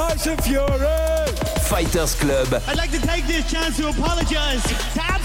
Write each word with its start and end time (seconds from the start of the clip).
Tyson 0.00 0.38
Fury. 0.38 1.26
Fighters 1.68 2.14
Club. 2.14 2.62
I'd 2.66 2.78
like 2.78 2.90
to 2.92 3.00
take 3.02 3.26
this 3.26 3.50
chance 3.50 3.76
to 3.76 3.90
apologize 3.90 4.62
to 4.62 4.74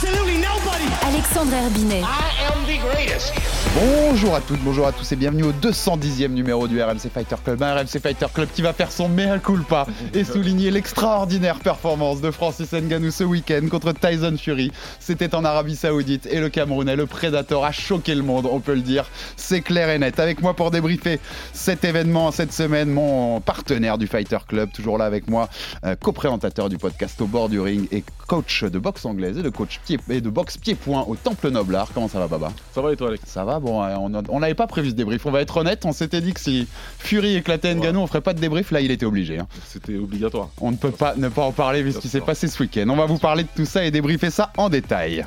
absolutely 0.06 0.38
nobody. 0.38 0.86
Alexandre 1.04 1.54
Herbinet. 1.54 2.02
I 2.02 2.52
am 2.52 2.66
the 2.66 2.80
greatest. 2.80 3.34
Bonjour 3.76 4.36
à 4.36 4.40
toutes, 4.40 4.62
bonjour 4.62 4.88
à 4.88 4.94
tous 4.94 5.12
et 5.12 5.18
bienvenue 5.18 5.44
au 5.44 5.52
210e 5.52 6.30
numéro 6.30 6.66
du 6.66 6.82
RMC 6.82 7.10
Fighter 7.14 7.36
Club. 7.44 7.62
Un 7.62 7.76
RMC 7.76 8.00
Fighter 8.02 8.28
Club 8.34 8.48
qui 8.54 8.62
va 8.62 8.72
faire 8.72 8.90
son 8.90 9.10
mea 9.10 9.38
culpa 9.40 9.86
et 10.14 10.24
souligner 10.24 10.72
l'extraordinaire 10.72 11.60
performance 11.60 12.22
de 12.22 12.32
Francis 12.32 12.72
Ngannou 12.72 13.12
ce 13.12 13.26
week-end 13.26 13.68
contre 13.70 13.92
Tyson 13.92 14.36
Fury. 14.38 14.72
C'était 15.02 15.36
en 15.36 15.44
Arabie 15.44 15.76
Saoudite 15.76 16.26
et 16.26 16.40
le 16.40 16.48
Camerounais, 16.48 16.96
le 16.96 17.06
Predator, 17.06 17.66
a 17.66 17.74
choqué 17.74 18.16
le 18.16 18.24
monde, 18.24 18.48
on 18.50 18.62
peut 18.62 18.76
le 18.76 18.82
dire. 18.82 19.10
C'est 19.36 19.62
clair 19.62 19.90
et 19.90 20.00
net. 20.00 20.22
Avec 20.22 20.42
moi 20.42 20.54
pour 20.54 20.72
débriefer 20.72 21.20
cet 21.52 21.84
événement 21.84 22.32
cette 22.32 22.54
semaine, 22.54 22.90
mon 22.90 23.42
partenaire 23.42 23.98
du 23.98 24.08
Fighter 24.08 24.38
Club, 24.48 24.72
toujours 24.72 24.98
là 24.98 25.04
avec 25.04 25.30
moi, 25.30 25.50
euh, 25.84 25.98
co-présentateur 26.02 26.70
du 26.70 26.78
podcast 26.78 27.20
Au 27.20 27.28
bord 27.28 27.50
du 27.50 27.60
ring 27.60 27.90
et 27.92 28.06
coach 28.28 28.64
de 28.64 28.80
boxe 28.80 29.06
anglaise 29.06 29.38
et 29.38 29.44
de 29.44 29.50
coach 29.50 29.82
pied 29.98 30.16
et 30.18 30.22
de 30.22 30.30
boxe 30.30 30.58
pied-point 30.58 31.04
au 31.08 31.16
Temple 31.16 31.50
Noblard. 31.50 31.90
Comment 31.94 32.08
ça 32.08 32.20
va, 32.20 32.28
Baba? 32.28 32.52
Ça 32.74 32.82
va 32.82 32.92
et 32.94 32.96
toi, 32.96 33.10
Alex? 33.10 33.24
Ça 33.28 33.44
va, 33.44 33.60
bon, 33.60 33.82
on 34.30 34.40
n'avait 34.40 34.54
pas 34.54 34.68
prévu 34.68 34.90
ce 34.90 34.96
débrief. 34.96 35.26
On 35.26 35.32
va 35.32 35.42
être 35.42 35.58
honnête, 35.58 35.86
on 35.86 35.94
s'était 35.94 36.22
dit 36.22 36.34
que 36.34 36.40
si 36.40 36.68
Fury 37.00 37.36
éclatait 37.36 37.74
Ngannou, 37.76 38.00
on 38.00 38.08
ferait 38.08 38.22
pas 38.22 38.34
de 38.34 38.40
débrief. 38.40 38.72
Là, 38.72 38.82
il 38.82 38.92
était 38.92 39.06
obligé. 39.06 39.40
hein. 39.40 39.48
C'était 39.68 39.98
obligatoire. 39.98 40.50
On 40.62 40.72
ne 40.72 40.78
peut 40.78 40.92
pas 40.92 41.16
ne 41.16 41.30
pas 41.30 41.44
en 41.44 41.52
parler 41.52 41.84
vu 41.84 41.92
ce 41.92 42.00
qui 42.00 42.10
s'est 42.10 42.22
passé 42.22 42.48
ce 42.48 42.62
week-end. 42.62 42.86
On 42.90 42.96
va 42.96 43.06
vous 43.06 43.18
parler 43.20 43.44
de 43.44 43.50
tout 43.56 43.66
ça 43.66 43.86
et 43.86 43.92
débriefer 43.92 44.30
ça 44.30 44.52
en 44.58 44.70
détail. 44.70 45.26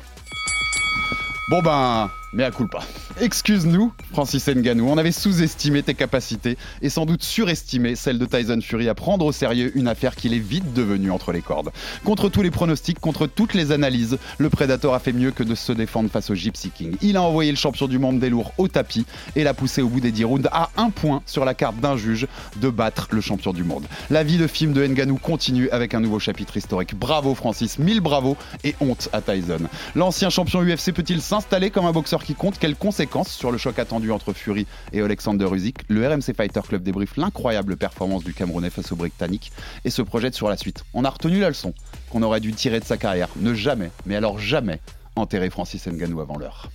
Bon 1.49 1.61
ben, 1.61 2.09
mais 2.33 2.43
à 2.43 2.51
culpa. 2.51 2.79
Excuse-nous, 3.19 3.91
Francis 4.11 4.47
Ngannou, 4.47 4.87
on 4.87 4.97
avait 4.97 5.11
sous-estimé 5.11 5.83
tes 5.83 5.93
capacités 5.93 6.57
et 6.81 6.89
sans 6.89 7.05
doute 7.05 7.23
surestimé 7.23 7.95
celle 7.95 8.19
de 8.19 8.25
Tyson 8.25 8.59
Fury 8.61 8.87
à 8.87 8.93
prendre 8.93 9.25
au 9.25 9.31
sérieux 9.31 9.71
une 9.75 9.87
affaire 9.87 10.15
qu'il 10.15 10.33
est 10.33 10.39
vite 10.39 10.73
devenue 10.73 11.11
entre 11.11 11.31
les 11.31 11.41
cordes. 11.41 11.71
Contre 12.03 12.29
tous 12.29 12.41
les 12.41 12.51
pronostics, 12.51 12.99
contre 12.99 13.27
toutes 13.27 13.53
les 13.53 13.71
analyses, 13.71 14.17
le 14.37 14.49
Predator 14.49 14.93
a 14.93 14.99
fait 14.99 15.13
mieux 15.13 15.31
que 15.31 15.43
de 15.43 15.55
se 15.55 15.71
défendre 15.71 16.09
face 16.09 16.29
au 16.29 16.35
Gypsy 16.35 16.69
King. 16.69 16.95
Il 17.01 17.17
a 17.17 17.23
envoyé 17.23 17.51
le 17.51 17.57
champion 17.57 17.87
du 17.87 17.99
monde 17.99 18.19
des 18.19 18.29
lourds 18.29 18.53
au 18.57 18.67
tapis 18.67 19.05
et 19.35 19.43
l'a 19.43 19.53
poussé 19.53 19.81
au 19.81 19.89
bout 19.89 19.99
des 19.99 20.11
10 20.11 20.23
rounds 20.25 20.49
à 20.51 20.69
un 20.77 20.89
point 20.89 21.21
sur 21.25 21.45
la 21.45 21.53
carte 21.53 21.79
d'un 21.79 21.97
juge 21.97 22.27
de 22.57 22.69
battre 22.69 23.07
le 23.11 23.21
champion 23.21 23.53
du 23.53 23.63
monde. 23.63 23.85
La 24.09 24.23
vie 24.23 24.37
de 24.37 24.47
film 24.47 24.73
de 24.73 24.85
Ngannou 24.85 25.17
continue 25.17 25.69
avec 25.71 25.93
un 25.93 25.99
nouveau 25.99 26.19
chapitre 26.19 26.57
historique. 26.57 26.95
Bravo 26.95 27.33
Francis, 27.33 27.79
mille 27.79 28.01
bravo 28.01 28.37
et 28.63 28.75
honte 28.79 29.09
à 29.13 29.21
Tyson. 29.21 29.67
L'ancien 29.95 30.29
champion 30.29 30.61
UFC 30.61 30.91
peut-il 30.93 31.21
s'installer 31.21 31.71
comme 31.71 31.85
un 31.85 31.91
boxeur 31.91 32.18
qui 32.23 32.35
compte 32.35 32.57
Quelles 32.59 32.75
conséquences 32.75 33.29
sur 33.29 33.51
le 33.51 33.57
choc 33.57 33.79
attendu 33.79 34.11
entre 34.11 34.33
Fury 34.33 34.67
et 34.93 35.01
Alexander 35.01 35.47
Usyk? 35.51 35.83
Le 35.87 36.07
RMC 36.07 36.33
Fighter 36.35 36.61
Club 36.67 36.83
débriefe 36.83 37.17
l'incroyable 37.17 37.77
performance 37.77 38.23
du 38.23 38.33
Camerounais 38.33 38.69
face 38.69 38.91
au 38.91 38.95
Britannique 38.95 39.51
et 39.85 39.89
se 39.89 40.01
projette 40.01 40.35
sur 40.35 40.49
la 40.49 40.57
suite. 40.57 40.83
On 40.93 41.05
a 41.05 41.09
retenu 41.09 41.39
la 41.39 41.49
leçon 41.49 41.73
qu'on 42.09 42.21
aurait 42.23 42.39
dû 42.39 42.53
tirer 42.53 42.79
de 42.79 42.85
sa 42.85 42.97
carrière. 42.97 43.29
Ne 43.37 43.53
jamais, 43.53 43.91
mais 44.05 44.15
alors 44.15 44.39
jamais, 44.39 44.79
enterrer 45.15 45.49
Francis 45.49 45.87
Ngannou 45.87 46.21
avant 46.21 46.37
l'heure. 46.37 46.69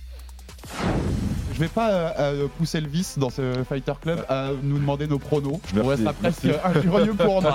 Je 1.53 1.59
vais 1.59 1.67
pas 1.69 1.89
euh, 1.89 2.11
euh, 2.19 2.47
pousser 2.57 2.81
le 2.81 2.87
vice 2.87 3.17
dans 3.17 3.29
ce 3.29 3.63
Fighter 3.67 3.93
Club 4.01 4.25
à 4.27 4.49
nous 4.61 4.77
demander 4.77 5.07
nos 5.07 5.19
pronos. 5.19 5.59
Je 5.67 5.75
trouverais 5.75 5.97
ça 5.97 6.11
presque 6.11 6.47
injurieux 6.63 7.13
pour 7.13 7.41
nous. 7.41 7.49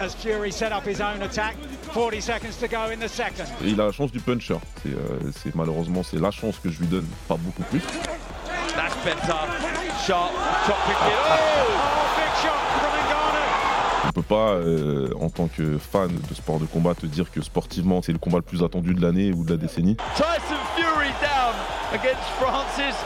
as 0.00 0.14
Fury 0.14 0.52
set 0.52 0.72
up 0.72 0.84
his 0.86 1.00
own 1.00 1.22
attack. 1.22 1.56
40 1.92 2.20
seconds 2.20 2.56
to 2.58 2.68
go 2.68 2.90
in 2.90 2.98
the 3.00 3.08
second. 3.08 3.46
Et 3.64 3.70
il 3.70 3.80
a 3.80 3.86
la 3.86 3.92
chance 3.92 4.10
du 4.12 4.20
puncher. 4.20 4.56
C'est, 4.82 4.90
euh, 4.90 5.30
c'est- 5.42 5.54
malheureusement, 5.54 6.02
c'est 6.02 6.18
la 6.20 6.30
chance 6.30 6.58
que 6.58 6.70
je 6.70 6.78
lui 6.80 6.86
donne, 6.86 7.06
pas 7.28 7.36
beaucoup 7.36 7.62
plus. 7.64 7.80
That's 8.74 8.94
better. 9.04 9.36
Sharp 10.06 10.32
top 10.66 10.76
kick. 10.86 10.96
Oh, 10.96 11.66
big 12.16 12.32
shot 12.42 12.58
from 12.78 12.92
Ngannou. 13.08 14.08
On 14.08 14.12
peut 14.12 14.22
pas, 14.22 14.54
euh, 14.54 15.10
en 15.20 15.28
tant 15.28 15.48
que 15.48 15.78
fan 15.78 16.08
de 16.08 16.34
sport 16.34 16.58
de 16.58 16.64
combat, 16.66 16.94
te 16.94 17.06
dire 17.06 17.30
que 17.30 17.42
sportivement, 17.42 18.00
c'est 18.02 18.12
le 18.12 18.18
combat 18.18 18.38
le 18.38 18.42
plus 18.42 18.62
attendu 18.64 18.94
de 18.94 19.02
l'année 19.02 19.32
ou 19.32 19.44
de 19.44 19.50
la 19.50 19.56
décennie. 19.58 19.96
Tyson 20.16 20.56
Fury 20.76 21.10
down 21.20 21.54
against 21.92 22.24
Francis 22.40 22.96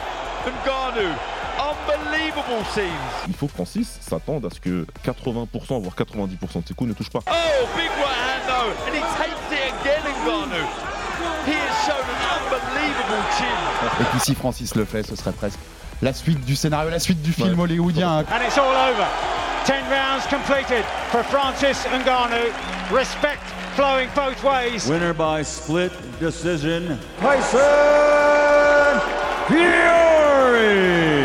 Ngannou. 0.45 1.13
Unbelievable 1.57 2.63
scenes. 2.73 2.91
Il 3.27 3.33
faut 3.33 3.47
que 3.47 3.53
Francis 3.53 3.97
s'attende 4.01 4.45
à 4.45 4.49
ce 4.49 4.59
que 4.59 4.85
80%, 5.05 5.81
voire 5.81 5.95
90% 5.95 6.61
de 6.61 6.67
ses 6.67 6.73
coups 6.73 6.89
ne 6.89 6.93
touchent 6.93 7.09
pas. 7.09 7.19
Oh, 7.27 7.67
big 7.75 7.89
right 7.97 8.07
hand 8.07 8.43
though, 8.47 8.71
and 8.87 8.93
he 8.93 9.01
takes 9.17 9.51
it 9.51 9.73
again, 9.81 10.03
Ngannou. 10.23 10.65
He 11.45 11.53
has 11.53 11.85
shown 11.85 12.03
an 12.03 12.19
unbelievable 12.37 13.23
chin. 13.37 13.57
Et 14.01 14.05
puis 14.11 14.19
si 14.19 14.35
Francis 14.35 14.75
le 14.75 14.85
fait, 14.85 15.03
ce 15.03 15.15
serait 15.15 15.31
presque 15.31 15.59
la 16.01 16.13
suite 16.13 16.43
du 16.45 16.55
scénario, 16.55 16.89
la 16.89 16.99
suite 16.99 17.21
du 17.21 17.33
film 17.33 17.59
hollywoodien. 17.59 18.19
And 18.19 18.41
it's 18.45 18.57
all 18.57 18.75
over. 18.75 19.07
10 19.65 19.89
rounds 19.89 20.25
completed 20.29 20.85
for 21.11 21.23
Francis 21.23 21.85
Ngannou. 21.85 22.51
Respect 22.91 23.41
flowing 23.75 24.09
both 24.15 24.43
ways. 24.43 24.87
Winner 24.87 25.13
by 25.13 25.43
split 25.43 25.91
decision. 26.19 26.97
Et 29.49 31.16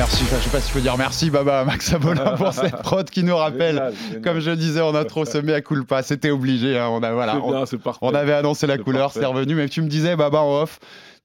merci, 0.00 0.24
je 0.24 0.44
sais 0.44 0.48
pas 0.50 0.60
si 0.60 0.68
je 0.68 0.72
peux 0.72 0.80
dire 0.80 0.96
merci 0.96 1.28
Baba 1.28 1.60
à 1.60 1.64
Max 1.66 1.92
Abola 1.92 2.30
pour 2.38 2.54
cette 2.54 2.76
prod 2.76 3.10
qui 3.10 3.22
nous 3.22 3.36
rappelle, 3.36 3.74
Génial, 3.74 3.94
génial. 3.94 4.22
comme 4.22 4.40
je 4.40 4.50
disais 4.52 4.80
en 4.80 4.94
intro, 4.94 5.26
ce 5.26 5.36
mea 5.36 5.60
culpa, 5.60 6.02
c'était 6.02 6.30
obligé, 6.30 6.78
hein, 6.78 6.88
on 6.90 7.02
a 7.02 7.12
voilà, 7.12 7.36
on, 7.36 7.66
on 8.00 8.14
avait 8.14 8.32
annoncé 8.32 8.66
la 8.66 8.78
couleur, 8.78 9.12
c'est 9.12 9.26
revenu, 9.26 9.54
mais 9.54 9.68
tu 9.68 9.82
me 9.82 9.88
disais 9.88 10.16
Baba 10.16 10.40
en 10.40 10.62
off, 10.62 10.78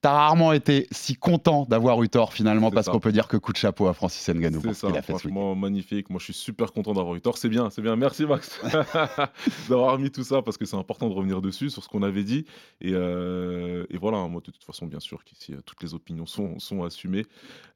t'as 0.06 0.12
rarement 0.12 0.52
été 0.52 0.86
si 0.92 1.16
content 1.16 1.66
d'avoir 1.68 2.00
eu 2.00 2.08
tort 2.08 2.32
finalement, 2.32 2.70
parce 2.70 2.88
qu'on 2.88 3.00
peut 3.00 3.10
dire 3.10 3.26
que 3.26 3.36
coup 3.36 3.52
de 3.52 3.56
chapeau 3.56 3.88
à 3.88 3.92
Francis 3.92 4.28
Ngannou 4.28 4.60
pour 4.60 4.72
C'est 4.72 4.86
ce 4.86 4.92
ça, 4.92 4.96
a 4.96 5.02
fait 5.02 5.18
ce 5.18 5.54
magnifique. 5.56 6.10
Moi, 6.10 6.20
je 6.20 6.26
suis 6.26 6.32
super 6.32 6.72
content 6.72 6.94
d'avoir 6.94 7.16
eu 7.16 7.20
tort. 7.20 7.38
C'est 7.38 7.48
bien, 7.48 7.70
c'est 7.70 7.82
bien. 7.82 7.96
Merci 7.96 8.24
Max 8.24 8.60
d'avoir 9.68 9.98
mis 9.98 10.12
tout 10.12 10.22
ça 10.22 10.42
parce 10.42 10.58
que 10.58 10.64
c'est 10.64 10.76
important 10.76 11.08
de 11.08 11.14
revenir 11.14 11.40
dessus 11.40 11.70
sur 11.70 11.82
ce 11.82 11.88
qu'on 11.88 12.04
avait 12.04 12.22
dit. 12.22 12.44
Et, 12.80 12.92
euh, 12.92 13.84
et 13.90 13.96
voilà, 13.98 14.18
moi, 14.28 14.40
de 14.44 14.52
toute 14.52 14.62
façon, 14.62 14.86
bien 14.86 15.00
sûr 15.00 15.24
qu'ici, 15.24 15.54
euh, 15.54 15.60
toutes 15.66 15.82
les 15.82 15.92
opinions 15.92 16.26
sont, 16.26 16.60
sont 16.60 16.84
assumées. 16.84 17.26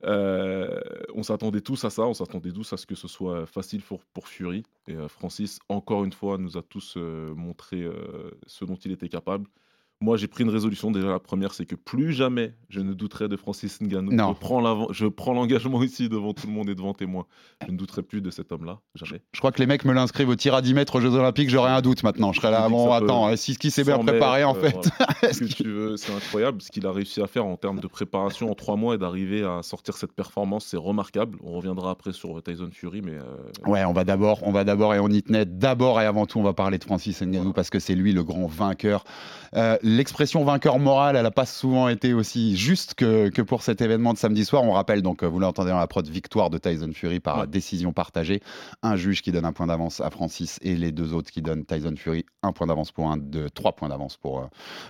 Euh, 0.04 0.80
on 1.16 1.24
s'attendait 1.24 1.62
tous 1.62 1.84
à 1.84 1.90
ça. 1.90 2.02
On 2.02 2.14
s'attendait 2.14 2.52
tous 2.52 2.72
à 2.72 2.76
ce 2.76 2.86
que 2.86 2.94
ce 2.94 3.08
soit 3.08 3.44
facile 3.46 3.82
pour, 3.82 4.04
pour 4.14 4.28
Fury. 4.28 4.62
Et 4.86 4.94
euh, 4.94 5.08
Francis, 5.08 5.58
encore 5.68 6.04
une 6.04 6.12
fois, 6.12 6.38
nous 6.38 6.56
a 6.56 6.62
tous 6.62 6.96
montré 6.96 7.84
ce 8.46 8.64
dont 8.64 8.76
il 8.76 8.92
était 8.92 9.08
capable. 9.08 9.46
Moi, 10.02 10.16
j'ai 10.16 10.28
pris 10.28 10.44
une 10.44 10.50
résolution. 10.50 10.90
Déjà, 10.90 11.08
la 11.08 11.18
première, 11.18 11.52
c'est 11.52 11.66
que 11.66 11.74
plus 11.74 12.14
jamais 12.14 12.54
je 12.70 12.80
ne 12.80 12.94
douterai 12.94 13.28
de 13.28 13.36
Francis 13.36 13.82
Ngannou. 13.82 14.12
Non. 14.12 14.34
Je 14.92 15.06
prends 15.06 15.32
l'engagement 15.34 15.82
ici 15.82 16.08
devant 16.08 16.32
tout 16.32 16.46
le 16.46 16.54
monde 16.54 16.70
et 16.70 16.74
devant 16.74 16.94
témoin. 16.94 17.26
Je 17.66 17.70
ne 17.72 17.76
douterai 17.76 18.02
plus 18.02 18.22
de 18.22 18.30
cet 18.30 18.50
homme-là. 18.50 18.78
Jamais. 18.94 19.20
Je 19.32 19.38
crois 19.40 19.52
que 19.52 19.58
les 19.58 19.66
mecs 19.66 19.84
me 19.84 19.92
l'inscrivent 19.92 20.30
au 20.30 20.36
tir 20.36 20.54
à 20.54 20.62
10 20.62 20.72
mètres 20.72 20.96
aux 20.96 21.00
Jeux 21.02 21.14
Olympiques, 21.14 21.50
j'aurais 21.50 21.70
un 21.70 21.82
doute 21.82 22.02
maintenant. 22.02 22.32
Je 22.32 22.40
serais 22.40 22.50
là, 22.50 22.66
bon, 22.70 22.90
ça 22.90 23.00
peut- 23.00 23.04
attends, 23.04 23.36
si 23.36 23.52
ce 23.52 23.58
qui 23.58 23.70
s'est 23.70 23.84
bien 23.84 23.96
100 23.96 24.04
préparé 24.04 24.44
en 24.44 24.54
fait. 24.54 24.74
euh, 24.76 24.80
voilà. 25.20 25.32
Ce 25.34 25.40
que 25.40 25.44
tu 25.52 25.64
veux, 25.64 25.96
c'est 25.98 26.14
incroyable 26.14 26.62
ce 26.62 26.70
qu'il 26.70 26.86
a 26.86 26.92
réussi 26.92 27.20
à 27.20 27.26
faire 27.26 27.44
en 27.44 27.56
termes 27.56 27.80
de 27.80 27.86
préparation 27.86 28.50
en 28.50 28.54
trois 28.54 28.76
mois 28.76 28.94
et 28.94 28.98
d'arriver 28.98 29.42
à 29.44 29.62
sortir 29.62 29.96
cette 29.98 30.12
performance, 30.14 30.64
c'est 30.64 30.76
remarquable. 30.78 31.36
On 31.44 31.52
reviendra 31.52 31.90
après 31.90 32.12
sur 32.14 32.42
Tyson 32.42 32.70
Fury, 32.72 33.02
mais 33.02 33.12
euh, 33.16 33.68
Ouais, 33.70 33.84
on 33.84 33.92
va 33.92 34.04
d'abord, 34.04 34.38
on 34.44 34.52
va 34.52 34.64
d'abord 34.64 34.94
et 34.94 34.98
on 34.98 35.08
y 35.08 35.22
tenait. 35.22 35.44
D'abord 35.44 36.00
et 36.00 36.06
avant 36.06 36.24
tout, 36.24 36.38
on 36.38 36.42
va 36.42 36.54
parler 36.54 36.78
de 36.78 36.84
Francis 36.84 37.20
Ngannou 37.20 37.52
parce 37.52 37.68
que 37.68 37.78
c'est 37.78 37.94
lui 37.94 38.12
le 38.14 38.24
grand 38.24 38.46
vainqueur. 38.46 39.04
Euh, 39.56 39.76
L'expression 39.94 40.44
vainqueur 40.44 40.78
moral, 40.78 41.16
elle 41.16 41.24
n'a 41.24 41.32
pas 41.32 41.46
souvent 41.46 41.88
été 41.88 42.14
aussi 42.14 42.56
juste 42.56 42.94
que, 42.94 43.28
que 43.28 43.42
pour 43.42 43.62
cet 43.62 43.80
événement 43.80 44.12
de 44.12 44.18
samedi 44.18 44.44
soir. 44.44 44.62
On 44.62 44.70
rappelle 44.70 45.02
donc, 45.02 45.24
euh, 45.24 45.26
vous 45.26 45.40
l'entendez 45.40 45.70
dans 45.70 45.78
la 45.80 45.88
prod, 45.88 46.06
victoire 46.06 46.48
de 46.48 46.58
Tyson 46.58 46.90
Fury 46.94 47.18
par 47.18 47.40
Ouais. 47.40 47.46
décision 47.48 47.92
partagée. 47.92 48.40
Un 48.84 48.94
juge 48.94 49.20
qui 49.20 49.32
donne 49.32 49.44
un 49.44 49.52
point 49.52 49.66
d'avance 49.66 50.00
à 50.00 50.08
Francis 50.10 50.60
et 50.62 50.76
les 50.76 50.92
deux 50.92 51.12
autres 51.12 51.32
qui 51.32 51.42
donnent 51.42 51.64
Tyson 51.64 51.94
Fury 51.96 52.24
un 52.44 52.52
point 52.52 52.68
d'avance 52.68 52.92
pour 52.92 53.10
un, 53.10 53.16
deux, 53.16 53.50
trois 53.50 53.72
points 53.72 53.88
d'avance 53.88 54.16
pour, 54.16 54.38
euh, 54.38 54.44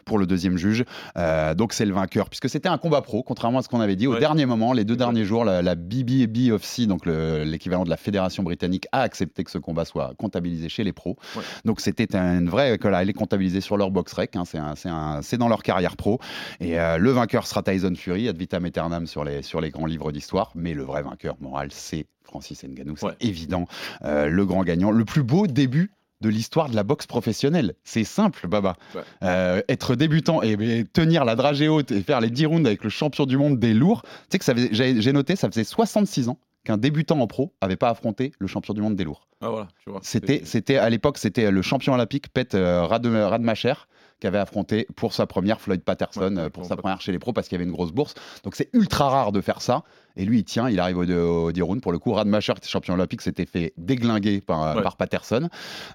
pour 0.04 0.18
le 0.18 0.26
deuxième 0.26 0.58
juge. 0.58 0.84
Euh, 1.16 1.54
donc 1.54 1.72
c'est 1.72 1.86
le 1.86 1.94
vainqueur 1.94 2.28
puisque 2.28 2.50
c'était 2.50 2.68
un 2.68 2.76
combat 2.78 3.00
pro, 3.00 3.22
contrairement 3.22 3.60
à 3.60 3.62
ce 3.62 3.68
qu'on 3.70 3.80
avait 3.80 3.96
dit 3.96 4.06
au 4.06 4.12
Ouais. 4.12 4.20
dernier 4.20 4.44
moment, 4.44 4.74
les 4.74 4.84
deux 4.84 4.96
derniers 4.96 5.24
jours, 5.24 5.46
la, 5.46 5.62
la 5.62 5.76
BBB 5.76 6.52
of 6.52 6.62
C, 6.62 6.86
donc 6.86 7.06
le- 7.06 7.42
l'équivalent 7.44 7.84
de 7.84 7.90
la 7.90 7.96
fédération 7.96 8.42
britannique, 8.42 8.86
a 8.92 9.00
accepté 9.00 9.44
que 9.44 9.50
ce 9.50 9.56
combat 9.58 9.86
soit 9.86 10.12
comptabilisé 10.18 10.68
chez 10.68 10.84
les 10.84 10.92
pros. 10.92 11.16
Ouais. 11.36 11.42
Donc 11.64 11.80
c'était 11.80 12.14
un- 12.16 12.40
une 12.40 12.50
vraie, 12.50 12.76
voilà, 12.82 13.00
elle 13.02 13.08
est 13.08 13.14
comptabilisée 13.14 13.62
sur 13.62 13.78
leur 13.78 13.90
box 13.90 14.12
rec, 14.12 14.36
hein, 14.36 14.44
c'est 14.44 14.58
un, 14.58 14.74
c'est 15.22 15.38
dans 15.38 15.48
leur 15.48 15.62
carrière 15.62 15.96
pro. 15.96 16.18
Et 16.60 16.78
euh, 16.78 16.98
le 16.98 17.10
vainqueur 17.10 17.46
sera 17.46 17.62
Tyson 17.62 17.94
Fury, 17.96 18.28
ad 18.28 18.36
vitam 18.38 18.64
aeternam 18.64 19.06
sur 19.06 19.24
les, 19.24 19.42
sur 19.42 19.60
les 19.60 19.70
grands 19.70 19.86
livres 19.86 20.12
d'histoire. 20.12 20.52
Mais 20.54 20.74
le 20.74 20.82
vrai 20.82 21.02
vainqueur 21.02 21.36
moral, 21.40 21.68
c'est 21.72 22.06
Francis 22.24 22.62
Ngannou, 22.64 22.96
c'est 22.96 23.06
Ouais. 23.06 23.16
évident. 23.20 23.66
Euh, 24.04 24.26
le 24.28 24.46
grand 24.46 24.62
gagnant, 24.64 24.90
le 24.90 25.04
plus 25.04 25.22
beau 25.22 25.46
début 25.46 25.90
de 26.20 26.28
l'histoire 26.28 26.68
de 26.68 26.76
la 26.76 26.82
boxe 26.82 27.06
professionnelle. 27.06 27.74
C'est 27.82 28.04
simple, 28.04 28.46
Baba. 28.46 28.76
Ouais. 28.94 29.00
Euh, 29.22 29.62
être 29.68 29.94
débutant 29.94 30.42
et, 30.42 30.52
et 30.52 30.84
tenir 30.84 31.24
la 31.24 31.34
dragée 31.34 31.66
haute 31.68 31.90
et 31.92 32.02
faire 32.02 32.20
les 32.20 32.28
10 32.28 32.44
rounds 32.46 32.66
avec 32.66 32.84
le 32.84 32.90
champion 32.90 33.24
du 33.24 33.38
monde 33.38 33.58
des 33.58 33.72
lourds. 33.72 34.02
Tu 34.02 34.10
sais 34.32 34.38
que 34.38 34.44
ça 34.44 34.52
j'ai 34.70 35.12
noté, 35.12 35.34
ça 35.34 35.48
faisait 35.48 35.64
66 35.64 36.28
ans 36.28 36.38
qu'un 36.62 36.76
débutant 36.76 37.18
en 37.20 37.26
pro 37.26 37.54
avait 37.62 37.76
pas 37.76 37.88
affronté 37.88 38.32
le 38.38 38.46
champion 38.46 38.74
du 38.74 38.82
monde 38.82 38.96
des 38.96 39.04
lourds. 39.04 39.28
Ah 39.40 39.48
voilà, 39.48 39.68
tu 39.82 39.88
vois. 39.90 40.00
C'était, 40.02 40.76
à 40.76 40.90
l'époque, 40.90 41.16
c'était 41.16 41.50
le 41.50 41.62
champion 41.62 41.94
olympique 41.94 42.28
Pet 42.34 42.54
euh, 42.54 42.82
Rad- 42.84 43.06
Radmacher 43.06 43.72
qui 44.20 44.26
avait 44.26 44.38
affronté 44.38 44.86
pour 44.96 45.12
sa 45.14 45.26
première 45.26 45.60
Floyd 45.60 45.82
Patterson, 45.82 46.36
Ouais, 46.36 46.42
euh, 46.42 46.50
pour 46.50 46.64
sa 46.66 46.76
première 46.76 47.00
chez 47.00 47.10
les 47.12 47.18
pros 47.18 47.32
parce 47.32 47.48
qu'il 47.48 47.56
y 47.56 47.60
avait 47.60 47.64
une 47.68 47.72
grosse 47.74 47.92
bourse. 47.92 48.14
Donc 48.44 48.54
c'est 48.54 48.68
ultra 48.74 49.08
rare 49.08 49.32
de 49.32 49.40
faire 49.40 49.62
ça. 49.62 49.82
Et 50.16 50.24
lui, 50.24 50.38
il 50.40 50.44
tient, 50.44 50.68
il 50.68 50.78
arrive 50.80 50.98
au, 50.98 51.44
au 51.46 51.52
10 51.52 51.62
rounds. 51.62 51.80
Pour 51.82 51.92
le 51.92 51.98
coup, 51.98 52.12
Radmacher, 52.12 52.52
qui 52.54 52.58
était 52.58 52.68
champion 52.68 52.94
olympique, 52.94 53.22
s'était 53.22 53.46
fait 53.46 53.72
déglinguer 53.78 54.40
par, 54.40 54.62
euh, 54.62 54.74
Ouais. 54.76 54.82
par 54.82 54.96
Patterson. 54.96 55.48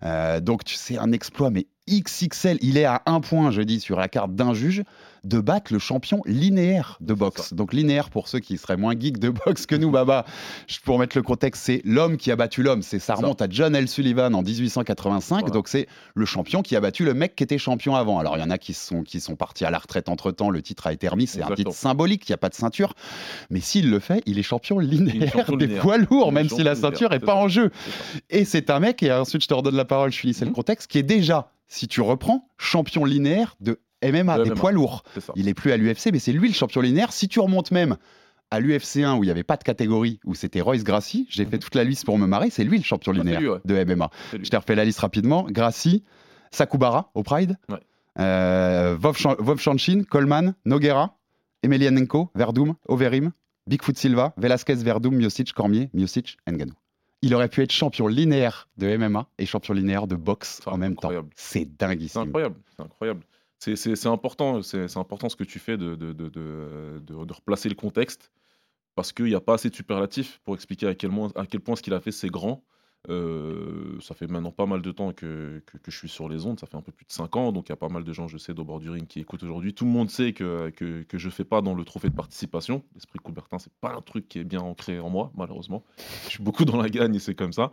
Euh, 0.03 0.39
donc 0.39 0.63
tu 0.63 0.75
sais, 0.75 0.97
un 0.97 1.11
exploit, 1.11 1.49
mais 1.51 1.67
XXL. 1.89 2.57
Il 2.61 2.77
est 2.77 2.85
à 2.85 3.01
un 3.05 3.19
point, 3.21 3.51
je 3.51 3.61
dis, 3.61 3.79
sur 3.79 3.97
la 3.99 4.07
carte 4.07 4.33
d'un 4.35 4.53
juge 4.53 4.83
de 5.23 5.39
battre 5.39 5.73
le 5.73 5.79
champion 5.79 6.21
linéaire 6.27 6.97
de 7.01 7.15
boxe. 7.15 7.53
Donc 7.53 7.73
linéaire, 7.73 8.11
pour 8.11 8.27
ceux 8.27 8.37
qui 8.39 8.59
seraient 8.59 8.77
moins 8.77 8.93
geeks 8.97 9.17
de 9.17 9.29
boxe 9.29 9.65
que 9.65 9.73
nous, 9.75 9.89
Baba, 9.89 10.23
pour 10.83 10.99
mettre 10.99 11.17
le 11.17 11.23
contexte, 11.23 11.63
c'est 11.63 11.81
l'homme 11.83 12.17
qui 12.17 12.29
a 12.31 12.35
battu 12.35 12.61
l'homme. 12.61 12.83
C'est 12.83 12.99
ça 12.99 13.15
remonte 13.15 13.41
à 13.41 13.47
John 13.49 13.75
L. 13.75 13.87
Sullivan 13.87 14.35
en 14.35 14.43
1885. 14.43 15.39
Voilà. 15.39 15.51
Donc 15.51 15.67
c'est 15.67 15.87
le 16.13 16.25
champion 16.25 16.61
qui 16.61 16.75
a 16.75 16.79
battu 16.79 17.05
le 17.05 17.15
mec 17.15 17.35
qui 17.35 17.43
était 17.43 17.57
champion 17.57 17.95
avant. 17.95 18.19
Alors 18.19 18.37
il 18.37 18.41
y 18.41 18.43
en 18.43 18.51
a 18.51 18.59
qui 18.59 18.75
sont, 18.75 19.01
qui 19.01 19.19
sont 19.19 19.35
partis 19.35 19.65
à 19.65 19.71
la 19.71 19.79
retraite 19.79 20.09
entre 20.09 20.31
temps. 20.31 20.51
Le 20.51 20.61
titre 20.61 20.85
a 20.85 20.93
été 20.93 21.07
remis. 21.07 21.25
C'est 21.25 21.41
un 21.41 21.55
titre 21.55 21.73
symbolique. 21.73 22.29
Il 22.29 22.31
n'y 22.31 22.35
a 22.35 22.37
pas 22.37 22.49
de 22.49 22.55
ceinture. 22.55 22.93
Mais 23.49 23.61
s'il 23.61 23.89
le 23.89 23.99
fait, 23.99 24.21
il 24.27 24.37
est 24.37 24.43
champion 24.43 24.77
linéaire 24.77 25.31
champion 25.33 25.55
des 25.57 25.65
linéaire. 25.65 25.81
poids 25.81 25.97
lourds, 25.97 26.31
même 26.31 26.49
si 26.49 26.61
la 26.61 26.75
ceinture 26.75 27.09
n'est 27.09 27.19
pas 27.19 27.33
ça. 27.33 27.37
en 27.39 27.47
jeu. 27.47 27.71
Et 28.29 28.45
c'est 28.45 28.69
un 28.69 28.79
mec, 28.79 29.01
et 29.01 29.11
ensuite 29.11 29.41
je 29.41 29.47
te 29.47 29.53
redonne 29.55 29.75
la 29.75 29.85
parole, 29.85 30.11
je 30.11 30.19
finis, 30.19 30.35
c'est 30.35 30.45
le 30.45 30.51
Mhm. 30.51 30.55
contexte, 30.55 30.89
qui 30.91 30.99
est 30.99 31.03
déjà, 31.03 31.49
si 31.67 31.87
tu 31.87 32.01
reprends, 32.01 32.47
champion 32.57 33.05
linéaire 33.05 33.55
de 33.59 33.79
MMA, 34.03 34.37
De 34.39 34.43
des 34.43 34.49
MMA. 34.51 34.59
poids 34.59 34.71
lourds. 34.71 35.03
Il 35.35 35.47
est 35.47 35.53
plus 35.53 35.71
à 35.71 35.77
l'UFC, 35.77 36.11
mais 36.11 36.19
c'est 36.19 36.31
lui 36.33 36.47
le 36.47 36.53
champion 36.53 36.81
linéaire. 36.81 37.11
Si 37.11 37.27
tu 37.27 37.39
remontes 37.39 37.71
même 37.71 37.97
à 38.51 38.59
l'UFC 38.59 38.97
1 38.97 39.15
où 39.15 39.23
il 39.23 39.27
n'y 39.27 39.31
avait 39.31 39.43
pas 39.43 39.57
de 39.57 39.63
catégorie, 39.63 40.19
où 40.25 40.35
c'était 40.35 40.61
Royce 40.61 40.83
Gracie, 40.83 41.25
j'ai 41.29 41.45
fait 41.45 41.57
toute 41.57 41.73
la 41.75 41.83
liste 41.83 42.05
pour 42.05 42.17
me 42.19 42.27
marrer, 42.27 42.49
c'est 42.51 42.63
lui 42.63 42.77
le 42.77 42.83
champion 42.83 43.11
Ah, 43.15 43.17
linéaire 43.17 43.39
lui, 43.39 43.47
ouais. 43.49 43.59
de 43.65 43.83
MMA. 43.83 44.09
Je 44.33 44.49
t'ai 44.49 44.57
refait 44.57 44.75
la 44.75 44.85
liste 44.85 44.99
rapidement. 44.99 45.43
Gracie, 45.49 46.03
Sakubara 46.51 47.09
au 47.15 47.23
Pride, 47.23 47.57
Ouais. 47.69 47.79
euh, 48.19 48.95
Vov, 48.99 49.59
Chanchin, 49.59 50.03
Coleman, 50.03 50.53
Noguera, 50.65 51.17
Emelianenko, 51.63 52.29
Verdum, 52.35 52.75
Overeem, 52.87 53.31
Bigfoot 53.67 53.97
Silva, 53.97 54.33
Velasquez, 54.37 54.75
Verdum, 54.75 55.15
Miocic, 55.15 55.51
Cormier, 55.53 55.89
Miocic, 55.93 56.37
Ngannou. 56.47 56.73
Il 57.21 57.33
aurait 57.33 57.49
pu 57.49 57.61
être 57.61 57.71
champion 57.71 58.07
linéaire 58.07 58.67
de 58.77 58.87
MMA 58.97 59.27
et 59.37 59.45
champion 59.45 59.73
linéaire 59.73 60.07
de 60.07 60.15
boxe 60.15 60.59
C'est 60.63 60.67
en 60.69 60.77
même 60.77 60.93
temps. 60.95 61.07
incroyable. 61.09 61.29
C'est 61.35 61.59
C'est 61.59 61.77
dinguissime. 61.77 62.21
incroyable, 62.21 62.55
c'est 62.75 62.83
incroyable. 62.83 63.23
C'est- 63.59 63.75
C'est 63.75 63.95
c'est 63.95 64.09
important, 64.09 64.61
c'est 64.61 64.87
c'est 64.87 64.99
important 64.99 65.29
ce 65.29 65.35
que 65.35 65.43
tu 65.43 65.57
fais 65.59 65.77
de, 65.77 65.95
de, 65.95 66.13
de, 66.13 66.29
de- 66.29 66.99
de- 67.03 67.25
de 67.25 67.33
replacer 67.33 67.69
le 67.69 67.75
contexte 67.75 68.31
parce 68.95 69.11
qu'il 69.11 69.25
n'y 69.25 69.35
a 69.35 69.41
pas 69.41 69.55
assez 69.55 69.69
de 69.69 69.75
superlatifs 69.75 70.39
pour 70.43 70.55
expliquer 70.55 70.87
à 70.87 70.95
quel, 70.95 71.09
point- 71.09 71.31
à 71.35 71.45
quel 71.45 71.61
point 71.61 71.75
ce 71.75 71.81
qu'il 71.81 71.93
a 71.93 71.99
fait 71.99 72.11
c'est 72.11 72.29
grand. 72.29 72.63
Euh, 73.09 73.99
ça 74.01 74.15
fait 74.15 74.27
maintenant 74.27 74.51
pas 74.51 74.65
mal 74.65 74.81
de 74.81 74.91
temps 74.91 75.11
que, 75.13 75.61
que, 75.65 75.77
que 75.77 75.91
je 75.91 75.97
suis 75.97 76.09
sur 76.09 76.27
les 76.29 76.45
ondes, 76.45 76.59
ça 76.59 76.67
fait 76.67 76.77
un 76.77 76.81
peu 76.81 76.91
plus 76.91 77.05
de 77.05 77.11
5 77.11 77.35
ans, 77.35 77.51
donc 77.51 77.67
il 77.67 77.71
y 77.71 77.73
a 77.73 77.77
pas 77.77 77.89
mal 77.89 78.03
de 78.03 78.13
gens, 78.13 78.27
je 78.27 78.37
sais, 78.37 78.57
au 78.59 78.63
bord 78.63 78.79
du 78.79 78.89
ring 78.89 79.07
qui 79.07 79.19
écoutent 79.19 79.43
aujourd'hui. 79.43 79.73
Tout 79.73 79.85
le 79.85 79.91
monde 79.91 80.09
sait 80.09 80.33
que, 80.33 80.69
que, 80.71 81.03
que 81.03 81.17
je 81.17 81.29
fais 81.29 81.43
pas 81.45 81.61
dans 81.61 81.73
le 81.73 81.83
trophée 81.83 82.09
de 82.09 82.15
participation. 82.15 82.83
L'esprit 82.95 83.19
Coubertin, 83.19 83.59
c'est 83.59 83.73
pas 83.73 83.93
un 83.93 84.01
truc 84.01 84.27
qui 84.27 84.39
est 84.39 84.43
bien 84.43 84.61
ancré 84.61 84.99
en 84.99 85.09
moi, 85.09 85.31
malheureusement. 85.35 85.83
Je 86.25 86.29
suis 86.31 86.43
beaucoup 86.43 86.65
dans 86.65 86.77
la 86.81 86.89
gagne 86.89 87.15
et 87.15 87.19
c'est 87.19 87.35
comme 87.35 87.53
ça. 87.53 87.71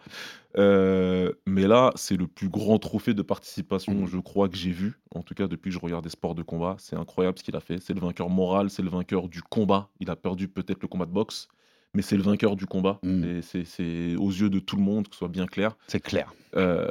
Euh, 0.58 1.32
mais 1.46 1.66
là, 1.66 1.92
c'est 1.96 2.16
le 2.16 2.26
plus 2.26 2.48
grand 2.48 2.78
trophée 2.78 3.14
de 3.14 3.22
participation, 3.22 3.92
Mhm. 3.94 4.06
je 4.06 4.18
crois, 4.18 4.48
que 4.48 4.56
j'ai 4.56 4.70
vu, 4.72 5.00
en 5.14 5.22
tout 5.22 5.34
cas 5.34 5.46
depuis 5.48 5.70
que 5.70 5.74
je 5.74 5.80
regarde 5.80 6.04
des 6.04 6.10
sports 6.10 6.34
de 6.34 6.42
combat. 6.42 6.76
C'est 6.78 6.96
incroyable 6.96 7.38
ce 7.38 7.44
qu'il 7.44 7.56
a 7.56 7.60
fait. 7.60 7.78
C'est 7.80 7.94
le 7.94 8.00
vainqueur 8.00 8.28
moral, 8.28 8.70
c'est 8.70 8.82
le 8.82 8.90
vainqueur 8.90 9.28
du 9.28 9.42
combat. 9.42 9.88
Il 10.00 10.10
a 10.10 10.16
perdu 10.16 10.48
peut-être 10.48 10.82
le 10.82 10.88
combat 10.88 11.06
de 11.06 11.12
boxe, 11.12 11.48
mais 11.94 12.02
c'est 12.02 12.16
le 12.16 12.22
vainqueur 12.22 12.56
du 12.56 12.66
combat. 12.66 12.98
Et 13.24 13.42
c'est- 13.42 13.64
c'est 13.64 14.16
aux 14.16 14.30
yeux 14.30 14.50
de 14.50 14.58
tout 14.58 14.76
le 14.76 14.82
monde, 14.82 15.08
que 15.08 15.14
ce 15.14 15.18
soit 15.18 15.28
bien 15.28 15.46
clair. 15.46 15.76
C'est 15.88 16.00
clair. 16.00 16.32
Euh, 16.56 16.88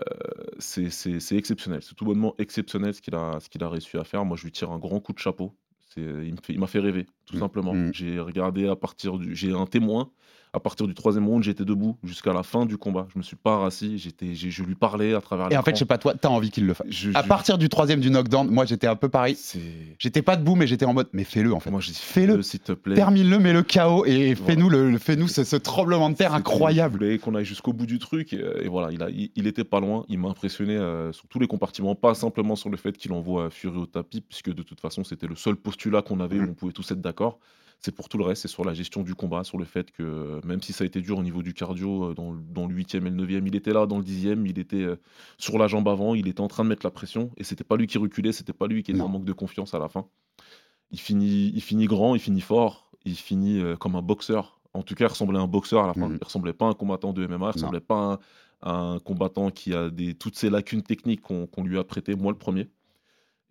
c'est 0.60 0.90
c'est- 0.90 1.20
c'est 1.20 1.36
exceptionnel. 1.36 1.82
C'est 1.84 1.96
tout 1.96 2.06
bonnement 2.06 2.34
exceptionnel 2.38 2.94
ce 2.94 3.02
qu'il 3.02 3.16
a, 3.16 3.40
ce 3.40 3.50
qu'il 3.50 3.64
a 3.64 3.70
réussi 3.70 3.98
à 3.98 4.04
faire. 4.04 4.26
Moi, 4.26 4.38
je 4.38 4.44
lui 4.44 4.52
tire 4.52 4.72
un 4.72 4.80
grand 4.80 5.00
coup 5.00 5.14
de 5.14 5.20
chapeau. 5.20 5.54
Fait- 5.94 6.02
il 6.50 6.60
m'a 6.60 6.68
fait 6.68 6.80
rêver, 6.80 7.06
tout 7.32 7.38
Mm. 7.38 7.40
simplement. 7.40 7.74
Mm. 7.74 7.92
J'ai 7.94 8.20
regardé 8.20 8.68
à 8.68 8.76
partir 8.76 9.18
du. 9.18 9.36
J'ai 9.36 9.54
un 9.54 9.66
témoin. 9.66 10.10
À 10.54 10.60
partir 10.60 10.86
du 10.86 10.94
troisième 10.94 11.26
round, 11.30 11.42
j'étais 11.46 11.64
debout 11.64 11.96
jusqu'à 12.04 12.34
la 12.34 12.44
fin 12.44 12.66
du 12.66 12.76
combat. 12.78 13.08
Je 13.14 13.18
me 13.18 13.24
suis 13.24 13.38
pas 13.38 13.56
rassis. 13.60 13.98
J'étais, 13.98 14.36
je 14.36 14.64
lui 14.64 14.76
parlais 14.76 15.14
à 15.14 15.22
travers 15.22 15.50
Et 15.50 15.56
en 15.56 15.64
fait, 15.64 15.72
je 15.76 15.78
sais 15.80 15.86
pas 15.86 15.98
toi, 15.98 16.14
t'as 16.14 16.28
envie 16.28 16.52
qu'il 16.52 16.66
le 16.68 16.74
fasse. 16.74 16.88
Je- 16.90 17.12
À 17.14 17.24
je- 17.24 17.28
partir 17.30 17.58
du 17.58 17.70
troisième 17.70 18.02
du 18.02 18.10
knockdown, 18.10 18.50
moi 18.50 18.66
j'étais 18.66 18.88
un 18.88 18.98
peu 18.98 19.08
pareil. 19.08 19.38
J'étais 19.98 20.22
pas 20.22 20.36
debout, 20.36 20.56
mais 20.56 20.68
j'étais 20.68 20.84
en 20.84 20.94
mode, 20.94 21.08
mais 21.14 21.24
fais-le 21.24 21.54
en 21.54 21.62
fait. 21.62 21.72
Moi, 21.72 21.80
je 21.80 21.88
dis 21.92 21.98
Fais-le. 22.02 22.42
s'il 22.42 22.60
te 22.60 22.74
plaît. 22.74 22.96
Termine-le, 22.96 23.40
mets-le 23.40 23.64
KO 23.64 24.06
et 24.06 24.34
Voilà. 24.34 24.54
fais-nous 24.54 24.70
le, 24.70 24.98
fais-nous 24.98 25.30
ce, 25.30 25.46
ce 25.46 25.56
tremblement 25.56 26.10
de 26.10 26.16
terre 26.16 26.34
incroyable. 26.34 26.98
Voulais 26.98 27.18
qu'on 27.18 27.34
aille 27.36 27.46
jusqu'au 27.46 27.72
bout 27.72 27.86
du 27.86 27.98
truc. 28.00 28.34
Et, 28.34 28.42
euh, 28.42 28.62
et 28.62 28.68
voilà, 28.68 28.92
il, 28.92 29.02
a, 29.02 29.10
il, 29.10 29.32
il 29.38 29.48
était 29.48 29.64
pas 29.64 29.80
loin. 29.80 30.04
Il 30.10 30.20
m'a 30.20 30.28
impressionné 30.28 30.76
euh, 30.76 31.14
sur 31.14 31.30
tous 31.30 31.40
les 31.40 31.48
compartiments. 31.48 31.96
Pas 31.96 32.14
simplement 32.14 32.58
sur 32.58 32.70
le 32.70 32.76
fait 32.76 32.98
qu'il 32.98 33.14
envoie 33.14 33.50
Fury 33.52 33.78
au 33.78 33.86
tapis, 33.86 34.20
puisque 34.20 34.54
de 34.54 34.64
toute 34.64 34.82
façon, 34.82 35.06
c'était 35.06 35.28
le 35.28 35.36
seul 35.38 35.56
postulat 35.56 36.02
qu'on 36.02 36.20
avait 36.20 36.36
Mhm. 36.40 36.48
où 36.48 36.52
on 36.52 36.54
pouvait 36.56 36.74
tous 36.74 36.92
être 36.92 37.00
d'accord. 37.00 37.21
C'est 37.84 37.96
pour 37.96 38.10
tout 38.10 38.18
le 38.20 38.24
reste. 38.26 38.44
C'est 38.44 38.48
sur 38.48 38.64
la 38.64 38.76
gestion 38.76 39.02
du 39.02 39.16
combat, 39.16 39.44
sur 39.44 39.58
le 39.58 39.66
fait 39.66 39.90
que 39.92 40.04
euh, 40.04 40.40
même 40.46 40.62
si 40.62 40.72
ça 40.72 40.84
a 40.84 40.88
été 40.88 41.02
dur 41.02 41.18
au 41.18 41.24
niveau 41.24 41.42
du 41.42 41.54
cardio, 41.56 42.12
euh, 42.12 42.14
dans, 42.14 42.32
le- 42.32 42.40
dans 42.40 42.68
le 42.68 42.76
8e 42.76 43.08
et 43.08 43.10
le 43.10 43.16
9e, 43.16 43.48
il 43.48 43.56
était 43.56 43.74
là. 43.74 43.88
Dans 43.88 43.98
le 43.98 44.04
10e, 44.04 44.46
il 44.46 44.60
était 44.60 44.84
euh, 44.84 44.98
sur 45.40 45.58
la 45.58 45.68
jambe 45.68 45.88
avant. 45.90 46.14
Il 46.14 46.28
était 46.28 46.42
en 46.42 46.48
train 46.48 46.64
de 46.64 46.70
mettre 46.70 46.86
la 46.86 46.92
pression. 46.92 47.32
Et 47.38 47.44
c'était 47.44 47.64
pas 47.64 47.78
lui 47.78 47.88
qui 47.88 47.98
reculait. 47.98 48.34
C'était 48.34 48.54
pas 48.54 48.68
lui 48.68 48.84
qui 48.84 48.92
était 48.92 49.00
en 49.06 49.10
manque 49.10 49.26
de 49.26 49.34
confiance 49.34 49.74
à 49.74 49.80
la 49.80 49.90
fin. 49.90 50.06
Il 50.92 51.00
finit, 51.00 51.52
il 51.56 51.62
finit 51.62 51.86
grand, 51.88 52.16
il 52.16 52.20
finit 52.22 52.42
fort, 52.42 52.92
il 53.06 53.16
finit 53.16 53.62
comme 53.80 53.96
un 53.96 54.02
boxeur. 54.02 54.60
En 54.74 54.84
tout 54.84 54.94
cas, 54.96 55.06
il 55.06 55.10
ressemblait 55.10 55.40
à 55.40 55.42
un 55.42 55.48
boxeur 55.48 55.84
à 55.84 55.88
la 55.88 55.94
fin. 55.94 56.02
Mhm. 56.14 56.18
Il 56.22 56.24
ressemblait 56.26 56.54
pas 56.54 56.66
à 56.68 56.70
un 56.70 56.74
combattant 56.74 57.14
de 57.14 57.26
MMA, 57.26 57.48
il 57.48 57.52
ressemblait 57.54 57.80
pas 57.80 57.96
à 57.96 58.14
un, 58.14 58.20
à 58.62 58.76
un 58.94 59.00
combattant 59.00 59.50
qui 59.50 59.74
a 59.74 59.90
des, 59.90 60.14
toutes 60.14 60.36
ces 60.38 60.50
lacunes 60.50 60.84
techniques 60.84 61.22
qu'on 61.22 61.48
qu'on 61.48 61.64
lui 61.64 61.78
a 61.80 61.84
prêtées, 61.84 62.16
moi 62.16 62.32
le 62.32 62.38
premier. 62.38 62.70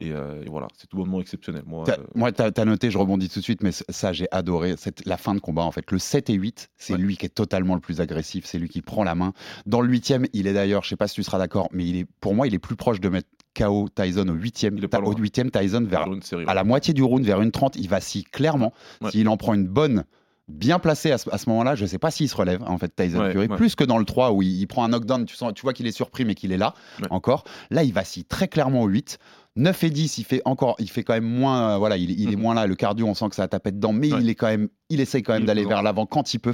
Et, 0.00 0.12
euh, 0.12 0.42
et 0.44 0.48
voilà, 0.48 0.66
c'est 0.76 0.86
tout 0.86 0.96
bonnement 0.96 1.20
exceptionnel. 1.20 1.62
Moi, 1.66 1.84
T'as- 1.84 1.98
euh, 1.98 2.04
Moi, 2.14 2.32
t'as 2.32 2.50
as 2.56 2.64
noté, 2.64 2.90
je 2.90 2.96
rebondis 2.98 3.28
tout 3.28 3.40
de 3.40 3.44
suite, 3.44 3.62
mais 3.62 3.70
ça, 3.72 4.12
j'ai 4.12 4.26
adoré. 4.30 4.74
Cette, 4.78 5.04
la 5.06 5.16
fin 5.18 5.34
de 5.34 5.40
combat, 5.40 5.62
en 5.62 5.72
fait. 5.72 5.90
Le 5.90 5.98
7 5.98 6.30
et 6.30 6.34
8, 6.34 6.68
c'est 6.76 6.94
Ouais. 6.94 6.98
lui 6.98 7.16
qui 7.18 7.26
est 7.26 7.30
totalement 7.34 7.74
le 7.74 7.80
plus 7.80 8.00
agressif. 8.00 8.44
C'est 8.46 8.58
lui 8.58 8.68
qui 8.70 8.80
prend 8.82 9.04
la 9.04 9.14
main. 9.14 9.32
Dans 9.66 9.80
le 9.82 9.88
8e, 9.88 10.26
il 10.32 10.46
est 10.46 10.52
d'ailleurs, 10.54 10.84
je 10.84 10.88
sais 10.88 10.96
pas 10.96 11.06
si 11.08 11.14
tu 11.16 11.22
seras 11.22 11.38
d'accord, 11.38 11.68
mais 11.72 11.86
il 11.86 11.96
est, 11.96 12.06
pour 12.20 12.34
moi, 12.34 12.46
il 12.46 12.54
est 12.54 12.58
plus 12.58 12.76
proche 12.76 13.00
de 13.00 13.08
mettre 13.10 13.28
KO 13.54 13.88
Tyson 13.94 14.26
au 14.28 14.34
8e. 14.34 14.76
Il 14.78 14.84
est 14.84 14.88
pas 14.88 14.98
Ta- 14.98 15.04
Au 15.04 15.10
loin. 15.12 15.20
8e, 15.20 15.50
Tyson, 15.50 15.84
vers, 15.86 16.06
à 16.46 16.54
la 16.54 16.64
moitié 16.64 16.94
du 16.94 17.02
round, 17.02 17.24
vers 17.24 17.42
une 17.42 17.50
30, 17.50 17.76
il 17.76 17.88
vacille 17.88 18.24
clairement. 18.24 18.72
Ouais. 19.02 19.10
S'il 19.10 19.28
en 19.28 19.36
prend 19.36 19.52
une 19.54 19.66
bonne, 19.68 20.04
bien 20.50 20.78
placée 20.78 21.12
à 21.12 21.18
ce, 21.18 21.48
moment-là, 21.48 21.74
je 21.74 21.86
sais 21.86 21.98
pas 21.98 22.10
s'il 22.10 22.28
se 22.28 22.36
relève, 22.36 22.62
en 22.64 22.76
fait, 22.78 22.94
Tyson 22.94 23.18
Ouais, 23.20 23.32
Fury. 23.32 23.46
ouais. 23.48 23.56
Plus 23.56 23.74
que 23.74 23.84
dans 23.84 23.98
le 23.98 24.04
3 24.04 24.32
où 24.32 24.42
il, 24.42 24.60
il 24.60 24.66
prend 24.66 24.84
un 24.84 24.88
knockdown, 24.88 25.24
tu, 25.24 25.36
sens, 25.36 25.52
tu 25.54 25.62
vois 25.62 25.72
qu'il 25.72 25.86
est 25.86 25.92
surpris, 25.92 26.24
mais 26.24 26.34
qu'il 26.34 26.52
est 26.52 26.56
là 26.58 26.74
Ouais. 27.00 27.08
encore. 27.10 27.44
Là, 27.70 27.82
il 27.84 27.92
vacille 27.92 28.24
très 28.24 28.48
clairement 28.48 28.82
au 28.82 28.86
8. 28.86 29.18
9 29.56 29.82
et 29.84 29.90
10, 29.90 30.18
il 30.18 30.24
fait 30.24 30.42
encore, 30.44 30.76
il 30.78 30.88
fait 30.88 31.02
quand 31.02 31.12
même 31.12 31.24
moins, 31.24 31.72
euh, 31.74 31.76
voilà, 31.78 31.96
il, 31.96 32.10
il 32.20 32.32
est 32.32 32.36
Mhm. 32.36 32.42
moins 32.42 32.54
là. 32.54 32.66
Le 32.68 32.76
cardio, 32.76 33.06
on 33.06 33.14
sent 33.14 33.28
que 33.30 33.34
ça 33.34 33.42
a 33.42 33.48
tapé 33.48 33.72
dedans, 33.72 33.92
mais 33.92 34.08
il 34.08 34.28
est 34.28 34.36
quand 34.36 34.46
même, 34.46 34.68
il 34.90 35.00
essaye 35.00 35.22
quand 35.24 35.32
même 35.32 35.44
d'aller 35.44 35.64
vers 35.64 35.82
l'avant 35.82 36.06
quand 36.06 36.32
il 36.34 36.38
peut. 36.38 36.52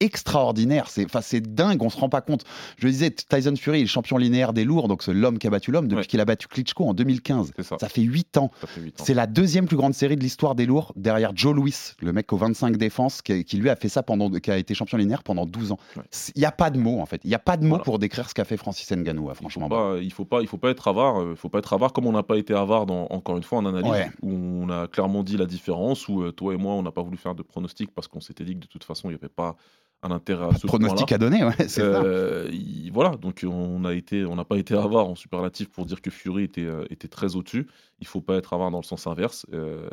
Extraordinaire, 0.00 0.88
c'est, 0.88 1.04
enfin, 1.04 1.20
dingue, 1.42 1.82
on 1.82 1.90
se 1.90 1.98
rend 1.98 2.08
pas 2.08 2.22
compte. 2.22 2.44
Je 2.78 2.86
le 2.86 2.92
disais, 2.92 3.10
Tyson 3.10 3.54
Fury 3.56 3.78
est 3.78 3.82
le 3.82 3.86
champion 3.86 4.16
linéaire 4.16 4.52
des 4.54 4.64
lourds, 4.64 4.88
donc 4.88 5.02
c'est 5.02 5.12
l'homme 5.12 5.38
qui 5.38 5.46
a 5.46 5.50
battu 5.50 5.70
l'homme 5.70 5.88
depuis 5.88 6.00
Ouais. 6.00 6.06
qu'il 6.06 6.20
a 6.20 6.24
battu 6.24 6.48
Klitschko 6.48 6.86
en 6.88 6.94
2015. 6.94 7.52
C'est 7.56 7.62
ça. 7.62 7.76
Ça 7.78 7.88
fait 7.88 8.00
8 8.02 8.38
ans. 8.38 8.50
C'est 8.96 9.12
la 9.14 9.26
deuxième 9.26 9.66
plus 9.66 9.76
grande 9.76 9.92
série 9.94 10.16
de 10.16 10.22
l'histoire 10.22 10.54
des 10.54 10.64
lourds, 10.66 10.92
derrière 10.96 11.32
Joe 11.36 11.54
Louis, 11.54 11.74
le 12.00 12.12
mec 12.12 12.32
aux 12.32 12.38
25 12.38 12.76
défenses, 12.78 13.20
qui, 13.22 13.44
qui 13.44 13.58
lui 13.58 13.68
a 13.68 13.76
fait 13.76 13.88
ça 13.90 14.02
pendant, 14.02 14.30
qui 14.30 14.50
a 14.50 14.56
été 14.56 14.72
champion 14.74 14.96
linéaire 14.98 15.22
pendant 15.22 15.44
12 15.46 15.72
ans. 15.72 15.78
Ouais. 15.96 16.02
Il 16.34 16.40
n'y 16.40 16.46
a 16.46 16.52
pas 16.52 16.70
de 16.70 16.78
mots, 16.78 17.00
en 17.00 17.06
fait. 17.06 17.20
Il 17.24 17.28
n'y 17.28 17.34
a 17.34 17.38
pas 17.38 17.56
de 17.58 17.62
mots 17.64 17.68
Voilà. 17.70 17.84
pour 17.84 17.98
décrire 17.98 18.28
ce 18.28 18.34
qu'a 18.34 18.44
fait 18.46 18.56
Francis 18.56 18.90
Ngannou, 18.90 19.28
hein, 19.28 19.32
Il 19.32 19.36
faut 19.36 19.40
franchement. 19.42 19.68
pas, 19.68 19.98
il 20.00 20.12
faut 20.12 20.24
pas, 20.24 20.40
il 20.40 20.48
faut 20.48 20.56
pas 20.58 20.70
être 20.70 20.88
avare. 20.88 21.20
euh, 21.20 21.30
Il 21.32 21.36
faut 21.36 21.48
pas 21.50 21.58
être 21.58 21.72
avare 21.74 21.92
comme 21.92 22.06
on 22.06 22.12
n'a 22.12 22.22
pas 22.22 22.36
été 22.38 22.54
avare 22.54 22.86
dans, 22.86 23.06
encore 23.10 23.36
une 23.36 23.42
fois 23.42 23.58
en 23.58 23.66
analyse 23.66 23.90
Ouais. 23.90 24.10
où 24.22 24.32
on 24.32 24.70
a 24.70 24.86
clairement 24.88 25.22
dit 25.22 25.36
la 25.36 25.46
différence. 25.46 26.08
Où 26.08 26.22
euh, 26.22 26.32
toi 26.32 26.54
et 26.54 26.56
moi, 26.56 26.72
on 26.74 26.82
n'a 26.82 26.90
pas 26.92 27.02
voulu 27.02 27.18
faire 27.18 27.34
de 27.34 27.42
pronostic 27.42 27.90
parce 27.94 28.08
qu'on 28.08 28.20
s'était 28.20 28.44
dit 28.44 28.54
que 28.54 28.60
de 28.60 28.66
toute 28.66 28.84
façon, 28.84 29.08
il 29.10 29.12
n'y 29.12 29.18
avait 29.18 29.28
pas 29.28 29.56
un 30.02 30.10
intérêt 30.10 30.46
à 30.46 30.54
ce 30.54 30.66
Pronostic 30.66 31.12
à 31.12 31.18
donner, 31.18 31.44
ouais, 31.44 31.52
c'est 31.58 31.68
ça. 31.68 31.80
Euh, 31.82 32.48
il- 32.52 32.90
voilà, 32.92 33.10
donc 33.16 33.44
on 33.46 33.84
a 33.84 33.92
été, 33.94 34.24
on 34.24 34.34
n'a 34.36 34.44
pas 34.44 34.56
été 34.56 34.74
avare 34.74 35.08
en 35.08 35.14
superlatif 35.14 35.68
pour 35.68 35.84
dire 35.86 36.00
que 36.00 36.10
Fury 36.10 36.44
était, 36.44 36.64
euh, 36.64 36.84
était 36.90 37.08
très 37.08 37.36
au-dessus. 37.36 37.66
Il 38.00 38.06
faut 38.06 38.20
pas 38.22 38.36
être 38.36 38.52
avare 38.54 38.70
dans 38.70 38.78
le 38.80 38.84
sens 38.84 39.06
inverse. 39.06 39.44
euh, 39.52 39.88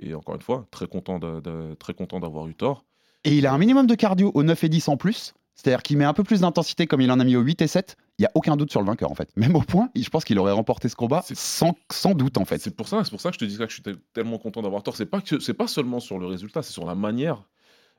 et 0.00 0.14
encore 0.14 0.34
une 0.34 0.40
fois, 0.42 0.66
très 0.70 0.86
content 0.86 1.18
de- 1.18 1.40
de- 1.40 1.74
très 1.74 1.92
content 1.94 2.18
d'avoir 2.20 2.46
eu 2.48 2.54
tort. 2.54 2.84
Et 3.24 3.36
il 3.36 3.46
a 3.46 3.52
un 3.52 3.58
minimum 3.58 3.86
de 3.86 3.94
cardio 3.94 4.32
au 4.34 4.42
9 4.42 4.64
et 4.64 4.68
10 4.68 4.88
en 4.88 4.96
plus. 4.96 5.34
C'est-à-dire 5.54 5.82
qu'il 5.82 5.98
met 5.98 6.04
un 6.06 6.14
peu 6.14 6.24
plus 6.24 6.40
d'intensité 6.40 6.86
comme 6.86 7.02
il 7.02 7.10
en 7.12 7.20
a 7.20 7.24
mis 7.24 7.36
au 7.36 7.42
8 7.42 7.60
et 7.62 7.66
7. 7.66 7.96
il 8.18 8.22
y 8.22 8.26
a 8.26 8.30
aucun 8.34 8.56
doute 8.56 8.70
sur 8.70 8.80
le 8.80 8.86
vainqueur 8.86 9.10
en 9.10 9.14
fait. 9.14 9.28
Même 9.36 9.54
au 9.56 9.60
point, 9.60 9.90
je 9.94 10.08
pense 10.08 10.24
qu'il 10.24 10.38
aurait 10.38 10.52
remporté 10.52 10.88
ce 10.88 10.96
combat 10.96 11.22
sans, 11.34 11.74
sans 11.90 12.14
doute 12.14 12.38
en 12.38 12.44
fait. 12.44 12.58
C'est 12.58 12.74
pour 12.74 12.88
ça, 12.88 13.02
c'est 13.04 13.10
pour 13.10 13.20
ça 13.20 13.30
que 13.30 13.34
je 13.34 13.38
te 13.40 13.44
dis 13.44 13.56
que 13.58 13.66
je 13.68 13.72
suis 13.74 13.82
tellement 14.14 14.38
content 14.38 14.62
d'avoir 14.62 14.82
tort. 14.82 14.96
C'est 14.96 15.06
pas 15.06 15.20
que 15.20 15.38
c'est 15.40 15.54
pas 15.54 15.66
seulement 15.66 16.00
sur 16.00 16.18
le 16.18 16.26
résultat, 16.26 16.62
c'est 16.62 16.72
sur 16.72 16.86
la 16.86 16.94
manière 16.94 17.42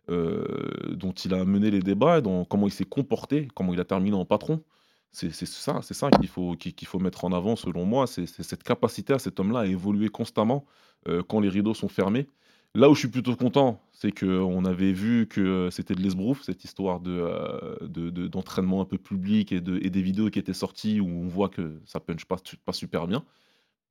dont 0.08 1.12
il 1.14 1.34
a 1.34 1.46
mené 1.46 1.72
les 1.72 1.80
débats, 1.80 2.22
comment 2.50 2.68
il 2.68 2.72
s'est 2.72 2.86
comporté, 2.86 3.48
comment 3.56 3.74
il 3.74 3.80
a 3.80 3.86
terminé 3.86 4.16
en 4.16 4.26
patron. 4.26 4.64
C'est 5.12 5.32
ça, 5.32 5.80
c'est 5.84 5.94
ça 5.94 6.10
qu'il 6.10 6.28
faut, 6.28 6.56
faut 6.86 7.00
mettre 7.00 7.24
en 7.26 7.32
avant 7.34 7.56
selon 7.56 7.86
moi. 7.86 8.08
C'est 8.08 8.26
cette 8.26 8.64
capacité 8.64 9.14
à 9.14 9.20
cet 9.20 9.40
homme-là 9.40 9.60
à 9.60 9.66
évoluer 9.68 10.10
constamment 10.10 10.66
euh, 11.08 11.22
quand 11.28 11.40
les 11.40 11.50
rideaux 11.50 11.76
sont 11.76 11.88
fermés. 11.88 12.28
Là 12.76 12.90
où 12.90 12.96
je 12.96 13.00
suis 13.02 13.08
plutôt 13.10 13.36
content, 13.36 13.80
c'est 13.92 14.12
qu'on 14.12 14.66
avait 14.66 14.92
vu 14.94 15.28
que 15.28 15.70
c'était 15.72 15.94
de 15.94 16.02
l'esbrouf, 16.02 16.42
cette 16.42 16.64
histoire 16.64 17.00
euh, 17.06 17.78
de, 17.82 18.10
de- 18.10 18.28
d'entraînement 18.28 18.82
un 18.82 18.86
peu 18.86 18.98
public 18.98 19.52
et, 19.52 19.62
de, 19.62 19.78
et 19.84 19.92
des 19.92 20.02
vidéos 20.02 20.32
qui 20.32 20.40
étaient 20.40 20.54
sorties 20.56 21.00
où 21.00 21.08
on 21.08 21.28
voit 21.28 21.50
que 21.50 21.80
ça 21.86 22.00
punch 22.00 22.26
pas 22.26 22.74
super 22.74 23.06
bien. 23.06 23.24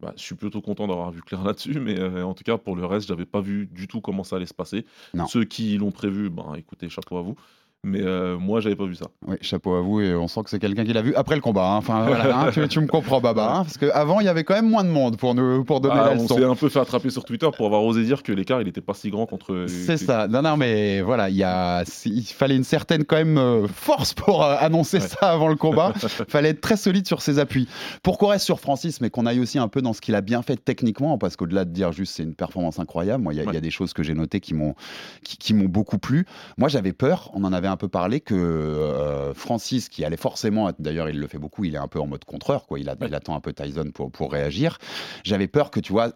Bah, 0.02 0.12
je 0.16 0.22
suis 0.22 0.34
plutôt 0.34 0.60
content 0.60 0.88
d'avoir 0.88 1.12
vu 1.12 1.22
clair 1.22 1.42
là-dessus, 1.44 1.78
mais 1.78 1.98
euh, 1.98 2.24
en 2.24 2.34
tout 2.34 2.42
cas, 2.44 2.58
pour 2.58 2.74
le 2.76 2.84
reste, 2.84 3.06
j'avais 3.08 3.24
pas 3.24 3.40
vu 3.40 3.66
du 3.66 3.86
tout 3.86 4.00
comment 4.00 4.24
ça 4.24 4.36
allait 4.36 4.46
se 4.46 4.54
passer. 4.54 4.84
Non. 5.14 5.26
Ceux 5.28 5.44
qui 5.44 5.78
l'ont 5.78 5.92
prévu, 5.92 6.28
ben, 6.28 6.54
écoutez, 6.56 6.88
chapeau 6.88 7.16
à 7.18 7.22
vous. 7.22 7.36
Mais 7.84 8.00
euh, 8.00 8.38
moi, 8.38 8.60
j'avais 8.60 8.76
pas 8.76 8.86
vu 8.86 8.94
ça. 8.94 9.06
Oui, 9.26 9.34
chapeau 9.40 9.74
à 9.74 9.80
vous, 9.80 10.00
et 10.00 10.14
on 10.14 10.28
sent 10.28 10.42
que 10.44 10.50
c'est 10.50 10.60
quelqu'un 10.60 10.84
qui 10.84 10.92
l'a 10.92 11.02
vu 11.02 11.16
après 11.16 11.34
le 11.34 11.40
combat. 11.40 11.64
hein. 11.66 11.76
Enfin, 11.78 12.06
voilà, 12.06 12.38
hein, 12.46 12.50
tu, 12.52 12.68
tu 12.68 12.78
me 12.78 12.86
comprends, 12.86 13.20
Baba. 13.20 13.56
hein, 13.56 13.64
parce 13.64 13.76
qu'avant, 13.76 14.20
il 14.20 14.26
y 14.26 14.28
avait 14.28 14.44
quand 14.44 14.54
même 14.54 14.68
moins 14.70 14.84
de 14.84 14.88
monde 14.88 15.16
pour, 15.16 15.34
nous, 15.34 15.64
pour 15.64 15.80
donner 15.80 15.96
Ah, 15.98 16.04
la 16.06 16.10
on 16.12 16.22
leçon. 16.22 16.36
s'est 16.36 16.44
un 16.44 16.54
peu 16.54 16.68
fait 16.68 16.78
attraper 16.78 17.10
sur 17.10 17.24
Twitter 17.24 17.48
pour 17.56 17.66
avoir 17.66 17.82
osé 17.82 18.04
dire 18.04 18.22
que 18.22 18.30
l'écart, 18.30 18.62
il 18.62 18.68
était 18.68 18.80
pas 18.80 18.94
si 18.94 19.10
grand 19.10 19.26
contre. 19.26 19.64
C'est 19.66 19.96
ça. 19.96 20.28
Non, 20.28 20.42
non, 20.42 20.56
mais 20.56 21.00
voilà, 21.00 21.28
il 21.28 21.34
y 21.34 21.42
a, 21.42 21.82
il 22.04 22.22
fallait 22.22 22.54
une 22.54 22.62
certaine 22.62 23.04
quand 23.04 23.16
même 23.16 23.36
euh, 23.36 23.66
force 23.66 24.14
pour 24.14 24.44
euh, 24.44 24.54
annoncer 24.60 24.98
Ouais. 24.98 25.08
ça 25.08 25.32
avant 25.32 25.48
le 25.48 25.56
combat. 25.56 25.92
fallait 26.28 26.50
être 26.50 26.60
très 26.60 26.76
solide 26.76 27.08
sur 27.08 27.20
ses 27.20 27.40
appuis. 27.40 27.66
Pour 28.04 28.16
qu'on 28.16 28.28
reste 28.28 28.44
sur 28.44 28.60
Francis, 28.60 29.00
mais 29.00 29.10
qu'on 29.10 29.26
aille 29.26 29.40
aussi 29.40 29.58
un 29.58 29.66
peu 29.66 29.82
dans 29.82 29.92
ce 29.92 30.00
qu'il 30.00 30.14
a 30.14 30.20
bien 30.20 30.42
fait 30.42 30.54
techniquement, 30.56 31.18
parce 31.18 31.34
qu'au-delà 31.34 31.64
de 31.64 31.70
dire 31.72 31.90
juste 31.90 32.14
c'est 32.14 32.22
une 32.22 32.36
performance 32.36 32.78
incroyable, 32.78 33.24
moi, 33.24 33.32
il 33.34 33.38
y, 33.38 33.40
a- 33.40 33.42
il 33.42 33.46
y 33.46 33.48
a 33.48 33.52
Ouais. 33.54 33.60
des 33.60 33.70
choses 33.72 33.92
que 33.92 34.04
j'ai 34.04 34.14
notées 34.14 34.38
qui 34.38 34.54
m'ont 34.54 34.76
qui, 35.24 35.36
qui 35.36 35.52
m'ont 35.52 35.64
beaucoup 35.68 35.98
plu. 35.98 36.26
Moi, 36.58 36.68
j'avais 36.68 36.92
peur, 36.92 37.30
on 37.34 37.42
en 37.42 37.52
avait 37.52 37.71
un 37.72 37.76
peu 37.76 37.88
parlé, 37.88 38.20
que 38.20 38.34
euh, 38.34 39.34
Francis, 39.34 39.88
qui 39.88 40.04
allait 40.04 40.16
forcément, 40.16 40.68
être- 40.68 40.80
d'ailleurs, 40.80 41.08
il 41.08 41.18
le 41.18 41.26
fait 41.26 41.38
beaucoup, 41.38 41.64
il 41.64 41.74
est 41.74 41.78
un 41.78 41.88
peu 41.88 41.98
en 42.00 42.06
mode 42.06 42.24
contreur, 42.24 42.66
quoi. 42.66 42.78
Il, 42.78 42.88
a- 42.88 42.92
Ouais. 42.92 43.08
il 43.08 43.14
attend 43.14 43.34
un 43.34 43.40
peu 43.40 43.52
Tyson 43.52 43.90
pour, 43.92 44.10
pour 44.12 44.30
réagir. 44.30 44.78
J'avais 45.24 45.48
peur 45.48 45.70
que, 45.70 45.80
tu 45.80 45.92
vois, 45.92 46.12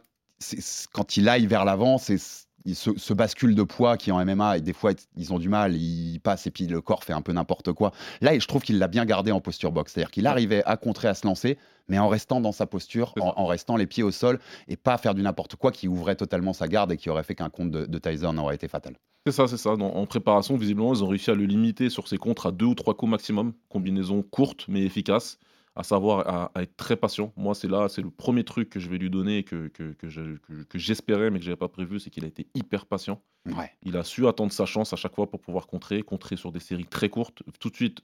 quand 0.93 1.17
il 1.17 1.29
aille 1.29 1.47
vers 1.47 1.65
l'avant, 1.65 1.99
c'est 1.99 2.19
ce 2.19 3.13
bascule 3.15 3.55
de 3.55 3.63
poids 3.63 3.97
qui 3.97 4.11
en 4.11 4.19
MMA, 4.25 4.59
et 4.59 4.61
des 4.61 4.73
fois 4.73 4.91
ils 5.17 5.33
ont 5.33 5.39
du 5.39 5.49
mal, 5.49 5.77
ils 5.77 6.19
passent 6.19 6.49
et 6.49 6.51
puis 6.51 6.67
le 6.67 6.81
corps 6.81 7.05
fait 7.05 7.13
un 7.13 7.23
peu 7.23 7.33
n'importe 7.33 7.73
quoi. 7.73 7.93
Là, 8.21 8.37
je 8.37 8.47
trouve 8.49 8.63
qu'il 8.63 8.79
l'a 8.81 8.89
bien 8.89 9.05
gardé 9.05 9.31
en 9.31 9.41
posture 9.41 9.71
boxe, 9.71 9.93
c'est-à-dire 9.93 10.11
qu'il 10.11 10.27
arrivait 10.27 10.65
à 10.65 10.77
contrer, 10.77 11.07
à 11.07 11.15
se 11.15 11.25
lancer, 11.27 11.59
mais 11.89 11.99
en 12.01 12.09
restant 12.09 12.41
dans 12.41 12.51
sa 12.51 12.67
posture, 12.67 13.15
en 13.21 13.47
restant 13.47 13.77
les 13.77 13.87
pieds 13.87 14.03
au 14.03 14.11
sol 14.11 14.41
et 14.67 14.77
pas 14.77 14.99
faire 14.99 15.15
du 15.15 15.23
n'importe 15.23 15.55
quoi 15.55 15.71
qui 15.71 15.87
ouvrait 15.87 16.17
totalement 16.17 16.53
sa 16.53 16.67
garde 16.67 16.91
et 16.91 16.97
qui 16.97 17.09
aurait 17.09 17.23
fait 17.23 17.37
qu'un 17.37 17.51
compte 17.51 17.71
de, 17.71 17.87
de 17.87 17.99
Tyson 17.99 18.37
aurait 18.39 18.57
été 18.57 18.67
fatal. 18.67 18.97
C'est 19.27 19.33
ça, 19.33 19.49
c'est 19.49 19.57
ça. 19.57 19.77
Dans- 19.77 19.93
en 19.93 20.07
préparation, 20.07 20.57
visiblement, 20.57 20.95
ils 20.95 21.03
ont 21.03 21.09
réussi 21.09 21.31
à 21.31 21.35
le 21.35 21.45
limiter 21.45 21.91
sur 21.91 22.07
ses 22.07 22.17
contres 22.17 22.47
à 22.47 22.53
deux 22.53 22.67
ou 22.67 22.75
trois 22.77 22.95
coups 22.95 23.11
maximum. 23.11 23.55
Combinaison 23.69 24.23
courte 24.23 24.67
mais 24.69 24.83
efficace. 24.83 25.39
À 25.79 25.83
savoir 25.83 26.27
à, 26.27 26.53
à 26.55 26.63
être 26.63 26.75
très 26.77 26.97
patient. 26.97 27.33
Moi, 27.37 27.55
c'est 27.55 27.69
là, 27.69 27.89
c'est 27.91 28.01
le 28.01 28.09
premier 28.11 28.45
truc 28.45 28.71
que 28.71 28.81
je 28.81 28.89
vais 28.89 28.97
lui 28.97 29.11
donner 29.11 29.43
que, 29.43 29.69
que, 29.69 29.93
que 29.93 30.09
je- 30.09 30.37
que- 30.39 30.63
que 30.63 30.79
j'espérais 30.79 31.31
mais 31.31 31.39
que 31.39 31.45
j'avais 31.45 31.57
pas 31.57 31.69
prévu, 31.69 32.01
c'est 32.01 32.09
qu'il 32.09 32.25
a 32.25 32.29
été 32.29 32.47
hyper 32.55 32.87
patient. 32.87 33.21
Ouais. 33.45 33.71
Il 33.83 33.97
a 33.99 34.03
su 34.05 34.27
attendre 34.27 34.53
sa 34.53 34.65
chance 34.65 34.93
à 34.95 34.97
chaque 34.97 35.15
fois 35.15 35.29
pour 35.31 35.41
pouvoir 35.41 35.67
contrer, 35.67 36.03
contrer 36.03 36.37
sur 36.37 36.51
des 36.51 36.61
séries 36.61 36.87
très 36.87 37.11
courtes, 37.11 37.43
tout 37.61 37.69
de 37.69 37.77
suite 37.77 38.01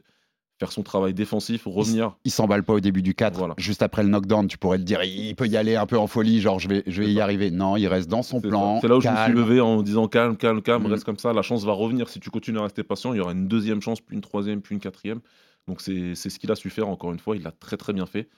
faire 0.63 0.71
son 0.71 0.85
travail 0.85 1.13
défensif, 1.13 1.63
revenir. 1.67 2.15
Il 2.25 2.31
s'emballe 2.31 2.63
pas 2.63 2.75
au 2.75 2.79
début 2.81 3.03
du 3.03 3.15
4, 3.17 3.37
Voilà. 3.37 3.55
juste 3.59 3.83
après 3.83 4.05
le 4.05 4.09
knockdown, 4.09 4.47
tu 4.47 4.59
pourrais 4.59 4.79
te 4.79 4.85
dire 4.85 5.03
il 5.03 5.35
peut 5.35 5.49
y 5.49 5.57
aller 5.57 5.75
un 5.75 5.87
peu 5.87 5.99
en 5.99 6.07
folie, 6.07 6.41
genre 6.41 6.61
je 6.61 6.69
vais, 6.69 6.85
je 6.87 7.03
vais 7.03 7.11
y 7.13 7.17
ça. 7.17 7.25
arriver. 7.25 7.51
Non, 7.51 7.77
il 7.77 7.89
reste 7.89 8.09
dans 8.09 8.23
son 8.23 8.41
plan. 8.41 8.79
C'est 8.81 8.87
là 8.87 8.97
où 8.97 9.01
je 9.01 9.09
me 9.09 9.17
suis 9.17 9.33
levé 9.33 9.61
en 9.61 9.83
disant 9.83 10.07
calme, 10.07 10.37
calme, 10.37 10.63
calme, 10.63 10.85
Mhm. 10.85 10.93
reste 10.93 11.03
comme 11.05 11.19
ça, 11.19 11.33
la 11.33 11.43
chance 11.43 11.65
va 11.65 11.73
revenir. 11.73 12.09
Si 12.09 12.21
tu 12.21 12.31
continues 12.31 12.59
à 12.61 12.63
rester 12.63 12.85
patient, 12.85 13.13
il 13.13 13.17
y 13.17 13.21
aura 13.21 13.33
une 13.33 13.49
deuxième 13.49 13.83
chance, 13.83 14.01
puis 14.01 14.15
une 14.15 14.23
troisième, 14.23 14.61
puis 14.63 14.75
une 14.77 14.81
quatrième. 14.81 15.19
Donc 15.67 15.81
c'est 15.81 16.15
c'est 16.15 16.31
ce 16.31 16.39
qu'il 16.39 16.53
a 16.53 16.55
su 16.55 16.71
faire, 16.71 16.87
encore 16.89 17.11
une 17.13 17.19
fois, 17.19 17.35
il 17.37 17.43
l'a 17.43 17.51
très 17.51 17.77
très 17.77 17.93
bien 17.93 18.07
fait. 18.07 18.29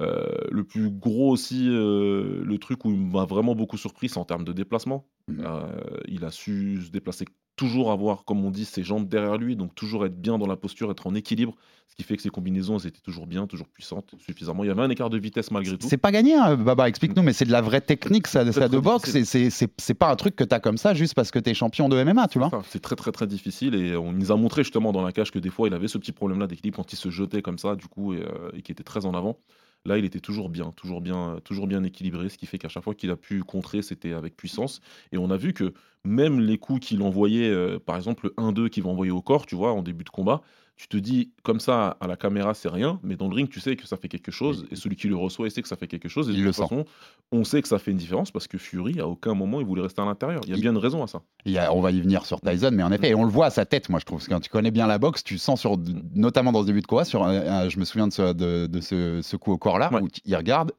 Euh, 0.00 0.26
le 0.50 0.64
plus 0.64 0.90
gros 0.90 1.30
aussi, 1.30 1.68
euh, 1.68 2.42
le 2.44 2.58
truc 2.58 2.84
où 2.84 2.90
il 2.90 2.98
m'a 2.98 3.24
vraiment 3.26 3.54
beaucoup 3.54 3.76
surpris, 3.76 4.08
c'est 4.08 4.18
en 4.18 4.24
termes 4.24 4.44
de 4.44 4.52
déplacement. 4.52 5.04
Mhm. 5.28 5.44
Euh, 5.46 5.66
il 6.08 6.24
a 6.24 6.30
su 6.30 6.80
se 6.82 6.90
déplacer, 6.90 7.26
toujours 7.56 7.92
avoir, 7.92 8.24
comme 8.24 8.44
on 8.44 8.50
dit, 8.50 8.64
ses 8.64 8.82
jambes 8.82 9.06
derrière 9.06 9.36
lui, 9.36 9.54
donc 9.54 9.74
toujours 9.74 10.06
être 10.06 10.18
bien 10.20 10.38
dans 10.38 10.46
la 10.46 10.56
posture, 10.56 10.90
être 10.90 11.06
en 11.06 11.14
équilibre, 11.14 11.54
ce 11.88 11.94
qui 11.94 12.02
fait 12.02 12.16
que 12.16 12.22
ses 12.22 12.30
combinaisons, 12.30 12.78
elles 12.78 12.86
étaient 12.86 13.02
toujours 13.02 13.26
bien, 13.26 13.46
toujours 13.46 13.68
puissantes, 13.68 14.14
suffisamment. 14.18 14.64
Il 14.64 14.68
y 14.68 14.70
avait 14.70 14.80
un 14.82 14.88
écart 14.88 15.10
de 15.10 15.18
vitesse 15.18 15.50
malgré 15.50 15.76
tout. 15.76 15.86
C'est 15.86 15.98
pas 15.98 16.10
gagné, 16.10 16.34
hein, 16.34 16.56
Baba, 16.56 16.88
explique-nous, 16.88 17.22
mais 17.22 17.34
c'est 17.34 17.44
de 17.44 17.52
la 17.52 17.60
vraie 17.60 17.82
technique, 17.82 18.26
ça, 18.26 18.44
de 18.44 18.78
boxe. 18.78 19.10
C'est- 19.22 19.94
pas 19.94 20.10
un 20.10 20.16
truc 20.16 20.34
que 20.34 20.44
t'as 20.44 20.58
comme 20.58 20.78
ça 20.78 20.94
juste 20.94 21.14
parce 21.14 21.30
que 21.30 21.38
t'es 21.38 21.52
champion 21.52 21.90
de 21.90 22.02
MMA, 22.02 22.28
tu 22.28 22.38
vois. 22.38 22.50
C'est 22.68 22.80
très 22.80 22.96
très 22.96 23.12
très 23.12 23.26
difficile 23.26 23.74
et 23.74 23.94
on 23.94 24.12
nous 24.12 24.32
a 24.32 24.36
montré 24.36 24.64
justement 24.64 24.90
dans 24.90 25.02
la 25.02 25.12
cage 25.12 25.30
que 25.30 25.38
des 25.38 25.50
fois 25.50 25.68
il 25.68 25.74
avait 25.74 25.86
ce 25.86 25.98
petit 25.98 26.12
problème-là 26.12 26.46
d'équilibre 26.46 26.76
quand 26.76 26.92
il 26.92 26.96
se 26.96 27.10
jetait 27.10 27.42
comme 27.42 27.58
ça 27.58 27.76
du 27.76 27.86
coup 27.86 28.14
et, 28.14 28.22
euh, 28.22 28.50
et 28.54 28.62
qui 28.62 28.72
était 28.72 28.82
très 28.82 29.04
en 29.04 29.12
avant. 29.14 29.36
Là 29.84 29.98
il 29.98 30.04
était 30.04 30.20
toujours 30.20 30.48
bien, 30.48 30.70
toujours 30.72 31.00
bien, 31.00 31.40
toujours 31.44 31.66
bien 31.66 31.82
équilibré, 31.82 32.28
ce 32.28 32.38
qui 32.38 32.46
fait 32.46 32.58
qu'à 32.58 32.68
chaque 32.68 32.84
fois 32.84 32.94
qu'il 32.94 33.10
a 33.10 33.16
pu 33.16 33.42
contrer 33.42 33.82
c'était 33.82 34.12
avec 34.12 34.36
puissance. 34.36 34.80
Et 35.10 35.18
on 35.18 35.30
a 35.30 35.36
vu 35.36 35.52
que 35.54 35.74
même 36.04 36.40
les 36.40 36.56
coups 36.58 36.86
qu'il 36.86 37.02
envoyait, 37.02 37.50
euh, 37.50 37.78
par 37.80 37.96
exemple 37.96 38.26
le 38.28 38.34
1-2 38.36 38.68
qu'il 38.68 38.84
va 38.84 38.90
envoyer 38.90 39.10
au 39.12 39.22
corps, 39.22 39.44
tu 39.46 39.56
vois, 39.56 39.72
en 39.72 39.82
début 39.82 40.04
de 40.04 40.10
combat, 40.10 40.42
tu 40.82 40.88
te 40.88 40.96
dis 40.96 41.30
comme 41.44 41.60
ça 41.60 41.96
à 42.00 42.06
la 42.08 42.16
caméra 42.16 42.54
c'est 42.54 42.68
rien, 42.68 42.98
mais 43.04 43.14
dans 43.16 43.28
le 43.28 43.34
ring 43.34 43.48
tu 43.48 43.60
sais 43.60 43.76
que 43.76 43.86
ça 43.86 43.96
fait 43.96 44.08
quelque 44.08 44.32
chose 44.32 44.66
et 44.70 44.76
celui 44.76 44.96
qui 44.96 45.06
le 45.06 45.14
reçoit 45.16 45.46
il 45.46 45.50
sait 45.52 45.62
que 45.62 45.68
ça 45.68 45.76
fait 45.76 45.86
quelque 45.86 46.08
chose 46.08 46.28
et 46.28 46.32
Il 46.32 46.38
de 46.38 46.42
le 46.42 46.48
toute 46.48 46.56
sent. 46.56 46.62
façon 46.62 46.84
on 47.30 47.44
sait 47.44 47.62
que 47.62 47.68
ça 47.68 47.78
fait 47.78 47.92
une 47.92 47.96
différence 47.96 48.30
parce 48.30 48.48
que 48.48 48.58
Fury 48.58 48.98
à 49.00 49.06
aucun 49.06 49.34
moment 49.34 49.60
il 49.60 49.66
voulait 49.66 49.82
rester 49.82 50.02
à 50.02 50.04
l'intérieur. 50.04 50.40
Il 50.44 50.50
y 50.50 50.52
a 50.52 50.56
Il- 50.56 50.60
bien 50.60 50.72
une 50.72 50.78
raison 50.78 51.02
à 51.02 51.06
ça. 51.06 51.22
Il 51.44 51.52
y 51.52 51.58
a- 51.58 51.72
on 51.72 51.80
va 51.80 51.90
y 51.92 52.00
venir 52.00 52.26
sur 52.26 52.40
Tyson, 52.40 52.70
mais 52.72 52.82
en 52.82 52.90
effet, 52.92 53.10
et 53.10 53.14
on 53.14 53.24
le 53.24 53.30
voit 53.30 53.46
à 53.46 53.50
sa 53.50 53.64
tête, 53.64 53.88
moi 53.88 54.00
je 54.00 54.04
trouve, 54.04 54.18
parce 54.18 54.28
que 54.28 54.34
quand 54.34 54.40
tu 54.40 54.50
connais 54.50 54.70
bien 54.70 54.86
la 54.86 54.98
boxe, 54.98 55.22
tu 55.22 55.38
sens, 55.38 55.60
sur, 55.60 55.76
notamment 56.14 56.52
dans 56.52 56.62
ce 56.62 56.66
début 56.66 56.80
de 56.82 56.86
combat, 56.86 57.04
sur, 57.04 57.22
un- 57.22 57.30
un- 57.64 57.68
je 57.68 57.78
me 57.78 57.84
souviens 57.84 58.08
de 58.08 58.12
ce, 58.12 58.32
de, 58.32 58.66
de 58.66 58.80
ce, 58.80 59.20
ce 59.22 59.36
coup 59.36 59.52
au 59.52 59.58
corps 59.58 59.78
là, 59.78 59.92
Ouais. 59.92 60.00
où 60.02 60.08
il 60.24 60.36
regarde. 60.36 60.72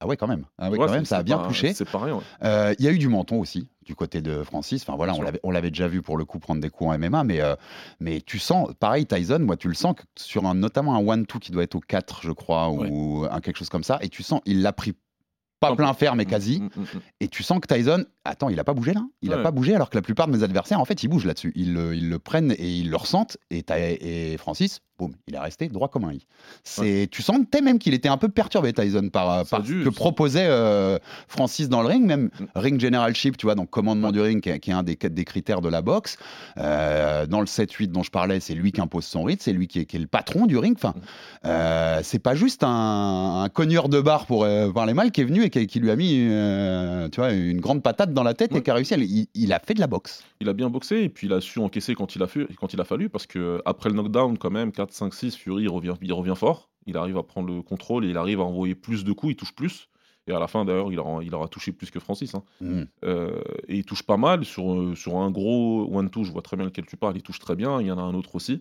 Ah 0.00 0.06
ouais, 0.06 0.18
quand 0.18 0.26
même. 0.28 0.44
Ah 0.58 0.70
ouais, 0.70 0.76
Ouais, 0.78 0.86
quand 0.86 0.92
même, 0.92 1.06
ça 1.06 1.16
a 1.18 1.22
bien 1.22 1.38
pas- 1.38 1.46
touché. 1.48 1.72
C'est 1.72 1.88
pareil. 1.90 2.12
ouais. 2.12 2.20
Euh, 2.44 2.74
Il 2.78 2.84
y 2.84 2.88
a 2.88 2.92
eu 2.92 2.98
du 2.98 3.08
menton 3.08 3.40
aussi 3.40 3.68
du 3.86 3.94
côté 3.94 4.20
de 4.20 4.42
Francis. 4.42 4.82
Enfin 4.82 4.96
voilà, 4.96 5.14
on 5.44 5.50
l'avait, 5.50 5.70
déjà 5.70 5.88
vu 5.88 6.02
pour 6.02 6.18
le 6.18 6.24
coup 6.24 6.38
prendre 6.38 6.60
des 6.60 6.68
coups 6.70 6.90
en 6.90 6.98
MMA, 6.98 7.24
mais, 7.24 7.40
euh, 7.40 7.54
mais 8.00 8.20
tu 8.20 8.38
sens, 8.38 8.68
pareil 8.78 9.06
Tyson, 9.06 9.38
moi 9.40 9.56
tu 9.56 9.68
le 9.68 9.74
sens 9.74 9.94
que 9.94 10.02
sur 10.16 10.44
un, 10.44 10.54
notamment 10.54 10.94
un 10.96 11.06
one-two 11.06 11.38
qui 11.38 11.52
doit 11.52 11.62
être 11.62 11.76
au 11.76 11.80
4, 11.80 12.20
je 12.22 12.32
crois, 12.32 12.68
ou 12.68 13.24
un, 13.30 13.40
quelque 13.40 13.56
chose 13.56 13.68
comme 13.70 13.84
ça, 13.84 13.98
et 14.02 14.08
tu 14.08 14.22
sens, 14.22 14.40
il 14.44 14.60
l'a 14.62 14.72
pris 14.72 14.92
pas 15.58 15.74
plein 15.74 15.94
fer, 15.94 16.14
mais 16.16 16.26
quasi. 16.26 16.60
Mm, 16.60 16.64
mm, 16.64 16.82
mm. 16.82 17.00
Et 17.20 17.28
tu 17.28 17.42
sens 17.42 17.60
que 17.60 17.72
Tyson, 17.72 18.04
attends, 18.24 18.50
il 18.50 18.60
a 18.60 18.64
pas 18.64 18.74
bougé 18.74 18.92
là 18.92 19.02
Il 19.22 19.32
a 19.32 19.38
Ouais. 19.38 19.42
pas 19.42 19.50
bougé 19.52 19.74
alors 19.74 19.88
que 19.88 19.96
la 19.96 20.02
plupart 20.02 20.26
de 20.26 20.36
mes 20.36 20.42
adversaires, 20.42 20.78
en 20.80 20.84
fait, 20.84 21.02
ils 21.02 21.08
bougent 21.08 21.24
là-dessus. 21.24 21.52
Ils, 21.56 21.72
le- 21.72 21.94
ils 21.96 22.10
le 22.10 22.18
prennent 22.18 22.52
et 22.58 22.68
ils 22.70 22.90
le 22.90 22.96
ressentent. 22.96 23.38
Et, 23.50 23.64
et 23.70 24.36
Francis, 24.36 24.80
boum, 24.98 25.12
il 25.28 25.34
est 25.34 25.38
resté 25.38 25.68
droit 25.68 25.88
comme 25.88 26.04
un 26.04 26.12
i. 26.12 26.26
C'est, 26.64 27.08
Tu 27.10 27.22
sentais 27.22 27.60
même 27.60 27.78
qu'il 27.78 27.92
était 27.94 28.08
un 28.08 28.16
peu 28.16 28.28
perturbé, 28.28 28.72
Tyson, 28.72 29.08
par, 29.10 29.44
dû- 29.62 29.80
ce 29.80 29.88
que 29.88 29.94
proposait 29.94 30.46
euh, 30.46 30.98
Francis 31.28 31.68
dans 31.68 31.82
le 31.82 31.88
ring, 31.88 32.04
même 32.06 32.30
Mm. 32.40 32.44
ring 32.54 32.80
generalship, 32.80 33.36
tu 33.36 33.46
vois, 33.46 33.54
donc 33.54 33.70
commandement 33.70 34.10
du 34.12 34.20
ring, 34.20 34.42
qui 34.42 34.48
est, 34.50 34.58
qui 34.60 34.70
est 34.70 34.74
un 34.74 34.82
des, 34.82 34.96
des 34.96 35.24
critères 35.24 35.60
de 35.60 35.68
la 35.68 35.82
boxe. 35.82 36.16
Euh, 36.58 37.26
dans 37.26 37.40
le 37.40 37.46
7-8 37.46 37.88
dont 37.88 38.02
je 38.02 38.10
parlais, 38.10 38.40
c'est 38.40 38.54
lui 38.54 38.72
qui 38.72 38.80
impose 38.80 39.04
son 39.04 39.22
rythme, 39.24 39.42
c'est 39.42 39.52
lui 39.52 39.66
qui 39.68 39.80
est, 39.80 39.84
qui 39.84 39.96
est 39.96 40.00
le 40.00 40.06
patron 40.06 40.46
du 40.46 40.56
ring. 40.58 40.74
Enfin, 40.76 40.94
Mm. 40.96 41.00
euh, 41.46 42.00
c'est 42.02 42.18
pas 42.18 42.34
juste 42.34 42.62
un, 42.64 43.42
un 43.44 43.48
cogneur 43.48 43.88
de 43.88 44.00
bar 44.00 44.26
pour 44.26 44.44
euh, 44.44 44.70
parler 44.72 44.94
mal 44.94 45.10
qui 45.12 45.20
est 45.20 45.24
venu 45.24 45.42
et 45.42 45.50
qui, 45.50 45.66
qui 45.66 45.80
lui 45.80 45.90
a 45.90 45.96
mis 45.96 46.26
euh, 46.28 47.08
tu 47.10 47.20
vois, 47.20 47.32
une 47.32 47.60
grande 47.60 47.82
patate 47.82 48.12
dans 48.12 48.22
la 48.22 48.34
tête 48.34 48.52
et 48.52 48.54
Ouais. 48.56 48.62
qui 48.62 48.70
a 48.70 48.74
réussi. 48.74 48.94
à- 48.94 48.96
il, 48.98 49.26
il 49.34 49.52
a 49.52 49.58
fait 49.60 49.74
de 49.74 49.80
la 49.80 49.86
boxe. 49.86 50.22
Il 50.40 50.48
a 50.48 50.52
bien 50.52 50.70
boxé 50.70 51.02
et 51.02 51.08
puis 51.08 51.26
il 51.26 51.32
a 51.32 51.40
su 51.40 51.58
encaisser 51.58 51.94
quand 51.94 52.14
il 52.16 52.22
a, 52.22 52.26
fu- 52.26 52.46
quand 52.60 52.72
il 52.72 52.80
a 52.80 52.84
fallu 52.84 53.08
parce 53.08 53.26
que 53.26 53.60
après 53.64 53.88
le 53.90 53.94
knockdown, 53.96 54.38
quand 54.38 54.50
même, 54.50 54.72
4, 54.72 54.85
5, 54.92 55.14
6, 55.14 55.36
Fury 55.36 55.64
il 55.64 55.68
revient, 55.68 55.94
il 56.02 56.12
revient 56.12 56.34
fort. 56.36 56.70
Il 56.86 56.96
arrive 56.96 57.16
à 57.16 57.22
prendre 57.22 57.52
le 57.52 57.62
contrôle 57.62 58.04
et 58.04 58.10
il 58.10 58.16
arrive 58.16 58.40
à 58.40 58.44
envoyer 58.44 58.74
plus 58.74 59.04
de 59.04 59.12
coups, 59.12 59.32
il 59.32 59.36
touche 59.36 59.54
plus. 59.54 59.88
Et 60.28 60.32
à 60.32 60.38
la 60.38 60.48
fin, 60.48 60.64
d'ailleurs, 60.64 60.92
il 60.92 60.98
aura, 60.98 61.22
il 61.22 61.34
aura 61.34 61.48
touché 61.48 61.72
plus 61.72 61.90
que 61.90 62.00
Francis. 62.00 62.34
hein. 62.34 62.42
Mm. 62.60 62.82
Euh, 63.04 63.40
et 63.68 63.76
il 63.76 63.84
touche 63.84 64.02
pas 64.02 64.16
mal 64.16 64.44
sur, 64.44 64.72
euh, 64.72 64.94
sur 64.94 65.16
un 65.16 65.30
gros 65.30 65.88
one-two. 65.92 66.24
Je 66.24 66.32
vois 66.32 66.42
très 66.42 66.56
bien 66.56 66.66
lequel 66.66 66.86
tu 66.86 66.96
parles. 66.96 67.16
Il 67.16 67.22
touche 67.22 67.38
très 67.38 67.54
bien. 67.54 67.80
Il 67.80 67.86
y 67.86 67.92
en 67.92 67.98
a 67.98 68.02
un 68.02 68.14
autre 68.14 68.34
aussi. 68.34 68.60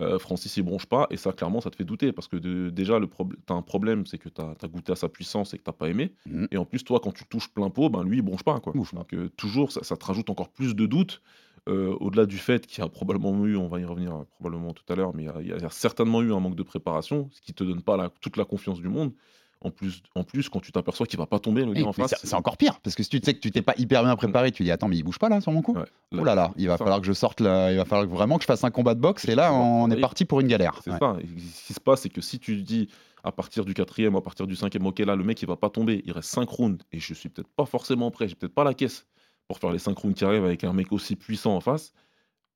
Euh, 0.00 0.18
Francis, 0.18 0.56
il 0.58 0.62
bronche 0.62 0.86
pas. 0.86 1.06
Et 1.10 1.16
ça, 1.16 1.32
clairement, 1.32 1.60
ça 1.60 1.70
te 1.70 1.76
fait 1.76 1.84
douter. 1.84 2.12
Parce 2.12 2.28
que 2.28 2.36
de- 2.36 2.68
déjà, 2.68 3.00
tu 3.00 3.52
as 3.52 3.54
un 3.54 3.62
problème, 3.62 4.06
c'est 4.06 4.18
que 4.18 4.28
tu 4.28 4.40
as, 4.40 4.68
goûté 4.68 4.92
à 4.92 4.96
sa 4.96 5.08
puissance 5.08 5.54
et 5.54 5.58
que 5.58 5.64
tu 5.64 5.72
pas 5.76 5.88
aimé. 5.88 6.12
Mm. 6.26 6.46
Et 6.50 6.58
en 6.58 6.66
plus, 6.66 6.84
toi, 6.84 7.00
quand 7.00 7.12
tu 7.12 7.24
touches 7.24 7.48
plein 7.48 7.70
pot, 7.70 7.88
ben, 7.88 8.02
lui, 8.04 8.18
il 8.18 8.22
bronche 8.22 8.44
pas. 8.44 8.60
Quoi. 8.60 8.74
Donc, 8.74 9.14
euh, 9.14 9.30
toujours, 9.36 9.72
ça, 9.72 9.82
ça 9.82 9.96
te 9.96 10.04
rajoute 10.04 10.28
encore 10.28 10.50
plus 10.50 10.76
de 10.76 10.84
doutes. 10.84 11.22
Euh, 11.68 11.94
Au-delà 12.00 12.26
du 12.26 12.38
fait 12.38 12.66
qu'il 12.66 12.82
y 12.82 12.86
a 12.86 12.88
probablement 12.88 13.44
eu, 13.46 13.56
on 13.56 13.68
va 13.68 13.78
y 13.80 13.84
revenir 13.84 14.14
euh, 14.14 14.24
probablement 14.38 14.72
tout 14.72 14.84
à 14.90 14.96
l'heure, 14.96 15.12
mais 15.14 15.24
il 15.24 15.26
y 15.26 15.28
a- 15.30 15.56
il 15.56 15.62
y, 15.62 15.64
a 15.64 15.70
certainement 15.70 16.22
eu 16.22 16.32
un 16.32 16.40
manque 16.40 16.56
de 16.56 16.62
préparation, 16.62 17.28
ce 17.32 17.40
qui 17.40 17.52
te 17.52 17.62
donne 17.64 17.82
pas 17.82 17.96
la- 17.96 18.10
toute 18.20 18.36
la 18.36 18.44
confiance 18.44 18.80
du 18.80 18.88
monde. 18.88 19.12
En 19.60 19.72
plus, 19.72 20.02
en 20.14 20.22
plus 20.22 20.48
quand 20.48 20.60
tu 20.60 20.70
t'aperçois 20.70 21.04
qu'il 21.04 21.18
va 21.18 21.26
pas 21.26 21.40
tomber, 21.40 21.64
le 21.64 21.72
gars 21.72 21.84
en 21.84 21.92
face. 21.92 22.14
c'est 22.22 22.34
encore 22.34 22.56
pire 22.56 22.78
parce 22.80 22.94
que 22.94 23.02
si 23.02 23.08
tu 23.10 23.18
sais 23.24 23.34
que 23.34 23.40
tu 23.40 23.50
t'es 23.50 23.60
pas 23.60 23.74
hyper 23.76 24.04
bien 24.04 24.14
préparé, 24.14 24.52
tu 24.52 24.62
dis 24.62 24.70
attends 24.70 24.86
mais 24.86 24.96
il 24.96 25.02
bouge 25.02 25.18
pas 25.18 25.28
là 25.28 25.40
sur 25.40 25.50
mon 25.50 25.62
coup. 25.62 25.74
Ouais, 25.74 25.82
Oh 26.12 26.22
là 26.22 26.36
là, 26.36 26.52
il 26.56 26.68
va 26.68 26.74
ça. 26.74 26.84
falloir 26.84 27.00
que 27.00 27.06
je 27.08 27.12
sorte 27.12 27.40
là, 27.40 27.72
il 27.72 27.76
va 27.76 27.84
falloir 27.84 28.06
vraiment 28.08 28.36
que 28.36 28.42
je 28.42 28.46
fasse 28.46 28.62
un 28.62 28.70
combat 28.70 28.94
de 28.94 29.00
boxe 29.00 29.24
et 29.28 29.34
là 29.34 29.52
on 29.52 29.90
est 29.90 30.00
parti 30.00 30.24
pour 30.24 30.38
une 30.38 30.46
galère. 30.46 30.78
C'est 30.84 30.92
Ouais. 30.92 30.98
ça. 31.00 31.16
Et 31.20 31.26
ce 31.26 31.66
qui 31.66 31.72
se 31.74 31.80
passe, 31.80 32.02
c'est 32.02 32.08
que 32.08 32.20
si 32.20 32.38
tu 32.38 32.62
dis 32.62 32.88
à 33.24 33.32
partir 33.32 33.64
du 33.64 33.74
quatrième, 33.74 34.14
à 34.14 34.20
partir 34.20 34.46
du 34.46 34.54
cinquième, 34.54 34.86
ok, 34.86 35.00
là, 35.00 35.16
le 35.16 35.24
mec, 35.24 35.42
il 35.42 35.48
va 35.48 35.56
pas 35.56 35.70
tomber, 35.70 36.02
il 36.06 36.12
reste 36.12 36.28
5 36.30 36.48
rounds, 36.48 36.80
et 36.92 37.00
je 37.00 37.12
suis 37.12 37.28
peut-être 37.28 37.48
pas 37.48 37.66
forcément 37.66 38.12
prêt, 38.12 38.28
j'ai 38.28 38.36
peut-être 38.36 38.54
pas 38.54 38.62
la 38.62 38.74
caisse 38.74 39.06
pour 39.48 39.58
faire 39.58 39.70
les 39.72 39.78
5 39.78 39.96
rounds 39.98 40.14
qui 40.16 40.24
arrivent 40.24 40.44
avec 40.44 40.62
un 40.64 40.72
mec 40.72 40.92
aussi 40.92 41.16
puissant 41.16 41.56
en 41.56 41.60
face. 41.60 41.92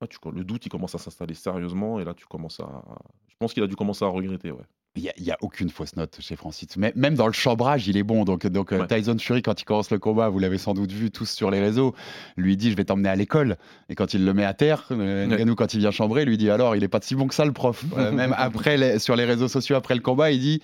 Là, 0.01 0.07
tu, 0.07 0.17
le 0.33 0.43
doute, 0.43 0.65
il 0.65 0.69
commence 0.69 0.93
à 0.95 0.97
s'installer 0.99 1.33
sérieusement, 1.33 1.99
et 1.99 2.05
là, 2.05 2.13
tu 2.13 2.25
commences 2.25 2.59
à. 2.59 2.83
Je 3.27 3.35
pense 3.39 3.53
qu'il 3.53 3.63
a 3.63 3.67
dû 3.67 3.75
commencer 3.75 4.05
à 4.05 4.07
regretter, 4.09 4.51
ouais. 4.51 4.63
Il 4.95 5.01
n'y 5.19 5.31
a, 5.31 5.33
a 5.33 5.37
aucune 5.41 5.69
fausse 5.71 5.95
note 5.95 6.17
chez 6.19 6.35
Francis. 6.35 6.77
Mais- 6.77 6.93
Même 6.95 7.15
dans 7.15 7.25
le 7.25 7.33
chambrage, 7.33 7.87
il 7.87 7.97
est 7.97 8.03
bon. 8.03 8.25
Donc, 8.25 8.45
donc 8.45 8.71
euh, 8.73 8.81
Ouais. 8.81 8.87
Tyson 8.87 9.17
Fury, 9.17 9.41
quand 9.41 9.59
il 9.59 9.65
commence 9.65 9.89
le 9.89 9.97
combat, 9.97 10.29
vous 10.29 10.37
l'avez 10.37 10.59
sans 10.59 10.75
doute 10.75 10.91
vu 10.91 11.09
tous 11.09 11.25
sur 11.31 11.49
les 11.49 11.59
réseaux, 11.59 11.95
lui 12.37 12.55
dit 12.57 12.69
Je 12.69 12.75
vais 12.77 12.85
t'emmener 12.85 13.09
à 13.09 13.15
l'école. 13.15 13.57
Et 13.89 13.95
quand 13.95 14.13
il 14.13 14.23
le 14.23 14.33
met 14.35 14.45
à 14.45 14.53
terre, 14.53 14.85
euh, 14.91 15.27
Ouais. 15.27 15.55
Quand 15.55 15.73
il 15.73 15.79
vient 15.79 15.89
chambrer, 15.89 16.25
lui 16.25 16.37
dit 16.37 16.51
Alors, 16.51 16.75
il 16.75 16.83
est 16.83 16.87
pas 16.89 16.99
si 17.01 17.15
bon 17.15 17.25
que 17.27 17.33
ça, 17.33 17.43
le 17.43 17.53
prof. 17.53 17.83
Euh, 17.97 18.11
même 18.11 18.35
après, 18.37 18.77
les- 18.77 18.99
sur 18.99 19.15
les 19.15 19.25
réseaux 19.25 19.47
sociaux, 19.47 19.75
après 19.75 19.95
le 19.95 20.01
combat, 20.01 20.29
il 20.29 20.39
dit 20.39 20.61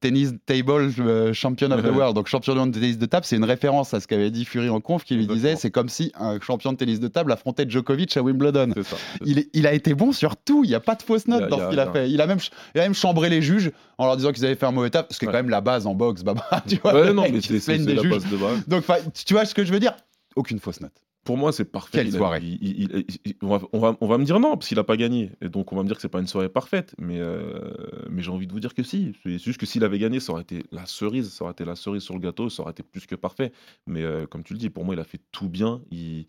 Tennis 0.00 0.32
table 0.46 0.90
euh, 0.98 1.32
champion 1.34 1.70
of 1.70 1.82
the 1.82 1.86
world. 1.94 2.14
Donc, 2.14 2.26
champion 2.26 2.66
de 2.66 2.72
tennis 2.72 2.98
de 2.98 3.06
table, 3.06 3.26
c'est 3.26 3.36
une 3.36 3.44
référence 3.44 3.92
à 3.94 4.00
ce 4.00 4.06
qu'avait 4.08 4.30
dit 4.30 4.44
Fury 4.44 4.68
en 4.70 4.80
conf, 4.80 5.04
qui 5.04 5.14
lui 5.14 5.26
disait. 5.26 5.56
C'est 5.56 5.70
comme 5.70 5.88
si 5.88 6.10
un 6.18 6.40
champion 6.40 6.72
de 6.72 6.78
tennis 6.78 7.00
de 7.00 7.08
table 7.08 7.30
affrontait 7.32 7.68
Djokovic 7.68 8.16
à 8.16 8.22
Wimbledon. 8.22 8.72
Ça. 8.82 8.96
Il, 9.24 9.38
est- 9.38 9.50
il 9.52 9.66
a 9.66 9.72
été 9.74 9.94
bon 9.94 10.12
sur 10.12 10.36
tout, 10.36 10.64
il 10.64 10.68
n'y 10.68 10.74
a 10.74 10.80
pas 10.80 10.94
de 10.94 11.02
fausse 11.02 11.28
note 11.28 11.42
a- 11.42 11.46
dans 11.48 11.58
ce 11.58 11.68
qu'il 11.68 11.80
a 11.80 11.90
fait. 11.92 12.10
Il 12.10 12.20
a, 12.20 12.26
même, 12.26 12.38
il 12.74 12.80
a 12.80 12.84
même 12.84 12.94
chambré 12.94 13.28
les 13.28 13.42
juges 13.42 13.70
en 13.98 14.06
leur 14.06 14.16
disant 14.16 14.32
qu'ils 14.32 14.44
avaient 14.46 14.54
fait 14.54 14.66
un 14.66 14.72
mauvais 14.72 14.90
taf, 14.90 15.06
ce 15.10 15.18
qui 15.18 15.24
est 15.24 15.28
Ouais. 15.28 15.32
quand 15.32 15.38
même 15.38 15.50
la 15.50 15.60
base 15.60 15.86
en 15.86 15.94
boxe, 15.94 16.22
Baba. 16.22 16.44
Tu 16.66 16.76
vois, 16.76 16.94
Ouais, 16.94 17.12
non, 17.12 17.26
mais 17.30 17.40
c'est 17.42 17.52
la 17.76 18.02
juges. 18.02 18.08
base 18.10 18.26
de 18.26 18.36
base. 18.36 18.66
Donc, 18.68 18.84
tu 19.26 19.34
vois 19.34 19.44
ce 19.44 19.54
que 19.54 19.64
je 19.64 19.72
veux 19.72 19.80
dire? 19.80 19.92
Aucune 20.36 20.60
fausse 20.60 20.80
note. 20.80 20.92
Pour 21.24 21.36
moi, 21.36 21.52
c'est 21.52 21.66
parfait. 21.66 21.98
Quelle 21.98 22.12
soirée. 22.12 22.40
il- 22.42 22.58
il- 22.62 22.90
il- 22.96 23.06
il- 23.26 23.34
on, 23.42 23.48
va, 23.48 23.60
on, 23.72 23.78
va, 23.78 23.96
on 24.00 24.06
va 24.06 24.16
me 24.16 24.24
dire 24.24 24.40
non, 24.40 24.52
parce 24.52 24.68
qu'il 24.68 24.76
n'a 24.78 24.84
pas 24.84 24.96
gagné. 24.96 25.32
Et 25.42 25.50
donc, 25.50 25.70
on 25.72 25.76
va 25.76 25.82
me 25.82 25.86
dire 25.86 25.96
que 25.96 26.02
c'est 26.02 26.08
pas 26.08 26.20
une 26.20 26.26
soirée 26.26 26.48
parfaite. 26.48 26.94
Mais, 26.98 27.20
euh, 27.20 27.74
mais 28.08 28.22
j'ai 28.22 28.30
envie 28.30 28.46
de 28.46 28.52
vous 28.52 28.58
dire 28.60 28.72
que 28.74 28.82
si. 28.82 29.12
C'est 29.22 29.38
juste 29.38 29.60
que 29.60 29.66
s'il 29.66 29.84
avait 29.84 29.98
gagné, 29.98 30.18
ça 30.18 30.32
aurait 30.32 30.42
été 30.42 30.64
la 30.72 30.86
cerise. 30.86 31.30
Ça 31.30 31.44
aurait 31.44 31.52
été 31.52 31.64
la 31.66 31.76
cerise 31.76 32.02
sur 32.02 32.14
le 32.14 32.20
gâteau. 32.20 32.48
Ça 32.48 32.62
aurait 32.62 32.72
été 32.72 32.82
plus 32.82 33.06
que 33.06 33.14
parfait. 33.14 33.52
Mais 33.86 34.02
euh, 34.02 34.26
comme 34.26 34.42
tu 34.42 34.54
le 34.54 34.58
dis, 34.58 34.70
pour 34.70 34.84
moi, 34.84 34.94
il 34.94 35.00
a 35.00 35.04
fait 35.04 35.20
tout 35.30 35.48
bien. 35.50 35.82
Il, 35.90 36.26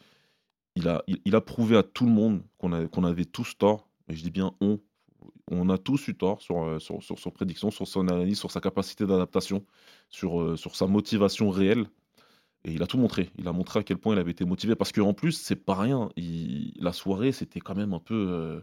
a, 0.87 1.03
il, 1.07 1.19
il 1.25 1.35
a 1.35 1.41
prouvé 1.41 1.77
à 1.77 1.83
tout 1.83 2.05
le 2.05 2.11
monde 2.11 2.43
qu'on 2.59 3.03
avait 3.03 3.25
tous 3.25 3.57
tort. 3.57 3.87
Et 4.09 4.15
je 4.15 4.23
dis 4.23 4.31
bien 4.31 4.51
on. 4.59 4.79
On 5.49 5.69
a 5.69 5.77
tous 5.77 6.07
eu 6.07 6.15
tort 6.15 6.41
sur, 6.41 6.63
euh, 6.63 6.79
sur, 6.79 7.03
sur, 7.03 7.19
sur 7.19 7.31
prédiction, 7.33 7.71
sur 7.71 7.87
son 7.87 8.07
analyse, 8.07 8.39
sur 8.39 8.51
sa 8.51 8.59
capacité 8.61 9.05
d'adaptation, 9.05 9.63
sur, 10.09 10.57
sur 10.57 10.75
sa 10.75 10.87
motivation 10.87 11.49
réelle. 11.49 11.87
Et 12.65 12.73
il 12.73 12.83
a 12.83 12.87
tout 12.87 12.97
montré. 12.97 13.31
Il 13.37 13.47
a 13.47 13.53
montré 13.53 13.79
à 13.79 13.83
quel 13.83 13.97
point 13.97 14.15
il 14.15 14.19
avait 14.19 14.31
été 14.31 14.45
motivé. 14.45 14.75
Parce 14.75 14.91
qu'en 14.91 15.13
plus, 15.13 15.33
c'est 15.33 15.55
pas 15.55 15.75
rien. 15.75 16.09
La 16.79 16.93
soirée, 16.93 17.31
c'était 17.31 17.59
quand 17.59 17.75
même 17.75 17.93
un 17.93 17.99
peu. 17.99 18.13
euh, 18.29 18.61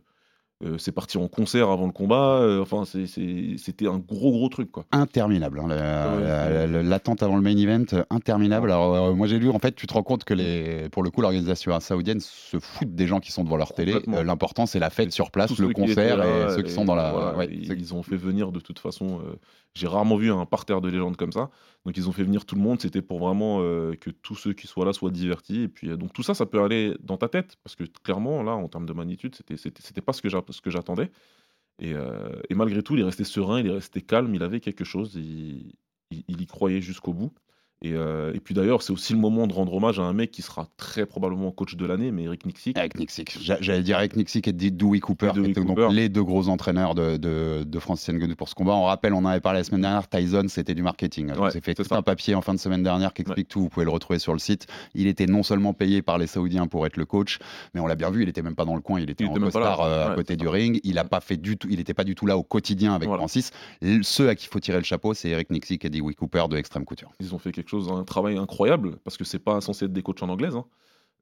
euh, 0.65 0.77
c'est 0.79 0.91
parti 0.93 1.19
en 1.19 1.29
concert 1.29 1.69
avant 1.71 1.87
le 1.87 1.93
combat. 1.93 2.39
euh, 2.41 2.61
enfin, 2.63 2.85
c'était 2.85 3.87
un 3.87 3.99
gros, 3.99 4.33
gros 4.33 4.49
truc, 4.49 4.73
quoi. 4.73 4.85
Interminable. 4.93 5.61
hein, 5.61 5.69
la- 5.69 6.17
ouais. 6.17 6.67
la- 6.67 6.83
L'attente 6.83 7.23
avant 7.23 7.37
le 7.37 7.43
main 7.43 7.57
event, 7.57 7.85
euh, 7.93 8.03
interminable. 8.11 8.71
Alors, 8.73 8.95
euh, 8.95 9.15
moi, 9.15 9.27
j'ai 9.27 9.39
lu, 9.39 9.51
en 9.51 9.59
fait, 9.59 9.75
tu 9.75 9.87
te 9.87 9.95
rends 9.95 10.03
compte 10.03 10.25
que 10.25 10.35
les, 10.35 10.89
pour 10.91 11.03
le 11.03 11.11
coup, 11.11 11.21
l'organisation 11.21 11.79
saoudienne 11.81 12.21
se 12.21 12.59
fout 12.59 12.93
des 12.93 13.07
gens 13.07 13.21
qui 13.21 13.31
sont 13.31 13.45
devant 13.45 13.57
leur 13.57 13.73
télé. 13.73 13.93
L'important, 14.25 14.67
c'est 14.67 14.79
la 14.81 14.91
fête 14.91 15.13
sur 15.13 15.31
place, 15.31 15.51
le 15.63 15.69
concert 15.89 16.17
là, 16.17 16.25
et 16.27 16.57
ceux 16.57 16.63
qui 16.63 16.73
sont 16.73 16.85
dans 16.85 16.95
la. 16.97 17.13
voilà, 17.13 17.37
ouais, 17.37 17.49
ils, 17.53 17.95
ont 17.95 18.03
fait 18.03 18.17
venir 18.17 18.51
de 18.53 18.61
toute 18.61 18.79
façon. 18.81 19.21
J'ai 19.75 19.87
rarement 19.87 20.17
vu 20.17 20.33
un 20.33 20.45
parterre 20.45 20.81
de 20.81 20.89
légendes 20.89 21.17
comme 21.17 21.31
ça. 21.33 21.51
Donc 21.87 21.97
ils 21.97 22.09
ont 22.09 22.13
fait 22.13 22.25
venir 22.25 22.45
tout 22.45 22.57
le 22.57 22.61
monde. 22.61 22.81
C'était 22.81 23.01
pour 23.03 23.19
vraiment 23.21 23.61
que 23.61 24.11
tous 24.11 24.35
ceux 24.35 24.53
qui 24.53 24.67
soient 24.67 24.85
là 24.85 24.93
soient 24.93 25.11
divertis. 25.11 25.63
Et 25.63 25.69
puis 25.69 25.89
donc 25.97 26.13
tout 26.13 26.23
ça, 26.25 26.35
ça 26.35 26.47
peut 26.47 26.61
aller 26.63 26.95
dans 27.03 27.17
ta 27.17 27.29
tête 27.29 27.57
parce 27.63 27.77
que 27.77 27.85
clairement 28.03 28.43
là, 28.43 28.53
en 28.53 28.67
termes 28.69 28.87
de 28.87 28.93
magnitude, 28.93 29.37
c'était 29.57 30.01
pas 30.01 30.13
ce 30.13 30.21
que 30.23 30.29
j'a- 30.29 30.43
ce 30.53 30.61
que 30.61 30.71
j'attendais. 30.71 31.11
Et, 31.79 31.95
euh, 31.95 32.41
et 32.51 32.55
malgré 32.55 32.83
tout, 32.83 32.95
il 32.95 33.01
est 33.01 33.05
resté 33.05 33.25
serein, 33.25 33.61
il 33.61 33.67
est 33.67 33.73
resté 33.73 34.03
calme. 34.03 34.35
Il 34.35 34.43
avait 34.43 34.61
quelque 34.61 34.85
chose. 34.85 35.15
Il 35.17 35.73
y 36.11 36.47
croyait 36.47 36.81
jusqu'au 36.81 37.13
bout. 37.13 37.33
Et, 37.81 37.93
euh, 37.95 38.33
et 38.35 38.41
puis 38.41 38.55
d'ailleurs, 38.55 38.83
c'est 38.83 38.93
aussi 38.93 39.13
le 39.13 39.21
moment 39.21 39.47
de 39.47 39.53
rendre 39.53 39.73
hommage 39.73 40.01
à 40.01 40.03
un 40.03 40.13
mec 40.13 40.33
qui 40.33 40.43
sera 40.43 40.67
très 40.77 41.07
probablement 41.07 41.53
coach 41.53 41.77
de 41.77 41.87
l'année, 41.87 42.11
mais 42.11 42.25
Eric 42.25 42.45
Nixik. 42.45 42.77
Avec 42.77 42.99
Nick 42.99 43.11
Sick. 43.13 43.39
J'a- 43.41 43.59
J'allais 43.61 43.83
dire 43.85 43.99
avec 43.99 44.17
Nick 44.17 44.29
Sick 44.29 44.49
et 44.49 44.53
Dewey 44.53 44.99
Cooper, 44.99 45.29
Et 45.29 45.33
Dewey 45.33 45.45
qui 45.45 45.51
étaient 45.53 45.61
donc 45.65 45.77
Cooper. 45.79 45.95
les 45.95 46.09
deux 46.09 46.25
gros 46.25 46.49
entraîneurs 46.49 46.97
de, 46.97 47.17
de, 47.17 47.63
de 47.65 47.79
Francis 47.79 48.09
Ngannou 48.13 48.35
pour 48.35 48.49
ce 48.49 48.57
combat. 48.57 48.75
On 48.75 48.83
rappelle, 48.85 49.15
on 49.15 49.19
en 49.19 49.27
avait 49.27 49.41
parlé 49.41 49.61
la 49.61 49.65
semaine 49.65 49.83
dernière, 49.83 50.09
Tyson, 50.09 50.47
c'était 50.49 50.75
du 50.75 50.83
marketing. 50.83 51.31
Ouais, 51.31 51.51
vous 51.51 51.57
ai 51.57 51.61
fait 51.61 51.75
tout 51.75 51.85
ça. 51.85 51.97
un 51.97 52.03
papier 52.03 52.35
en 52.35 52.41
fin 52.43 52.53
de 52.53 52.59
semaine 52.59 52.83
dernière 52.83 53.13
qui 53.15 53.23
explique 53.23 53.47
tout, 53.49 53.61
vous 53.61 53.69
pouvez 53.69 53.85
le 53.85 53.93
retrouver 53.93 54.19
sur 54.19 54.33
le 54.33 54.41
site. 54.41 54.67
Il 54.95 55.07
était 55.07 55.27
non 55.27 55.45
seulement 55.45 55.73
payé 55.73 56.03
par 56.03 56.19
les 56.19 56.27
Saoudiens 56.27 56.67
pour 56.67 56.85
être 56.85 56.97
le 56.97 57.05
coach, 57.05 57.39
mais 57.75 57.81
on 57.81 57.87
l'a 57.87 57.95
bien 57.95 58.11
vu, 58.11 58.23
il 58.25 58.29
était 58.29 58.43
même 58.43 58.57
pas 58.57 58.65
dans 58.65 58.75
le 58.75 58.81
coin, 58.81 58.99
il 59.01 59.09
était 59.09 59.23
Il 59.23 59.29
en 59.29 59.33
était 59.37 59.41
costard 59.41 59.83
euh, 59.83 60.11
à 60.13 60.15
côté 60.17 60.37
du 60.37 60.47
ça. 60.47 60.51
ring. 60.51 60.81
Il 60.83 60.99
a 60.99 61.05
pas 61.05 61.21
fait 61.21 61.37
du 61.37 61.57
tout, 61.57 61.69
il 61.71 61.77
n'était 61.79 61.95
pas 61.95 62.05
du 62.05 62.17
tout 62.17 62.27
là 62.27 62.37
au 62.37 62.43
quotidien 62.43 62.95
avec 62.95 63.07
Voilà. 63.07 63.21
Francis. 63.21 63.53
Ceux 64.03 64.29
à 64.29 64.35
qui 64.35 64.47
il 64.47 64.51
faut 64.51 64.61
tirer 64.61 64.79
le 64.79 64.85
chapeau, 64.85 65.13
c'est 65.15 65.29
Eric 65.29 65.51
Nixick 65.51 65.85
et 65.85 65.91
Dewey 65.91 66.15
Cooper 66.15 66.45
de 66.51 66.57
Extreme 66.57 66.85
Couture. 66.85 67.13
Ils 67.21 67.35
ont 67.35 67.39
fait 67.39 67.53
quelque 67.53 67.68
chose, 67.69 67.89
un 67.91 68.05
travail 68.05 68.37
incroyable, 68.37 68.97
parce 69.05 69.17
que 69.17 69.25
c'est 69.25 69.39
pas 69.39 69.61
censé 69.61 69.85
être 69.87 69.93
des 69.93 70.03
coachs 70.03 70.23
en 70.23 70.29
anglaise. 70.29 70.57
hein. 70.57 70.65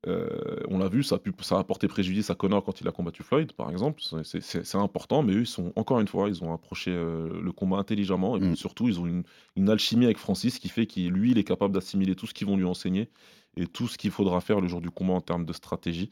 Euh, 0.07 0.61
on 0.69 0.79
l'a 0.79 0.89
vu, 0.89 1.03
ça 1.03 1.17
a, 1.17 1.19
pu- 1.19 1.33
ça 1.41 1.57
a 1.57 1.59
apporté 1.59 1.89
préjudice 1.89 2.31
à 2.31 2.37
Connor 2.37 2.63
quand 2.63 2.81
il 2.81 2.87
a 2.87 2.93
combattu 2.93 3.25
Floyd, 3.25 3.53
par 3.53 3.71
exemple. 3.71 4.03
C'est 4.23 4.75
important, 4.77 5.23
mais 5.23 5.33
eux, 5.33 5.41
ils 5.41 5.47
sont, 5.47 5.73
encore 5.75 5.99
une 5.99 6.07
fois, 6.07 6.29
ils 6.29 6.45
ont 6.45 6.53
approché 6.53 6.93
euh, 6.93 7.41
le 7.43 7.51
combat 7.53 7.79
intelligemment, 7.79 8.37
et 8.37 8.41
puis 8.41 8.51
Mm. 8.51 8.57
surtout, 8.57 8.89
ils 8.89 9.01
ont 9.01 9.07
une, 9.07 9.25
une 9.57 9.69
alchimie 9.69 10.05
avec 10.05 10.19
Francis 10.19 10.59
qui 10.61 10.69
fait 10.69 10.87
qu'il 10.87 11.11
lui, 11.11 11.33
il 11.33 11.39
est 11.39 11.45
capable 11.45 11.75
d'assimiler 11.75 12.15
tout 12.15 12.27
ce 12.27 12.35
qu'ils 12.35 12.47
vont 12.47 12.57
lui 12.57 12.65
enseigner, 12.67 13.11
et 13.57 13.67
tout 13.67 13.89
ce 13.89 13.99
qu'il 13.99 14.11
faudra 14.13 14.41
faire 14.41 14.61
le 14.61 14.69
jour 14.69 14.81
du 14.81 14.91
combat 14.91 15.15
en 15.15 15.21
termes 15.23 15.47
de 15.47 15.53
stratégie. 15.53 16.11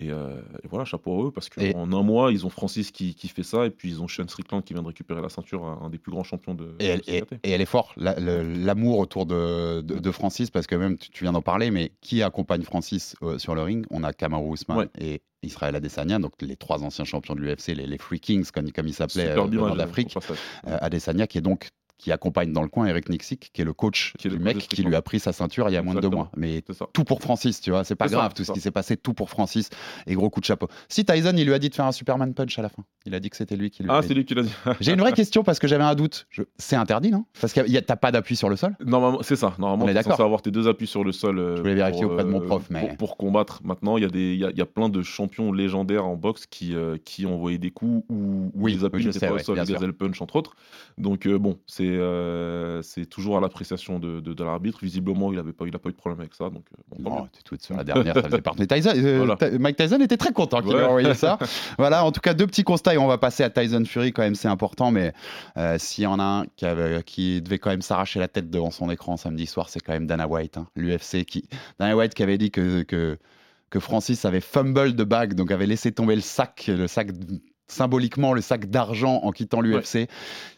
Et, 0.00 0.10
euh, 0.12 0.40
et 0.62 0.68
voilà, 0.68 0.84
chapeau 0.84 1.20
à 1.20 1.26
eux, 1.26 1.30
parce 1.32 1.48
Et- 1.58 1.72
qu'en 1.72 1.92
un 1.92 2.02
mois, 2.02 2.30
ils 2.32 2.46
ont 2.46 2.50
Francis 2.50 2.90
qui, 2.92 3.14
qui 3.14 3.28
fait 3.28 3.42
ça, 3.42 3.66
et 3.66 3.70
puis 3.70 3.88
ils 3.90 4.00
ont 4.02 4.06
Sean 4.08 4.28
Strickland 4.28 4.62
qui 4.62 4.72
vient 4.72 4.82
de 4.82 4.86
récupérer 4.88 5.20
la 5.20 5.28
ceinture, 5.28 5.64
un 5.64 5.90
des 5.90 5.98
plus 5.98 6.12
grands 6.12 6.22
champions 6.22 6.54
de, 6.54 6.74
Et 6.78 6.86
elle, 6.86 7.00
de 7.00 7.10
et, 7.10 7.20
CKT. 7.20 7.34
et 7.42 7.50
elle 7.50 7.60
est 7.60 7.66
forte, 7.66 7.92
la- 7.96 8.18
le- 8.18 8.42
l'amour 8.42 8.98
autour 8.98 9.26
de, 9.26 9.80
de- 9.80 9.98
de 9.98 10.10
Francis, 10.10 10.50
parce 10.50 10.66
que 10.66 10.76
même 10.76 10.96
tu, 10.98 11.10
tu 11.10 11.24
viens 11.24 11.32
d'en 11.32 11.42
parler, 11.42 11.70
mais 11.70 11.92
qui 12.00 12.22
accompagne 12.22 12.62
Francis 12.62 13.16
euh, 13.22 13.38
sur 13.38 13.54
le 13.54 13.62
ring? 13.62 13.84
On 13.90 14.04
a 14.04 14.12
Kamaru 14.12 14.54
Usman 14.54 14.78
Ouais. 14.78 14.88
et 15.00 15.22
Israël 15.42 15.74
Adesanya, 15.76 16.18
donc 16.18 16.32
les 16.40 16.56
trois 16.56 16.82
anciens 16.84 17.04
champions 17.04 17.34
de 17.34 17.40
l'UFC, 17.40 17.68
les, 17.74 17.86
les 17.86 17.98
Free 17.98 18.18
Kings, 18.20 18.50
comme, 18.52 18.70
comme 18.72 18.86
ils 18.88 18.94
s'appelaient 18.94 19.28
euh, 19.28 19.40
au 19.42 19.74
passage. 20.16 20.36
Euh, 20.66 20.78
Adesanya 20.80 21.26
qui 21.26 21.38
est 21.38 21.42
donc 21.42 21.68
qui 21.98 22.12
accompagne 22.12 22.52
dans 22.52 22.62
le 22.62 22.68
coin 22.68 22.86
Eric 22.86 23.08
Nixick, 23.08 23.50
qui 23.52 23.60
est 23.60 23.64
le 23.64 23.72
coach 23.72 24.14
Qui 24.18 24.28
est 24.28 24.30
le 24.30 24.36
du 24.38 24.42
mec 24.42 24.56
qui 24.58 24.82
lui 24.82 24.94
a 24.94 25.02
pris 25.02 25.18
sa 25.20 25.32
ceinture 25.32 25.68
il 25.68 25.72
y 25.72 25.76
a 25.76 25.82
moins 25.82 25.94
de 25.94 26.00
deux 26.00 26.08
mois. 26.08 26.30
Mais 26.36 26.62
tout 26.92 27.04
pour 27.04 27.20
Francis, 27.20 27.60
tu 27.60 27.70
vois, 27.70 27.84
c'est 27.84 27.96
pas 27.96 28.08
ça, 28.08 28.14
grave 28.16 28.34
tout 28.34 28.44
ce 28.44 28.52
qui 28.52 28.60
s'est 28.60 28.70
passé, 28.70 28.96
tout 28.96 29.14
pour 29.14 29.28
Francis 29.30 29.68
et 30.06 30.14
gros 30.14 30.30
coup 30.30 30.40
de 30.40 30.44
chapeau. 30.44 30.68
Si 30.88 31.04
Tyson, 31.04 31.34
il 31.36 31.44
lui 31.44 31.52
a 31.54 31.58
dit 31.58 31.68
de 31.68 31.74
faire 31.74 31.84
un 31.86 31.92
Superman 31.92 32.32
punch 32.34 32.58
à 32.58 32.62
la 32.62 32.68
fin, 32.68 32.84
il 33.04 33.14
a 33.14 33.20
dit 33.20 33.30
que 33.30 33.36
c'était 33.36 33.56
lui 33.56 33.70
qui 33.70 33.82
lui 33.82 33.90
Ah, 33.92 33.98
a 33.98 34.02
c'est 34.02 34.14
lui 34.14 34.24
qui 34.24 34.34
l'a 34.34 34.42
dit. 34.42 34.52
J'ai 34.80 34.92
une 34.92 35.00
vraie 35.00 35.12
question 35.12 35.42
parce 35.42 35.58
que 35.58 35.66
j'avais 35.66 35.84
un 35.84 35.94
doute. 35.94 36.26
Je- 36.30 36.42
C'est 36.56 36.76
interdit, 36.76 37.10
non? 37.10 37.24
Parce 37.40 37.52
que 37.52 37.78
t'as 37.80 37.96
pas 37.96 38.12
d'appui 38.12 38.36
sur 38.36 38.48
le 38.48 38.56
sol? 38.56 38.76
Normalement, 38.84 39.18
c'est 39.22 39.36
ça. 39.36 39.54
Normalement, 39.58 39.84
On 39.84 39.88
est 39.88 39.94
d'accord. 39.94 40.20
avoir 40.20 40.40
tes 40.42 40.50
deux 40.50 40.68
appuis 40.68 40.86
sur 40.86 41.02
le 41.04 41.12
sol. 41.12 41.38
euh, 41.38 41.56
Je 41.56 41.62
voulais 41.62 41.74
vérifier 41.74 42.04
auprès 42.04 42.24
de 42.24 42.28
mon 42.28 42.40
euh, 42.40 42.46
prof, 42.46 42.66
mais- 42.70 42.80
pour, 42.80 42.96
pour 42.96 43.16
combattre. 43.16 43.60
Maintenant, 43.64 43.96
il 43.96 44.02
y, 44.02 44.06
a 44.06 44.08
des- 44.08 44.34
il 44.34 44.38
y, 44.40 44.44
a, 44.44 44.50
y 44.50 44.60
a 44.60 44.66
plein 44.66 44.88
de 44.88 45.02
champions 45.02 45.52
légendaires 45.52 46.06
en 46.06 46.14
boxe 46.16 46.46
qui, 46.46 46.74
euh, 46.74 46.96
qui 47.04 47.26
envoyaient 47.26 47.58
des 47.58 47.70
coups 47.70 48.04
où 48.08 48.52
Oui, 48.54 48.74
les 48.74 48.84
appuis 48.84 49.04
oui, 49.06 49.12
sais, 49.12 49.28
ouais, 49.28 49.40
au 49.40 49.44
sol, 49.44 49.56
gazelle 49.56 49.92
punch, 49.92 50.20
entre 50.22 50.36
autres. 50.36 50.54
Donc, 50.98 51.26
euh, 51.26 51.38
bon, 51.38 51.58
c'est 51.66 51.87
euh, 51.96 52.82
c'est 52.82 53.06
toujours 53.06 53.36
à 53.36 53.40
l'appréciation 53.40 53.98
de, 53.98 54.20
de, 54.20 54.32
de 54.34 54.44
l'arbitre. 54.44 54.78
Visiblement, 54.82 55.32
il 55.32 55.36
n'a 55.36 55.42
pas, 55.44 55.66
il 55.66 55.74
a 55.74 55.78
pas 55.78 55.88
eu 55.88 55.92
de 55.92 55.96
problème 55.96 56.20
avec 56.20 56.34
ça. 56.34 56.50
Donc, 56.50 56.64
euh, 56.76 56.96
bon, 56.98 57.28
la 57.70 57.84
dernière, 57.84 58.14
ça 58.14 58.22
faisait 58.24 58.40
partie. 58.42 58.66
Tyson, 58.66 58.92
euh, 58.96 59.24
Voilà. 59.24 59.58
Mike 59.58 59.76
Tyson 59.76 60.00
était 60.00 60.16
très 60.16 60.32
content 60.32 60.60
qu'il 60.60 60.74
Ouais. 60.74 60.82
ait 60.82 60.86
envoyé 60.86 61.14
ça. 61.14 61.38
voilà, 61.78 62.04
en 62.04 62.12
tout 62.12 62.20
cas, 62.20 62.34
deux 62.34 62.46
petits 62.46 62.64
constats 62.64 62.94
et 62.94 62.98
on 62.98 63.06
va 63.06 63.18
passer 63.18 63.42
à 63.44 63.50
Tyson 63.50 63.84
Fury 63.84 64.12
quand 64.12 64.22
même, 64.22 64.34
c'est 64.34 64.48
important. 64.48 64.90
Mais 64.90 65.12
euh, 65.56 65.76
s'il 65.78 66.04
y 66.04 66.06
en 66.06 66.18
a 66.18 66.22
un 66.22 66.46
qui, 66.56 66.66
avait- 66.66 67.02
qui 67.04 67.40
devait 67.40 67.58
quand 67.58 67.70
même 67.70 67.82
s'arracher 67.82 68.18
la 68.20 68.28
tête 68.28 68.50
devant 68.50 68.70
son 68.70 68.90
écran 68.90 69.16
samedi 69.16 69.46
soir, 69.46 69.68
c'est 69.68 69.80
quand 69.80 69.92
même 69.92 70.06
Dana 70.06 70.26
White, 70.28 70.58
hein, 70.58 70.66
l'UFC. 70.76 71.24
Qui... 71.24 71.44
Dana 71.78 71.96
White 71.96 72.14
qui 72.14 72.22
avait 72.22 72.38
dit 72.38 72.50
que, 72.50 72.82
que, 72.82 73.18
que 73.70 73.80
Francis 73.80 74.24
avait 74.24 74.40
fumble 74.40 74.94
de 74.94 75.04
bague, 75.04 75.34
donc 75.34 75.50
avait 75.50 75.66
laissé 75.66 75.92
tomber 75.92 76.14
le 76.14 76.22
sac, 76.22 76.66
le 76.68 76.86
sac 76.86 77.08
symboliquement 77.68 78.32
le 78.32 78.40
sac 78.40 78.66
d'argent 78.70 79.20
en 79.22 79.30
quittant 79.30 79.60
l'UFC. 79.60 80.08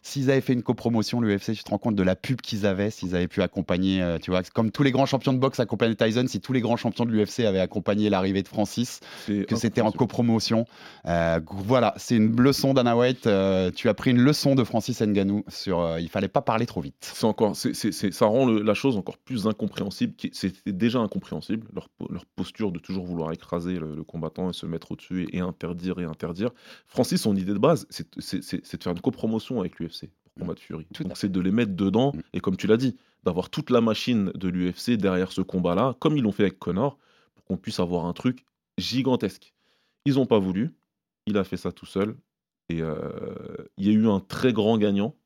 S'ils 0.02 0.30
avaient 0.30 0.40
fait 0.40 0.52
une 0.54 0.62
copromotion, 0.62 1.20
l'UFC, 1.20 1.52
tu 1.54 1.62
te 1.64 1.70
rends 1.70 1.78
compte 1.78 1.94
de 1.96 2.02
la 2.02 2.16
pub 2.16 2.40
qu'ils 2.40 2.64
avaient, 2.66 2.90
s'ils 2.90 3.14
avaient 3.14 3.28
pu 3.28 3.42
accompagner, 3.42 4.00
euh, 4.02 4.18
tu 4.18 4.30
vois, 4.30 4.42
comme 4.42 4.70
tous 4.70 4.82
les 4.82 4.92
grands 4.92 5.06
champions 5.06 5.32
de 5.32 5.38
boxe 5.38 5.60
accompagnaient 5.60 5.94
Tyson, 5.96 6.24
si 6.28 6.40
tous 6.40 6.52
les 6.52 6.60
grands 6.60 6.76
champions 6.76 7.04
de 7.04 7.10
l'UFC 7.10 7.40
avaient 7.40 7.60
accompagné 7.60 8.08
l'arrivée 8.08 8.42
de 8.42 8.48
Francis, 8.48 9.00
que 9.44 9.56
c'était 9.56 9.80
en 9.82 9.92
copromotion. 9.92 10.64
Euh, 11.06 11.40
voilà, 11.50 11.94
c'est 11.96 12.16
une 12.16 12.40
leçon 12.40 12.72
d'Anna 12.74 12.96
White. 12.96 13.26
euh, 13.26 13.70
tu 13.74 13.88
as 13.88 13.94
pris 13.94 14.10
une 14.12 14.20
leçon 14.20 14.54
de 14.54 14.64
Francis 14.64 15.00
Ngannou 15.02 15.44
sur 15.48 15.80
euh, 15.80 16.00
il 16.00 16.08
fallait 16.08 16.28
pas 16.28 16.42
parler 16.42 16.66
trop 16.66 16.80
vite. 16.80 16.94
C'est 17.14 17.26
encore, 17.26 17.54
ça 17.56 18.26
rend 18.26 18.46
le- 18.46 18.62
la 18.62 18.74
chose 18.74 18.96
encore 18.96 19.18
plus 19.18 19.46
incompréhensible. 19.46 20.14
C'était 20.32 20.72
déjà 20.72 21.00
incompréhensible 21.00 21.66
leur, 21.74 21.88
po- 21.88 22.08
leur 22.10 22.24
posture 22.24 22.72
de 22.72 22.78
toujours 22.78 23.04
vouloir 23.04 23.32
écraser 23.32 23.78
le, 23.78 23.94
le 23.94 24.04
combattant 24.04 24.48
et 24.50 24.52
se 24.52 24.64
mettre 24.66 24.92
au-dessus 24.92 25.24
et, 25.32 25.38
et 25.38 25.40
interdire 25.40 25.98
et 25.98 26.04
interdire. 26.04 26.50
Francis, 26.86 26.99
son 27.04 27.36
idée 27.36 27.52
de 27.52 27.58
base, 27.58 27.86
c'est 27.90 28.10
de 28.16 28.82
faire 28.82 28.92
une 28.92 29.00
copromotion 29.00 29.60
avec 29.60 29.78
l'UFC 29.78 30.08
pour 30.22 30.32
combat 30.40 30.54
de 30.54 30.60
Fury. 30.60 30.86
Donc 31.00 31.16
c'est 31.16 31.30
de 31.30 31.40
les 31.40 31.50
mettre 31.52 31.74
dedans, 31.74 32.12
Mm. 32.14 32.20
et 32.34 32.40
comme 32.40 32.56
tu 32.56 32.66
l'as 32.66 32.76
dit, 32.76 32.96
d'avoir 33.24 33.50
toute 33.50 33.70
la 33.70 33.80
machine 33.80 34.30
de 34.34 34.48
l'UFC 34.48 34.96
derrière 34.96 35.32
ce 35.32 35.40
combat-là, 35.42 35.96
comme 36.00 36.16
ils 36.16 36.22
l'ont 36.22 36.32
fait 36.32 36.44
avec 36.44 36.58
Connor, 36.58 36.98
pour 37.34 37.44
qu'on 37.44 37.56
puisse 37.56 37.80
avoir 37.80 38.06
un 38.06 38.12
truc 38.12 38.44
gigantesque. 38.78 39.52
Ils 40.06 40.14
n'ont 40.14 40.26
pas 40.26 40.38
voulu, 40.38 40.74
il 41.26 41.36
a 41.36 41.44
fait 41.44 41.56
ça 41.58 41.72
tout 41.72 41.86
seul, 41.86 42.16
et 42.68 42.80
euh, 42.82 42.96
il 43.76 43.86
y 43.86 43.90
a 43.90 43.92
eu 43.92 44.08
un 44.08 44.20
très 44.20 44.52
grand 44.52 44.78
gagnant, 44.78 45.16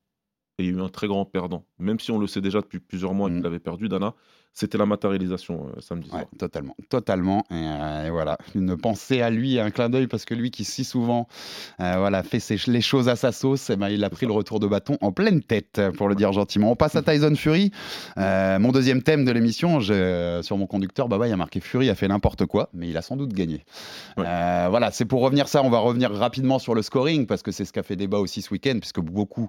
et 0.59 0.65
il 0.65 0.71
y 0.71 0.75
a 0.75 0.79
eu 0.79 0.81
un 0.81 0.89
très 0.89 1.07
grand 1.07 1.25
perdant. 1.25 1.67
Même 1.79 2.01
si 2.01 2.11
on 2.11 2.19
le 2.19 2.27
sait 2.27 2.41
déjà 2.41 2.61
depuis 2.61 2.81
plusieurs 2.81 3.15
mois 3.15 3.29
Mm. 3.31 3.37
qu'il 3.37 3.47
avait 3.47 3.59
perdu, 3.61 3.89
Dana, 3.89 4.15
c'était 4.55 4.79
la 4.79 4.87
matérialisation 4.87 5.67
euh, 5.77 5.81
samedi 5.81 6.09
soir. 6.09 6.23
Ouais, 6.23 6.39
totalement, 6.39 6.77
totalement. 6.89 7.45
Et, 7.51 7.55
euh, 7.55 8.07
et 8.07 8.11
voilà, 8.11 8.39
une 8.55 8.77
pensée 8.77 9.21
à 9.21 9.29
lui, 9.29 9.59
un 9.59 9.71
clin 9.71 9.91
d'œil, 9.91 10.07
parce 10.07 10.25
que 10.25 10.33
lui 10.35 10.51
qui 10.53 10.65
si 10.65 10.85
souvent 10.85 11.27
euh, 11.81 11.95
voilà, 11.99 12.23
fait 12.23 12.39
ses- 12.41 12.59
les 12.69 12.81
choses 12.81 13.09
à 13.09 13.17
sa 13.17 13.33
sauce, 13.33 13.69
eh 13.71 13.77
ben, 13.77 13.89
il 13.89 14.03
a 14.05 14.11
pris 14.11 14.27
le 14.27 14.33
retour 14.33 14.61
de 14.61 14.67
bâton 14.69 14.97
en 15.01 15.11
pleine 15.13 15.43
tête, 15.43 15.81
pour 15.99 16.09
le 16.09 16.15
dire 16.15 16.33
gentiment. 16.33 16.71
On 16.71 16.77
passe 16.77 16.95
à 16.97 17.03
Tyson 17.03 17.35
Fury. 17.35 17.73
Mon 18.17 18.71
deuxième 18.73 19.03
thème 19.03 19.25
de 19.25 19.33
l'émission, 19.33 19.81
sur 19.81 20.57
mon 20.57 20.67
conducteur, 20.67 21.09
Baba, 21.09 21.27
il 21.27 21.31
y 21.31 21.33
a 21.33 21.37
marqué 21.37 21.59
Fury 21.61 21.91
a 21.91 21.95
fait 21.95 22.09
n'importe 22.09 22.47
quoi, 22.47 22.69
mais 22.73 22.89
il 22.89 22.97
a 22.97 23.03
sans 23.03 23.17
doute 23.17 23.33
gagné. 23.33 23.65
Ouais. 24.17 24.25
Voilà, 24.25 24.91
c'est 24.93 25.05
pour 25.05 25.21
revenir 25.23 25.49
ça, 25.49 25.63
on 25.65 25.71
va 25.71 25.79
revenir 25.79 26.13
rapidement 26.13 26.59
sur 26.61 26.75
le 26.75 26.83
scoring, 26.83 27.27
parce 27.27 27.43
que 27.43 27.51
c'est 27.51 27.65
ce 27.65 27.73
qui 27.73 27.81
a 27.81 27.83
fait 27.83 27.97
débat 27.97 28.19
aussi 28.19 28.41
ce 28.41 28.51
week-end, 28.55 28.79
puisque 28.81 29.01
beaucoup, 29.01 29.49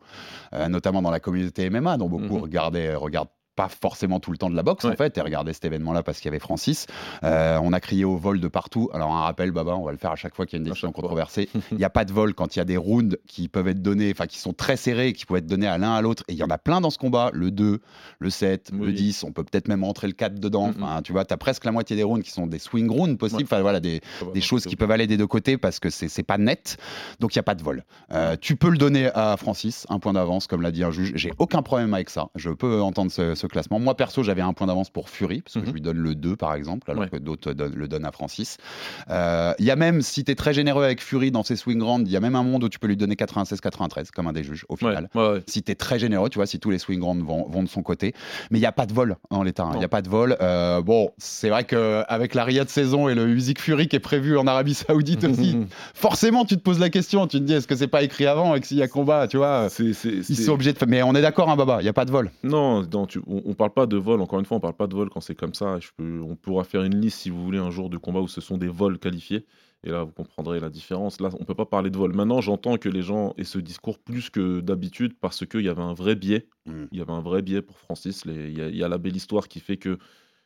notamment 0.70 1.02
dans 1.04 1.12
la 1.12 1.20
communauté 1.20 1.70
MMA, 1.70 1.98
dont 1.98 2.10
beaucoup 2.10 2.36
Mhm. 2.38 2.42
regardaient, 2.42 2.96
regardent 2.96 3.30
pas 3.56 3.70
forcément 3.70 4.20
tout 4.20 4.32
le 4.32 4.38
temps 4.38 4.50
de 4.50 4.56
la 4.56 4.64
boxe 4.64 4.86
en 4.86 4.94
fait 4.94 5.18
et 5.18 5.22
regardaient 5.22 5.54
cet 5.54 5.66
événement-là 5.66 6.04
parce 6.04 6.18
qu'il 6.20 6.26
y 6.26 6.30
avait 6.30 6.40
Francis. 6.40 6.88
Euh, 7.24 7.60
on 7.62 7.74
a 7.74 7.80
crié 7.80 8.06
au 8.06 8.18
vol 8.18 8.40
de 8.40 8.48
partout. 8.48 8.90
Alors 8.94 9.14
un 9.16 9.22
rappel, 9.22 9.52
Baba, 9.52 9.76
on 9.76 9.86
va 9.86 9.92
le 9.92 9.98
faire 9.98 10.12
à 10.12 10.16
chaque 10.16 10.36
fois 10.36 10.46
qu'il 10.46 10.58
y 10.58 10.62
a 10.62 10.64
une 10.64 10.70
décision 10.70 10.92
controversée. 10.92 11.50
Il 11.72 11.78
n'y 11.78 11.84
a 11.84 11.90
pas 11.90 12.06
de 12.06 12.14
vol 12.14 12.34
quand 12.34 12.56
il 12.56 12.60
y 12.60 12.62
a 12.62 12.66
des 12.66 12.78
rounds 12.78 13.18
qui 13.28 13.48
peuvent 13.48 13.68
être 13.68 13.82
donnés, 13.82 14.12
enfin 14.12 14.28
qui 14.28 14.40
sont 14.40 14.54
très 14.54 14.78
serrés, 14.78 15.14
qui 15.14 15.26
peuvent 15.26 15.38
être 15.38 15.48
donnés 15.48 15.68
à 15.68 15.78
l'un 15.78 15.94
à 15.94 16.02
l'autre. 16.02 16.24
Et 16.28 16.34
il 16.34 16.38
y 16.38 16.44
en 16.44 16.50
a 16.50 16.58
plein 16.58 16.82
dans 16.82 16.90
ce 16.90 16.98
combat, 16.98 17.30
le 17.34 17.52
2, 17.52 17.80
le 18.20 18.30
7, 18.30 18.72
le 18.72 18.88
Oui. 18.88 18.94
10, 18.94 19.24
on 19.24 19.32
peut 19.32 19.44
peut-être 19.44 19.68
même 19.68 19.84
rentrer 19.84 20.08
le 20.08 20.14
4 20.14 20.40
dedans. 20.40 20.68
Mhm. 20.68 20.84
Enfin, 20.84 21.02
tu 21.02 21.12
vois, 21.12 21.26
tu 21.26 21.34
as 21.34 21.38
presque 21.38 21.66
la 21.66 21.72
moitié 21.72 21.96
des 21.96 22.04
rounds 22.04 22.24
qui 22.24 22.32
sont 22.32 22.48
des 22.48 22.60
swing 22.60 22.90
rounds 22.90 23.18
possibles, 23.18 23.42
Ouais. 23.42 23.48
enfin 23.48 23.62
voilà, 23.62 23.80
des, 23.80 24.02
choses 24.42 24.66
qui 24.66 24.76
peuvent 24.76 24.92
aller 24.92 25.08
des 25.08 25.18
deux 25.18 25.28
côtés 25.28 25.58
parce 25.58 25.80
que 25.80 25.90
c'est 25.90 26.08
c'est 26.08 26.24
pas 26.24 26.38
net. 26.38 26.78
Donc 27.20 27.36
il 27.36 27.38
n'y 27.38 27.42
a 27.42 27.44
pas 27.44 27.56
de 27.56 27.64
vol. 27.64 27.84
Euh, 28.12 28.36
tu 28.40 28.56
peux 28.56 28.70
le 28.70 28.78
donner 28.78 29.10
à 29.14 29.36
Francis, 29.38 29.86
un 29.90 30.00
point 30.00 30.14
d'avance, 30.14 30.48
comme 30.48 30.62
l'a 30.62 30.72
dit 30.72 30.84
un 30.84 30.92
juge. 30.92 31.14
J'ai 31.16 31.32
aucun 31.40 31.62
problème 31.62 31.94
avec 31.94 32.10
ça. 32.10 32.28
Je 32.36 32.50
peux 32.52 32.82
entendre 32.82 33.12
ce, 33.12 33.36
ce 33.36 33.45
classement. 33.48 33.80
Moi, 33.80 33.96
perso, 33.96 34.24
j'avais 34.24 34.42
un 34.42 34.54
point 34.54 34.68
d'avance 34.68 34.90
pour 34.90 35.10
Fury, 35.10 35.42
parce 35.42 35.54
que 35.56 35.60
Mhm. 35.60 35.66
je 35.68 35.72
lui 35.72 35.82
donne 35.82 35.98
le 35.98 36.16
2, 36.16 36.36
par 36.36 36.54
exemple, 36.56 36.90
alors 36.92 37.04
Ouais. 37.04 37.10
que 37.10 37.18
d'autres 37.18 37.54
donnent- 37.54 37.76
le 37.76 37.88
donnent 37.88 38.06
à 38.06 38.12
Francis. 38.12 38.58
Euh, 39.10 39.54
Il 39.60 39.66
y 39.66 39.72
a 39.72 39.76
même, 39.76 40.02
si 40.02 40.24
tu 40.24 40.32
es 40.32 40.36
très 40.36 40.54
généreux 40.54 40.84
avec 40.84 41.02
Fury 41.02 41.32
dans 41.32 41.44
ses 41.44 41.56
swing 41.56 41.82
rounds, 41.82 42.10
il 42.10 42.14
y 42.14 42.18
a 42.18 42.20
même 42.20 42.36
un 42.36 42.44
monde 42.44 42.64
où 42.64 42.70
tu 42.70 42.80
peux 42.80 42.88
lui 42.88 42.98
donner 42.98 43.16
96-93, 43.16 44.12
comme 44.12 44.28
un 44.28 44.34
des 44.34 44.44
juges, 44.44 44.66
au 44.70 44.76
final. 44.76 45.10
ouais, 45.16 45.30
ouais. 45.30 45.44
Si 45.48 45.64
tu 45.64 45.72
es 45.72 45.76
très 45.76 46.00
généreux, 46.00 46.30
tu 46.30 46.38
vois, 46.40 46.46
si 46.46 46.60
tous 46.60 46.70
les 46.72 46.80
swing 46.80 47.02
rounds 47.02 47.24
vont, 47.26 47.48
vont 47.48 47.64
de 47.64 47.68
son 47.70 47.82
côté. 47.84 48.14
Mais 48.52 48.58
il 48.58 48.62
n'y 48.62 48.66
a 48.68 48.72
pas 48.72 48.86
de 48.86 48.94
vol 48.94 49.16
en 49.30 49.44
l'état. 49.44 49.64
hein. 49.64 49.70
Il 49.72 49.74
Non. 49.74 49.80
n'y 49.80 49.86
a 49.86 49.90
pas 49.90 50.02
de 50.02 50.10
vol. 50.10 50.38
Euh, 50.42 50.82
bon, 50.82 51.12
c'est 51.18 51.50
vrai 51.50 51.64
qu'avec 51.64 52.34
la 52.36 52.44
Riyad 52.44 52.70
saison 52.70 53.10
et 53.10 53.16
le 53.16 53.26
Music 53.28 53.60
Fury 53.62 53.88
qui 53.88 53.96
est 53.96 54.00
prévu 54.00 54.38
en 54.38 54.48
Arabie 54.48 54.74
Saoudite 54.74 55.24
aussi, 55.54 55.58
forcément, 55.94 56.46
tu 56.46 56.56
te 56.58 56.62
poses 56.62 56.80
la 56.80 56.90
question. 56.90 57.28
Tu 57.28 57.40
te 57.40 57.44
dis, 57.44 57.54
est-ce 57.54 57.68
que 57.68 57.76
c'est 57.76 57.88
pas 57.88 58.04
écrit 58.04 58.26
avant 58.26 58.56
et 58.56 58.62
que 58.62 58.68
s'il 58.68 58.78
y 58.78 58.82
a 58.84 58.88
combat, 58.88 59.28
tu 59.28 59.38
vois, 59.38 59.68
C'est- 59.70 59.94
c'est- 59.94 60.30
ils 60.30 60.36
sont 60.36 60.52
obligés 60.54 60.74
de. 60.74 60.86
Mais 60.88 61.02
on 61.04 61.14
est 61.16 61.22
d'accord, 61.22 61.50
hein, 61.50 61.56
Baba, 61.56 61.78
il 61.80 61.84
n'y 61.84 61.90
a 61.90 61.94
pas 61.94 62.06
de 62.06 62.12
vol. 62.12 62.32
Non, 62.44 62.84
non, 62.92 63.06
tu- 63.06 63.22
on, 63.46 63.52
on 63.52 63.54
parle 63.54 63.74
pas 63.74 63.86
de 63.88 63.98
vol. 63.98 64.22
Encore 64.22 64.40
une 64.40 64.46
fois, 64.46 64.58
on 64.58 64.60
parle 64.60 64.76
pas 64.76 64.88
de 64.88 64.96
vol 64.96 65.10
quand 65.10 65.22
c'est 65.22 65.36
comme 65.36 65.54
ça. 65.54 65.80
Je 65.80 65.90
peux- 65.96 66.22
on 66.22 66.36
pourra 66.36 66.64
faire 66.64 66.84
une 66.84 67.00
liste 67.00 67.20
si 67.20 67.30
vous 67.30 67.44
voulez 67.44 67.60
un 67.60 67.72
jour 67.72 67.90
de 67.90 67.98
combat 67.98 68.22
où 68.22 68.28
ce 68.28 68.42
sont 68.42 68.58
des 68.58 68.68
vols 68.68 69.00
qualifiés. 69.00 69.46
Et 69.84 69.92
là, 69.92 70.04
vous 70.04 70.12
comprendrez 70.12 70.60
la 70.60 70.70
différence. 70.70 71.22
Là, 71.22 71.30
on 71.40 71.44
peut 71.46 71.54
pas 71.54 71.66
parler 71.68 71.92
de 71.92 71.98
vol. 71.98 72.12
Maintenant, 72.14 72.42
j'entends 72.42 72.78
que 72.78 72.90
les 72.90 73.04
gens 73.04 73.34
aient 73.38 73.44
ce 73.44 73.60
discours 73.60 74.00
plus 74.00 74.30
que 74.32 74.60
d'habitude 74.60 75.14
parce 75.20 75.46
qu'il 75.46 75.62
y 75.62 75.70
avait 75.70 75.84
un 75.84 75.94
vrai 75.94 76.16
biais. 76.16 76.48
Mm. 76.66 76.86
Il 76.92 76.98
y 76.98 77.02
avait 77.02 77.12
un 77.12 77.22
vrai 77.22 77.42
biais 77.44 77.62
pour 77.62 77.78
Francis. 77.78 78.24
Il 78.26 78.58
y, 78.58 78.62
a- 78.62 78.70
il 78.70 78.76
y 78.76 78.84
a 78.84 78.88
la 78.88 78.98
belle 78.98 79.16
histoire 79.16 79.48
qui 79.48 79.60
fait 79.60 79.78
que, 79.78 80.00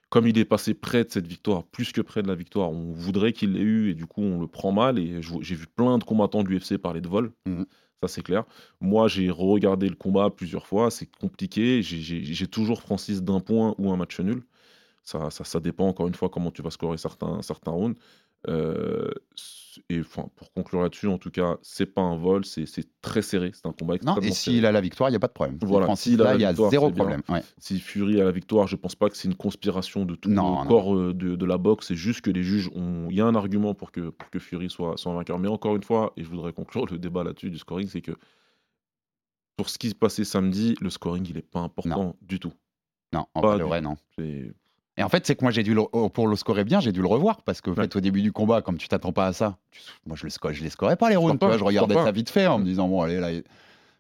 comme 0.10 0.28
il 0.28 0.38
est 0.38 0.45
passé 0.45 0.73
près 0.73 1.04
de 1.06 1.12
cette 1.12 1.28
victoire, 1.28 1.63
plus 1.63 1.91
que 1.93 2.02
près 2.02 2.21
de 2.21 2.28
la 2.28 2.36
victoire, 2.36 2.71
on 2.71 2.91
voudrait 2.91 3.32
qu'il 3.32 3.54
l'ait 3.54 3.62
eu 3.62 3.91
et 3.91 3.93
du 3.93 4.08
coup, 4.08 4.21
on 4.23 4.41
le 4.41 4.47
prend 4.47 4.71
mal. 4.73 4.99
Et 4.99 5.21
j'ai 5.21 5.56
vu 5.56 5.67
plein 5.67 5.97
de 5.99 6.04
combattants 6.04 6.43
de 6.43 6.49
l'UFC 6.49 6.78
parler 6.78 6.99
de 6.99 7.08
vol. 7.08 7.32
Mhm. 7.45 7.65
Ça, 8.02 8.08
c'est 8.08 8.22
clair. 8.24 8.46
Moi, 8.80 9.08
j'ai 9.10 9.30
regardé 9.30 9.90
le 9.90 9.96
combat 9.96 10.30
plusieurs 10.30 10.66
fois. 10.68 10.90
C'est 10.90 11.08
compliqué. 11.18 11.82
J'ai- 11.84 12.48
toujours 12.48 12.82
Francis 12.82 13.22
d'un 13.24 13.42
point 13.42 13.76
ou 13.78 13.92
un 13.92 13.98
match 13.98 14.20
nul. 14.22 14.44
Ça, 15.04 15.32
ça, 15.32 15.44
ça 15.46 15.60
dépend 15.62 15.88
encore 15.90 16.08
une 16.08 16.16
fois 16.16 16.30
comment 16.30 16.52
tu 16.52 16.62
vas 16.64 16.72
scorer 16.72 16.98
certains, 16.98 17.42
certains 17.44 17.72
rounds. 17.72 18.00
Euh, 18.50 19.10
et 19.89 20.00
enfin, 20.02 20.28
pour 20.36 20.52
conclure 20.54 20.82
là-dessus, 20.82 21.08
en 21.08 21.18
tout 21.18 21.32
cas, 21.32 21.58
c'est 21.62 21.86
pas 21.86 22.02
un 22.02 22.18
vol, 22.18 22.46
c'est 22.46 22.65
très 23.02 23.22
serré. 23.22 23.52
C'est 23.54 23.65
un 23.65 23.72
combat 23.74 23.94
Non, 23.94 24.15
extrêmement 24.15 24.20
et 24.22 24.32
serré. 24.32 24.56
s'il 24.56 24.65
a 24.65 24.72
la 24.72 24.82
victoire, 24.82 25.10
il 25.10 25.13
n'y 25.13 25.18
a 25.18 25.20
pas 25.20 25.28
de 25.28 25.34
problème. 25.34 25.58
Voilà, 25.62 25.96
s'il 25.96 26.22
a 26.22 26.36
il 26.36 26.42
y 26.42 26.46
a 26.46 26.50
victoire, 26.50 26.72
zéro 26.72 26.92
problème. 26.92 27.22
Ouais. 27.30 27.42
Si 27.58 27.80
Fury 27.80 28.20
a 28.22 28.26
la 28.26 28.32
victoire, 28.32 28.68
je 28.68 28.76
pense 28.76 28.96
pas 28.96 29.10
que 29.10 29.18
c'est 29.18 29.28
une 29.28 29.36
conspiration 29.36 30.06
de 30.06 30.15
tout 30.15 30.30
Non, 30.30 30.52
le 30.52 30.63
non. 30.63 30.68
corps 30.68 30.96
euh, 30.96 31.13
de, 31.13 31.36
de 31.36 31.46
la 31.46 31.58
boxe. 31.58 31.88
C'est 31.88 31.96
juste 31.96 32.22
que 32.22 32.32
les 32.32 32.44
juges 32.44 32.70
ont. 32.76 33.08
Il 33.10 33.15
y 33.15 33.22
a 33.22 33.26
un 33.26 33.36
argument 33.36 33.74
pour 33.74 33.92
que, 33.92 34.10
pour 34.10 34.30
que 34.30 34.39
Fury 34.39 34.70
soit, 34.70 34.98
soit 34.98 35.13
vainqueur. 35.13 35.39
Mais 35.39 35.48
encore 35.48 35.76
une 35.76 35.84
fois, 35.84 36.13
et 36.18 36.24
je 36.24 36.30
voudrais 36.30 36.54
conclure 36.54 36.86
le 36.86 36.98
débat 37.00 37.24
là-dessus 37.24 37.50
du 37.50 37.58
scoring, 37.58 37.88
c'est 37.88 38.02
que 38.02 38.13
pour 39.58 39.70
ce 39.70 39.78
qui 39.78 39.89
se 39.89 39.96
passait 39.96 40.24
samedi, 40.24 40.76
le 40.82 40.89
scoring, 40.89 41.26
il 41.30 41.38
est 41.38 41.42
pas 41.42 41.60
important 41.60 42.15
du 42.22 42.39
tout. 42.39 42.54
Non, 43.13 43.26
en 43.34 43.42
Pas 43.42 43.58
vrai, 43.58 43.82
du 43.82 43.86
non. 43.88 43.98
Et 45.00 45.04
en 45.04 45.08
fait, 45.08 45.26
c'est 45.26 45.36
que 45.36 45.46
moi, 45.46 45.52
j'ai 45.52 45.64
dû 45.64 45.74
le- 45.74 45.86
oh, 45.94 46.10
pour 46.10 46.28
le 46.28 46.36
scorer 46.36 46.66
bien, 46.66 46.82
j'ai 46.82 46.92
dû 46.92 47.02
le 47.02 47.08
revoir 47.08 47.42
parce 47.44 47.62
qu'en 47.62 47.72
Ouais. 47.72 47.84
fait, 47.84 47.96
au 47.96 48.02
début 48.02 48.22
du 48.22 48.34
combat, 48.34 48.62
comme 48.62 48.78
tu 48.78 48.90
t'attends 48.90 49.14
pas 49.14 49.28
à 49.28 49.34
ça, 49.34 49.58
tu- 49.72 49.80
moi, 50.06 50.18
je, 50.20 50.28
je 50.28 50.62
les 50.64 50.70
scorais 50.70 50.98
pas 50.98 51.10
les 51.10 51.16
rounds. 51.16 51.40
je 51.58 51.64
regardais 51.64 51.96
ça 51.96 52.12
vite 52.12 52.30
fait 52.30 52.48
en 52.48 52.60
me 52.60 52.66
disant, 52.66 52.88
bon, 52.90 53.02
allez, 53.02 53.18
là. 53.20 53.30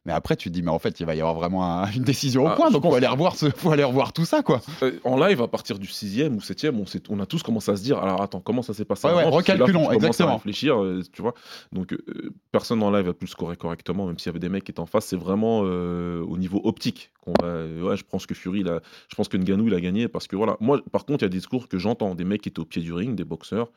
Mais 0.05 0.13
après, 0.13 0.35
tu 0.37 0.49
te 0.49 0.53
dis, 0.53 0.61
mais 0.63 0.71
en 0.71 0.79
fait, 0.79 0.99
il 1.01 1.05
va 1.05 1.13
y 1.13 1.19
avoir 1.19 1.35
vraiment 1.35 1.63
un- 1.83 1.91
une 1.91 2.03
décision 2.03 2.45
au 2.45 2.47
Ah, 2.47 2.55
point, 2.55 2.71
donc 2.71 2.85
on 2.85 2.89
va 2.89 2.97
aller 2.97 3.07
revoir, 3.07 3.35
ce... 3.35 3.49
faut 3.55 3.69
aller 3.71 3.83
revoir 3.83 4.13
tout 4.13 4.23
ça, 4.25 4.41
quoi. 4.41 4.61
Euh, 4.81 4.93
En 5.03 5.17
live, 5.17 5.41
à 5.41 5.47
partir 5.47 5.77
du 5.77 5.87
sixième 5.87 6.35
ou 6.37 6.41
septième, 6.41 6.79
on, 6.79 6.85
s'est- 6.85 7.03
on 7.09 7.19
a 7.19 7.25
tous 7.25 7.43
commencé 7.43 7.69
à 7.71 7.75
se 7.75 7.83
dire 7.83 7.97
alors 7.99 8.21
attends, 8.21 8.39
comment 8.39 8.61
ça 8.61 8.73
s'est 8.73 8.85
passé 8.85 9.07
Ouais, 9.07 9.13
ouais, 9.13 9.21
avant? 9.23 9.31
Là, 9.31 9.35
recalculons, 9.37 9.79
commences 9.83 9.95
exactement. 9.95 10.29
à 10.29 10.33
réfléchir, 10.35 10.81
euh, 10.81 11.01
tu 11.11 11.21
vois. 11.21 11.33
Donc, 11.73 11.93
euh, 11.93 12.31
personne 12.51 12.81
en 12.81 12.91
live 12.91 13.09
a 13.09 13.13
pu 13.13 13.25
le 13.25 13.29
scorer 13.29 13.57
correctement, 13.57 14.05
même 14.07 14.17
s'il 14.17 14.27
y 14.27 14.29
avait 14.29 14.39
des 14.39 14.49
mecs 14.49 14.63
qui 14.63 14.71
étaient 14.71 14.79
en 14.79 14.85
face. 14.85 15.05
C'est 15.05 15.17
vraiment 15.19 15.59
au 15.59 16.37
niveau 16.37 16.61
optique 16.63 17.11
qu'on 17.21 17.33
va. 17.41 17.65
ouais, 17.65 17.97
je 17.97 18.03
pense 18.05 18.25
que 18.25 18.33
Fury, 18.33 18.63
je 18.63 19.15
pense 19.15 19.27
que 19.27 19.37
Ngannou, 19.37 19.67
il 19.67 19.73
a 19.73 19.81
gagné 19.81 20.07
parce 20.07 20.27
que 20.27 20.35
voilà. 20.35 20.55
Moi, 20.61 20.81
par 20.91 21.05
contre, 21.05 21.23
il 21.23 21.25
y 21.25 21.27
a 21.27 21.29
des 21.29 21.37
discours 21.37 21.67
que 21.67 21.77
j'entends, 21.77 22.15
des 22.15 22.23
mecs 22.23 22.41
qui 22.41 22.49
étaient 22.49 22.59
au 22.59 22.65
pied 22.65 22.81
du 22.81 22.93
ring, 22.93 23.15
des 23.15 23.25
boxeurs. 23.25 23.69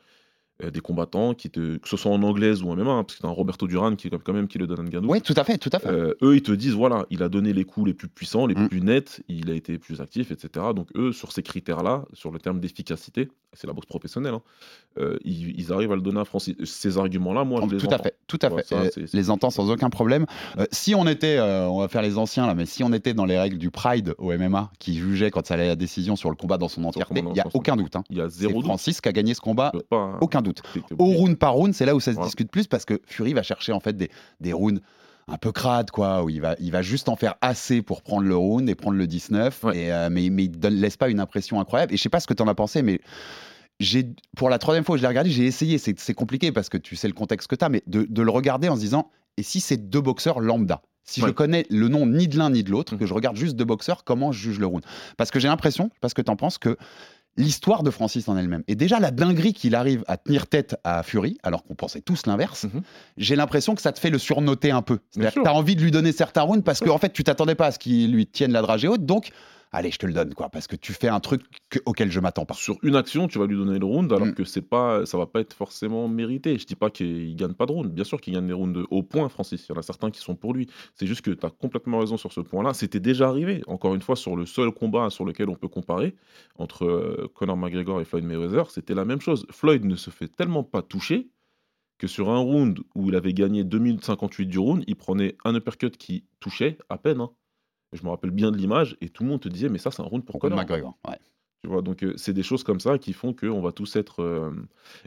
Euh, 0.63 0.69
des 0.69 0.81
combattants 0.81 1.33
qui 1.33 1.49
te, 1.49 1.77
que 1.77 1.89
ce 1.89 1.97
soit 1.97 2.11
en 2.11 2.21
anglaise 2.21 2.61
ou 2.61 2.69
en 2.69 2.75
MMA, 2.75 2.91
hein, 2.91 3.03
parce 3.03 3.15
que 3.17 3.21
t'as 3.23 3.27
un 3.27 3.31
Roberto 3.31 3.65
Duran 3.67 3.95
qui 3.95 4.07
est 4.07 4.11
quand 4.23 4.33
même 4.33 4.47
qui 4.47 4.57
le 4.59 4.67
donne 4.67 4.81
à 4.81 4.83
Ngannou. 4.83 5.09
Oui, 5.09 5.21
tout 5.21 5.33
à 5.35 5.43
fait, 5.43 5.57
tout 5.57 5.69
à 5.73 5.79
fait. 5.79 5.87
Euh, 5.89 6.13
eux, 6.21 6.35
ils 6.35 6.43
te 6.43 6.51
disent, 6.51 6.73
voilà, 6.75 7.05
il 7.09 7.23
a 7.23 7.29
donné 7.29 7.53
les 7.53 7.63
coups 7.65 7.87
les 7.87 7.93
plus 7.95 8.07
puissants, 8.07 8.45
les 8.45 8.53
Mm. 8.55 8.69
plus 8.69 8.81
nets, 8.81 9.21
il 9.27 9.49
a 9.49 9.55
été 9.55 9.79
plus 9.79 9.99
actif, 9.99 10.29
etc. 10.31 10.67
Donc 10.75 10.89
eux, 10.95 11.11
sur 11.11 11.31
ces 11.31 11.41
critères-là, 11.41 12.05
sur 12.13 12.31
le 12.31 12.37
terme 12.39 12.59
d'efficacité, 12.59 13.29
c'est 13.53 13.65
la 13.67 13.73
boxe 13.73 13.87
professionnelle, 13.87 14.33
hein, 14.35 14.41
euh, 14.99 15.17
ils, 15.25 15.59
ils 15.59 15.71
arrivent 15.73 15.91
à 15.91 15.95
le 15.95 16.01
donner 16.01 16.19
à 16.19 16.25
Francis. 16.25 16.55
Ces 16.63 16.97
arguments-là, 16.99 17.43
moi, 17.43 17.61
je 17.67 17.73
les 17.75 17.77
tout 17.81 17.87
à 17.89 17.95
entends. 17.95 18.03
fait, 18.03 18.15
tout 18.27 18.39
à 18.41 18.49
Ouais, 18.51 18.63
fait. 18.63 18.95
les 19.13 19.29
entends 19.31 19.49
sans 19.49 19.71
aucun 19.71 19.89
problème. 19.89 20.25
Si 20.71 20.93
on 20.93 21.07
était, 21.07 21.39
on 21.39 21.79
va 21.79 21.87
faire 21.87 22.01
les 22.03 22.17
anciens 22.19 22.45
là, 22.47 22.53
mais 22.55 22.65
si 22.67 22.83
on 22.83 22.93
était 22.93 23.13
dans 23.15 23.25
les 23.25 23.39
règles 23.39 23.57
du 23.57 23.71
Pride 23.71 24.13
au 24.19 24.31
MMA, 24.31 24.71
qui 24.79 24.95
jugeait 24.95 25.31
quand 25.31 25.45
ça 25.45 25.55
allait 25.55 25.63
à 25.65 25.67
la 25.69 25.75
décision 25.75 26.15
sur 26.15 26.29
le 26.29 26.35
combat 26.35 26.57
dans 26.59 26.67
son 26.67 26.83
entièreté, 26.83 27.23
il 27.27 27.35
y 27.35 27.39
a 27.39 27.47
aucun 27.53 27.75
doute. 27.75 27.95
hein. 27.95 28.03
Il 28.11 28.17
y 28.17 28.21
a 28.21 28.29
zéro 28.29 28.53
doute. 28.55 28.65
Francis 28.65 29.01
qui 29.01 29.09
a 29.09 29.11
gagné 29.11 29.33
ce 29.33 29.41
combat, 29.41 29.71
Tu 29.73 29.81
pas- 29.89 30.17
aucun 30.21 30.41
doute. 30.43 30.61
Au 30.99 31.05
round 31.05 31.37
par 31.37 31.53
round, 31.53 31.73
c'est 31.73 31.85
là 31.85 31.95
où 31.95 31.99
ça 31.99 32.11
se 32.11 32.15
Voilà. 32.15 32.27
discute 32.27 32.51
plus 32.51 32.67
parce 32.67 32.85
que 32.85 33.01
Fury 33.05 33.33
va 33.33 33.43
chercher 33.43 33.71
en 33.71 33.79
fait 33.79 33.97
des, 33.97 34.09
des 34.39 34.53
rounds 34.53 34.81
un 35.29 35.37
peu 35.37 35.51
crades, 35.53 35.89
quoi, 35.89 36.21
où 36.23 36.29
il 36.29 36.41
va, 36.41 36.55
il 36.59 36.71
va 36.71 36.81
juste 36.81 37.07
en 37.09 37.15
faire 37.15 37.35
assez 37.41 37.81
pour 37.81 38.01
prendre 38.01 38.27
le 38.27 38.35
round 38.35 38.67
et 38.69 38.75
prendre 38.75 38.97
le 38.97 39.07
19, 39.07 39.63
Ouais. 39.63 39.77
et, 39.77 39.91
euh, 39.93 40.09
mais, 40.11 40.29
mais 40.29 40.43
il 40.45 40.51
ne 40.59 40.67
laisse 40.69 40.97
pas 40.97 41.09
une 41.09 41.21
impression 41.21 41.59
incroyable. 41.61 41.93
Et 41.93 41.97
je 41.97 42.01
sais 42.03 42.09
pas 42.09 42.19
ce 42.19 42.27
que 42.27 42.33
tu 42.33 42.43
en 42.43 42.47
as 42.49 42.55
pensé, 42.55 42.81
mais 42.81 42.99
j'ai 43.79 44.05
pour 44.35 44.49
la 44.49 44.59
troisième 44.59 44.83
fois 44.83 44.95
que 44.95 44.97
je 44.97 45.03
l'ai 45.03 45.07
regardé, 45.07 45.29
j'ai 45.29 45.45
essayé. 45.45 45.77
C'est 45.77 46.13
compliqué 46.13 46.51
parce 46.51 46.69
que 46.69 46.77
tu 46.77 46.95
sais 46.95 47.07
le 47.07 47.13
contexte 47.13 47.47
que 47.47 47.55
tu 47.55 47.63
as, 47.65 47.69
mais 47.69 47.83
de, 47.87 48.05
de 48.09 48.21
le 48.21 48.31
regarder 48.31 48.67
en 48.69 48.75
se 48.75 48.81
disant 48.81 49.09
et 49.37 49.43
si 49.43 49.59
c'est 49.61 49.77
deux 49.77 50.01
boxeurs 50.01 50.39
lambda? 50.41 50.81
Si 51.05 51.19
je 51.19 51.27
connais 51.31 51.65
le 51.69 51.89
nom 51.89 52.05
ni 52.05 52.27
de 52.29 52.37
l'un 52.37 52.49
ni 52.51 52.63
de 52.63 52.71
l'autre, 52.71 52.93
Mhm. 52.93 52.99
que 52.99 53.05
je 53.05 53.13
regarde 53.13 53.35
juste 53.35 53.55
deux 53.57 53.65
boxeurs, 53.65 54.03
comment 54.05 54.31
je 54.31 54.39
juge 54.39 54.59
le 54.59 54.67
round? 54.67 54.83
Parce 55.17 55.31
que 55.31 55.39
j'ai 55.39 55.47
l'impression, 55.49 55.89
parce 56.01 56.13
que 56.13 56.21
tu 56.21 56.31
en 56.31 56.35
penses, 56.37 56.57
que 56.57 56.77
l'histoire 57.37 57.81
de 57.83 57.89
Francis 57.89 58.27
en 58.27 58.37
elle-même, 58.37 58.63
et 58.67 58.75
déjà 58.75 58.99
la 58.99 59.09
dinguerie 59.11 59.53
qu'il 59.53 59.73
arrive 59.75 60.03
à 60.07 60.17
tenir 60.17 60.45
tête 60.47 60.75
à 60.83 61.01
Fury, 61.03 61.37
alors 61.43 61.63
qu'on 61.63 61.73
pensait 61.75 62.01
tous 62.01 62.25
l'inverse, 62.27 62.65
Mhm. 62.65 62.81
j'ai 63.17 63.35
l'impression 63.35 63.73
que 63.75 63.81
ça 63.81 63.91
te 63.91 63.99
fait 63.99 64.09
le 64.11 64.19
surnoter 64.19 64.69
un 64.71 64.81
peu. 64.83 64.99
C'est-à-dire 65.09 65.33
que 65.33 65.39
tu 65.41 65.47
as 65.47 65.53
envie 65.53 65.75
de 65.75 65.81
lui 65.81 65.91
donner 65.91 66.11
certains 66.11 66.43
rounds 66.43 66.63
parce 66.63 66.79
qu'en 66.79 66.93
en 66.95 66.97
fait, 66.99 67.11
tu 67.13 67.23
t'attendais 67.23 67.55
pas 67.55 67.67
à 67.67 67.71
ce 67.71 67.79
qu'il 67.79 68.11
lui 68.11 68.27
tienne 68.27 68.51
la 68.51 68.61
dragée 68.61 68.87
haute, 68.87 69.05
donc 69.05 69.29
allez, 69.73 69.91
je 69.91 69.97
te 69.97 70.05
le 70.05 70.13
donne, 70.13 70.33
quoi, 70.33 70.49
parce 70.49 70.67
que 70.67 70.75
tu 70.75 70.93
fais 70.93 71.07
un 71.09 71.19
truc 71.19 71.41
que- 71.69 71.79
auquel 71.85 72.09
je 72.11 72.19
m'attends 72.19 72.45
pas. 72.45 72.53
Sur 72.53 72.77
une 72.83 72.95
action, 72.95 73.27
tu 73.27 73.39
vas 73.39 73.45
lui 73.47 73.57
donner 73.57 73.77
le 73.79 73.85
round, 73.85 74.11
alors 74.13 74.27
Mm. 74.27 74.33
que 74.35 74.43
c'est 74.45 74.61
pas, 74.61 75.05
ça 75.05 75.17
va 75.17 75.25
pas 75.25 75.39
être 75.41 75.53
forcément 75.53 76.07
mérité. 76.07 76.57
Je 76.57 76.65
dis 76.65 76.75
pas 76.75 76.89
qu'il 76.89 77.35
gagne 77.35 77.53
pas 77.53 77.65
de 77.65 77.71
round. 77.73 77.91
Bien 77.91 78.03
sûr 78.05 78.21
qu'il 78.21 78.33
gagne 78.33 78.47
des 78.47 78.53
rounds 78.53 78.85
au 78.89 79.03
point, 79.03 79.27
Francis. 79.29 79.65
Il 79.67 79.73
y 79.73 79.75
en 79.75 79.79
a 79.79 79.81
certains 79.81 80.11
qui 80.11 80.19
sont 80.21 80.35
pour 80.35 80.53
lui. 80.53 80.67
C'est 80.95 81.07
juste 81.07 81.21
que 81.21 81.31
tu 81.31 81.45
as 81.45 81.49
complètement 81.49 81.99
raison 81.99 82.15
sur 82.17 82.31
ce 82.31 82.39
point-là. 82.41 82.73
C'était 82.73 82.99
déjà 82.99 83.27
arrivé. 83.27 83.61
Encore 83.67 83.95
une 83.95 84.01
fois, 84.01 84.15
sur 84.15 84.35
le 84.35 84.45
seul 84.45 84.71
combat 84.71 85.09
sur 85.09 85.25
lequel 85.25 85.49
on 85.49 85.55
peut 85.55 85.67
comparer 85.67 86.15
entre 86.57 86.85
euh, 86.85 87.27
Conor 87.33 87.57
McGregor 87.57 87.99
et 87.99 88.05
Floyd 88.05 88.23
Mayweather, 88.25 88.69
c'était 88.71 88.93
la 88.93 89.05
même 89.05 89.21
chose. 89.21 89.45
Floyd 89.49 89.83
ne 89.85 89.95
se 89.95 90.09
fait 90.09 90.27
tellement 90.27 90.63
pas 90.63 90.81
toucher 90.81 91.29
que 91.97 92.07
sur 92.07 92.29
un 92.29 92.39
round 92.39 92.79
où 92.95 93.07
il 93.09 93.15
avait 93.15 93.33
gagné 93.33 93.63
2 93.63 93.79
minutes 93.79 94.03
58 94.03 94.45
du 94.47 94.59
round, 94.59 94.83
il 94.87 94.95
prenait 94.95 95.37
un 95.45 95.55
uppercut 95.55 95.95
qui 95.95 96.25
touchait 96.39 96.77
à 96.89 96.97
peine. 96.97 97.21
hein. 97.21 97.29
Je 97.93 98.03
me 98.03 98.09
rappelle 98.09 98.31
bien 98.31 98.51
de 98.51 98.57
l'image 98.57 98.97
et 99.01 99.09
tout 99.09 99.23
le 99.23 99.29
monde 99.29 99.41
te 99.41 99.49
disait 99.49 99.69
mais 99.69 99.77
ça 99.77 99.91
c'est 99.91 100.01
un 100.01 100.05
round 100.05 100.25
pour 100.25 100.39
Conor. 100.39 100.59
McGregor 100.59 100.97
ouais. 101.07 101.17
Tu 101.61 101.69
vois, 101.69 101.81
donc 101.81 102.03
euh, 102.03 102.13
c'est 102.17 102.33
des 102.33 102.43
choses 102.43 102.63
comme 102.63 102.79
ça 102.81 102.97
qui 102.97 103.13
font 103.13 103.33
qu'on 103.33 103.61
va 103.61 103.71
tous 103.71 103.95
être. 103.95 104.21
euh, 104.21 104.51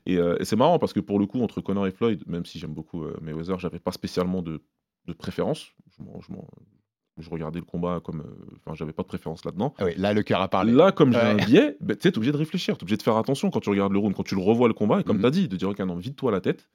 et 0.06 0.16
euh, 0.16 0.36
et 0.40 0.44
c'est 0.46 0.56
marrant 0.56 0.78
parce 0.78 0.92
que 0.94 1.00
pour 1.00 1.18
le 1.18 1.26
coup, 1.26 1.42
entre 1.42 1.60
Conor 1.60 1.86
et 1.86 1.90
Floyd, 1.90 2.22
même 2.26 2.46
si 2.46 2.58
j'aime 2.58 2.72
beaucoup 2.72 3.04
Mayweather, 3.20 3.58
j'avais 3.58 3.78
pas 3.78 3.92
spécialement 3.92 4.40
de, 4.40 4.62
de 5.06 5.12
préférence. 5.12 5.66
Je, 5.98 6.02
m'en- 6.02 6.18
je 6.20 6.32
je 7.18 7.30
regardais 7.30 7.58
le 7.58 7.64
combat 7.64 8.00
comme. 8.04 8.22
Enfin, 8.56 8.74
j'avais 8.74 8.92
pas 8.92 9.02
de 9.02 9.08
préférence 9.08 9.44
là-dedans. 9.44 9.74
Ah 9.78 9.84
oui, 9.86 9.92
là 9.96 10.12
le 10.14 10.22
cœur 10.22 10.40
a 10.42 10.48
parlé. 10.48 10.72
Là, 10.72 10.92
comme 10.92 11.12
j'ai 11.12 11.18
un 11.18 11.36
biais, 11.36 11.76
ben, 11.80 11.94
tu 11.96 12.10
t'es 12.10 12.16
obligé 12.16 12.30
de 12.32 12.36
réfléchir, 12.36 12.76
t'es 12.76 12.84
obligé 12.84 12.96
de 12.98 13.02
faire 13.02 13.16
attention 13.16 13.50
quand 13.50 13.60
tu 13.60 13.70
regardes 13.70 13.92
le 13.92 13.98
round, 13.98 14.14
quand 14.14 14.22
tu 14.22 14.34
le 14.34 14.42
revois 14.42 14.68
le 14.68 14.74
combat, 14.74 15.00
et 15.00 15.04
comme 15.04 15.16
Mhm. 15.16 15.22
tu 15.22 15.26
as 15.26 15.30
dit, 15.30 15.48
de 15.48 15.56
dire, 15.56 15.68
ok, 15.70 15.78
non, 15.80 15.96
vide-toi 15.96 16.30
la 16.30 16.40
tête 16.42 16.68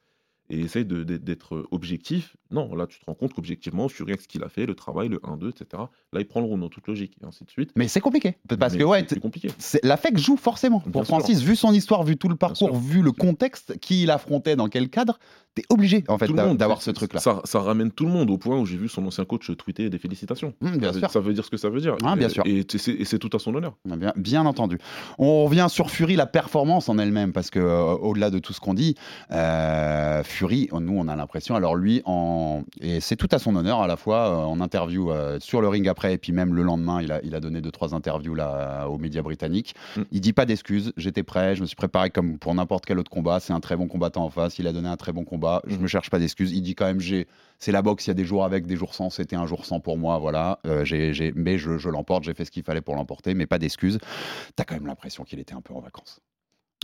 et 0.52 0.60
essaye 0.60 0.84
d'être 0.84 1.66
objectif. 1.72 2.36
Non, 2.50 2.74
là, 2.74 2.86
tu 2.86 3.00
te 3.00 3.06
rends 3.06 3.14
compte 3.14 3.32
qu'objectivement, 3.32 3.88
Fury, 3.88 4.10
avec 4.12 4.20
ce 4.20 4.28
qu'il 4.28 4.44
a 4.44 4.48
fait, 4.50 4.66
le 4.66 4.74
travail, 4.74 5.08
le 5.08 5.16
1-2, 5.18 5.48
etc., 5.48 5.66
là, 6.12 6.20
il 6.20 6.26
prend 6.26 6.40
le 6.40 6.46
round 6.46 6.62
en 6.62 6.68
toute 6.68 6.86
logique, 6.86 7.16
et 7.22 7.26
ainsi 7.26 7.44
de 7.44 7.50
suite. 7.50 7.70
Mais 7.74 7.88
c'est 7.88 8.00
compliqué 8.00 8.36
parce 8.60 8.74
Mais 8.74 8.80
que 8.80 8.84
ouais, 8.84 9.06
c'est 9.08 9.18
compliqué. 9.18 9.48
l'affect 9.82 10.18
joue 10.18 10.36
forcément 10.36 10.82
Bien 10.84 10.92
pour 10.92 11.06
sûr. 11.06 11.16
Francis, 11.16 11.40
vu 11.40 11.56
son 11.56 11.72
histoire, 11.72 12.02
vu 12.04 12.18
tout 12.18 12.28
le 12.28 12.36
parcours, 12.36 12.76
vu 12.76 13.00
le 13.00 13.12
contexte, 13.12 13.78
qui 13.80 14.02
il 14.02 14.10
affrontait, 14.10 14.54
dans 14.54 14.68
quel 14.68 14.90
cadre, 14.90 15.18
t'es 15.54 15.64
obligé 15.70 16.04
en 16.08 16.18
fait 16.18 16.30
d'avoir 16.32 16.82
ce 16.82 16.90
truc-là. 16.90 17.20
Ça, 17.20 17.40
ça 17.44 17.60
ramène 17.60 17.90
tout 17.90 18.04
le 18.04 18.10
monde 18.12 18.30
au 18.30 18.36
point 18.38 18.58
où 18.58 18.66
j'ai 18.66 18.76
vu 18.76 18.88
son 18.88 19.06
ancien 19.06 19.24
coach 19.24 19.50
tweeter 19.56 19.88
des 19.88 19.98
félicitations. 19.98 20.52
Hum, 20.62 20.76
bien 20.76 20.92
ça, 20.92 20.98
sûr. 20.98 21.10
ça 21.10 21.20
veut 21.20 21.32
dire 21.32 21.44
ce 21.46 21.50
que 21.50 21.56
ça 21.56 21.70
veut 21.70 21.80
dire. 21.80 21.96
Ah, 22.04 22.16
bien 22.16 22.28
Et- 22.28 22.30
sûr. 22.30 22.42
Et, 22.46 22.66
c'est- 22.68 22.92
et 22.92 23.04
c'est 23.06 23.18
tout 23.18 23.30
à 23.34 23.38
son 23.38 23.54
honneur. 23.54 23.74
Bien, 23.86 24.12
bien 24.16 24.44
entendu. 24.46 24.76
On 25.18 25.44
revient 25.44 25.66
sur 25.70 25.90
Fury, 25.90 26.16
la 26.16 26.26
performance 26.26 26.88
en 26.90 26.98
elle-même, 26.98 27.32
parce 27.32 27.48
que 27.50 27.58
euh, 27.58 27.92
au-delà 27.94 28.28
de 28.30 28.38
tout 28.38 28.52
ce 28.52 28.60
qu'on 28.60 28.74
dit, 28.74 28.94
euh, 29.30 30.22
Fury, 30.22 30.41
nous 30.48 30.96
on 30.98 31.08
a 31.08 31.16
l'impression, 31.16 31.54
alors 31.54 31.74
lui, 31.74 32.02
en... 32.04 32.62
et 32.80 33.00
c'est 33.00 33.16
tout 33.16 33.28
à 33.32 33.38
son 33.38 33.54
honneur 33.56 33.80
à 33.80 33.86
la 33.86 33.96
fois 33.96 34.28
euh, 34.28 34.44
en 34.44 34.60
interview 34.60 35.10
euh, 35.10 35.38
sur 35.40 35.60
le 35.60 35.68
ring 35.68 35.86
après, 35.88 36.14
et 36.14 36.18
puis 36.18 36.32
même 36.32 36.54
le 36.54 36.62
lendemain, 36.62 37.00
il 37.02 37.12
a, 37.12 37.20
il 37.24 37.34
a 37.34 37.40
donné 37.40 37.60
deux 37.60 37.70
trois 37.70 37.94
interviews 37.94 38.34
là 38.34 38.86
aux 38.88 38.98
médias 38.98 39.22
britanniques. 39.22 39.74
Mm. 39.96 40.02
Il 40.12 40.20
dit 40.20 40.32
pas 40.32 40.44
d'excuses, 40.46 40.92
j'étais 40.96 41.22
prêt, 41.22 41.54
je 41.56 41.60
me 41.62 41.66
suis 41.66 41.76
préparé 41.76 42.10
comme 42.10 42.38
pour 42.38 42.54
n'importe 42.54 42.84
quel 42.86 42.98
autre 42.98 43.10
combat. 43.10 43.40
C'est 43.40 43.52
un 43.52 43.60
très 43.60 43.76
bon 43.76 43.88
combattant 43.88 44.24
en 44.24 44.30
face, 44.30 44.58
il 44.58 44.66
a 44.66 44.72
donné 44.72 44.88
un 44.88 44.96
très 44.96 45.12
bon 45.12 45.24
combat. 45.24 45.62
Je 45.66 45.76
Mm. 45.76 45.80
me 45.82 45.86
cherche 45.86 46.10
pas 46.10 46.18
d'excuses. 46.18 46.52
Il 46.52 46.62
dit 46.62 46.74
quand 46.74 46.86
même 46.86 47.00
j'ai, 47.00 47.26
c'est 47.58 47.72
la 47.72 47.82
boxe, 47.82 48.06
il 48.06 48.10
y 48.10 48.12
a 48.12 48.14
des 48.14 48.24
jours 48.24 48.44
avec, 48.44 48.66
des 48.66 48.76
jours 48.76 48.94
sans. 48.94 49.10
C'était 49.10 49.36
un 49.36 49.46
jour 49.46 49.64
sans 49.64 49.80
pour 49.80 49.98
moi, 49.98 50.18
voilà. 50.18 50.58
Euh, 50.66 50.84
j'ai, 50.84 51.12
j'ai- 51.14 51.32
mais 51.36 51.58
je, 51.58 51.78
je 51.78 51.88
l'emporte, 51.88 52.24
j'ai 52.24 52.34
fait 52.34 52.44
ce 52.44 52.50
qu'il 52.50 52.62
fallait 52.64 52.80
pour 52.80 52.94
l'emporter, 52.96 53.34
mais 53.34 53.46
pas 53.46 53.58
d'excuses 53.58 53.98
t'as 54.56 54.64
quand 54.64 54.74
même 54.74 54.86
l'impression 54.86 55.24
qu'il 55.24 55.38
était 55.38 55.54
un 55.54 55.60
peu 55.60 55.74
en 55.74 55.80
vacances. 55.80 56.20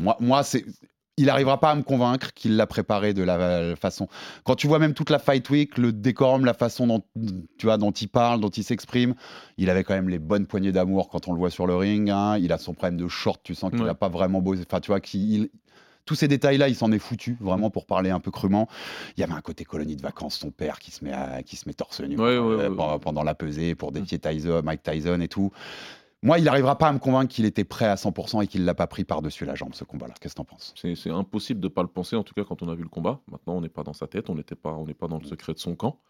Moi, 0.01 0.16
moi 0.21 0.42
c'est. 0.42 0.64
Il 1.18 1.28
arrivera 1.28 1.61
pas 1.61 1.70
à 1.72 1.74
me 1.74 1.83
convaincre 1.83 2.33
qu'il 2.33 2.57
l'a 2.57 2.66
préparé 2.66 3.12
de 3.12 3.22
la 3.22 3.76
façon. 3.76 4.09
Quand 4.44 4.54
tu 4.54 4.66
vois 4.68 4.78
même 4.78 4.94
toute 4.94 5.11
la 5.11 5.18
Fight 5.18 5.50
Week, 5.50 5.76
le 5.76 5.92
décorum, 5.92 6.44
la 6.44 6.54
façon 6.54 6.87
dont, 6.87 7.02
tu 7.59 7.66
vois, 7.66 7.76
dont 7.76 7.90
il 7.90 8.09
parle, 8.09 8.40
dont 8.40 8.48
il 8.48 8.64
s'exprime, 8.64 9.14
il 9.59 9.68
avait 9.68 9.85
quand 9.85 9.94
même 9.94 10.09
les 10.09 10.18
bonnes 10.20 10.46
poignées 10.46 10.72
d'amour 10.72 11.09
quand 11.11 11.28
on 11.28 11.33
le 11.33 11.38
voit 11.38 11.50
sur 11.50 11.66
le 11.66 11.76
ring. 11.76 12.09
hein. 12.09 12.38
Il 12.38 12.52
a 12.52 12.59
son 12.59 12.72
problème 12.72 12.96
de 12.96 13.09
short, 13.09 13.40
tu 13.42 13.54
sens 13.54 13.70
qu'il 13.70 13.81
n'a 13.81 13.87
Ouais. 13.88 13.94
pas 13.94 14.09
vraiment 14.09 14.40
beau. 14.40 14.54
Enfin, 14.57 14.81
tu 14.81 14.92
vois, 14.92 15.00
qu'il. 15.00 15.50
Tous 16.07 16.14
ces 16.14 16.26
détails-là, 16.28 16.68
il 16.70 16.74
s'en 16.74 16.90
est 16.90 16.98
foutu, 16.98 17.37
vraiment, 17.38 17.68
pour 17.68 17.85
parler 17.85 18.09
un 18.09 18.18
peu 18.18 18.31
crûment. 18.31 18.66
Il 19.16 19.20
y 19.20 19.24
avait 19.24 19.35
un 19.35 19.42
côté 19.42 19.64
colonie 19.66 19.94
de 19.94 20.00
vacances, 20.00 20.37
son 20.38 20.50
père 20.50 20.78
qui 20.78 20.90
se 20.90 21.04
met, 21.04 21.12
à- 21.12 21.42
qui 21.42 21.57
se 21.57 21.68
met 21.68 21.74
torse 21.74 22.00
nu 22.00 22.16
Ouais, 22.16 22.38
ouais, 22.38 22.62
euh, 22.62 22.68
pendant, 22.70 22.92
ouais. 22.94 22.98
pendant 22.98 23.22
la 23.24 23.35
pesée 23.35 23.74
pour 23.74 23.92
défier 23.92 24.18
Tyson, 24.18 24.62
Mike 24.64 24.83
Tyson 24.83 25.20
et 25.20 25.28
tout. 25.28 25.50
Moi, 26.22 26.38
il 26.38 26.44
n'arrivera 26.44 26.76
pas 26.76 26.88
à 26.88 26.92
me 26.92 26.98
convaincre 26.98 27.33
qu'il 27.33 27.44
était 27.44 27.64
prêt 27.64 27.87
à 27.87 27.94
100% 27.94 28.42
et 28.42 28.46
qu'il 28.48 28.64
l'a 28.64 28.74
pas 28.74 28.87
pris 28.88 29.04
par-dessus 29.04 29.44
la 29.44 29.54
jambe, 29.54 29.74
ce 29.74 29.85
combat-là. 29.85 30.14
Qu'est-ce 30.20 30.35
que 30.35 30.38
t'en 30.38 30.44
penses? 30.44 30.74
C'est 30.76 31.11
impossible 31.11 31.61
de 31.61 31.68
pas 31.68 31.83
le 31.83 31.88
penser, 31.88 32.16
en 32.16 32.24
tout 32.24 32.35
cas 32.35 32.44
quand 32.44 32.62
on 32.62 32.68
a 32.68 32.74
vu 32.74 32.83
le 32.83 32.88
combat. 32.88 33.20
Maintenant, 33.31 33.54
on 33.57 33.61
n'est 33.61 33.68
pas 33.68 33.85
dans 33.85 33.92
sa 33.92 34.09
tête, 34.09 34.28
on 34.28 34.35
n'était 34.35 34.57
pas, 34.57 34.72
on 34.72 34.85
n'est 34.87 34.94
pas 34.94 35.07
dans 35.07 35.18
le 35.18 35.24
secret 35.24 35.54
de 35.54 35.59
son 35.61 35.76
camp. 35.76 36.00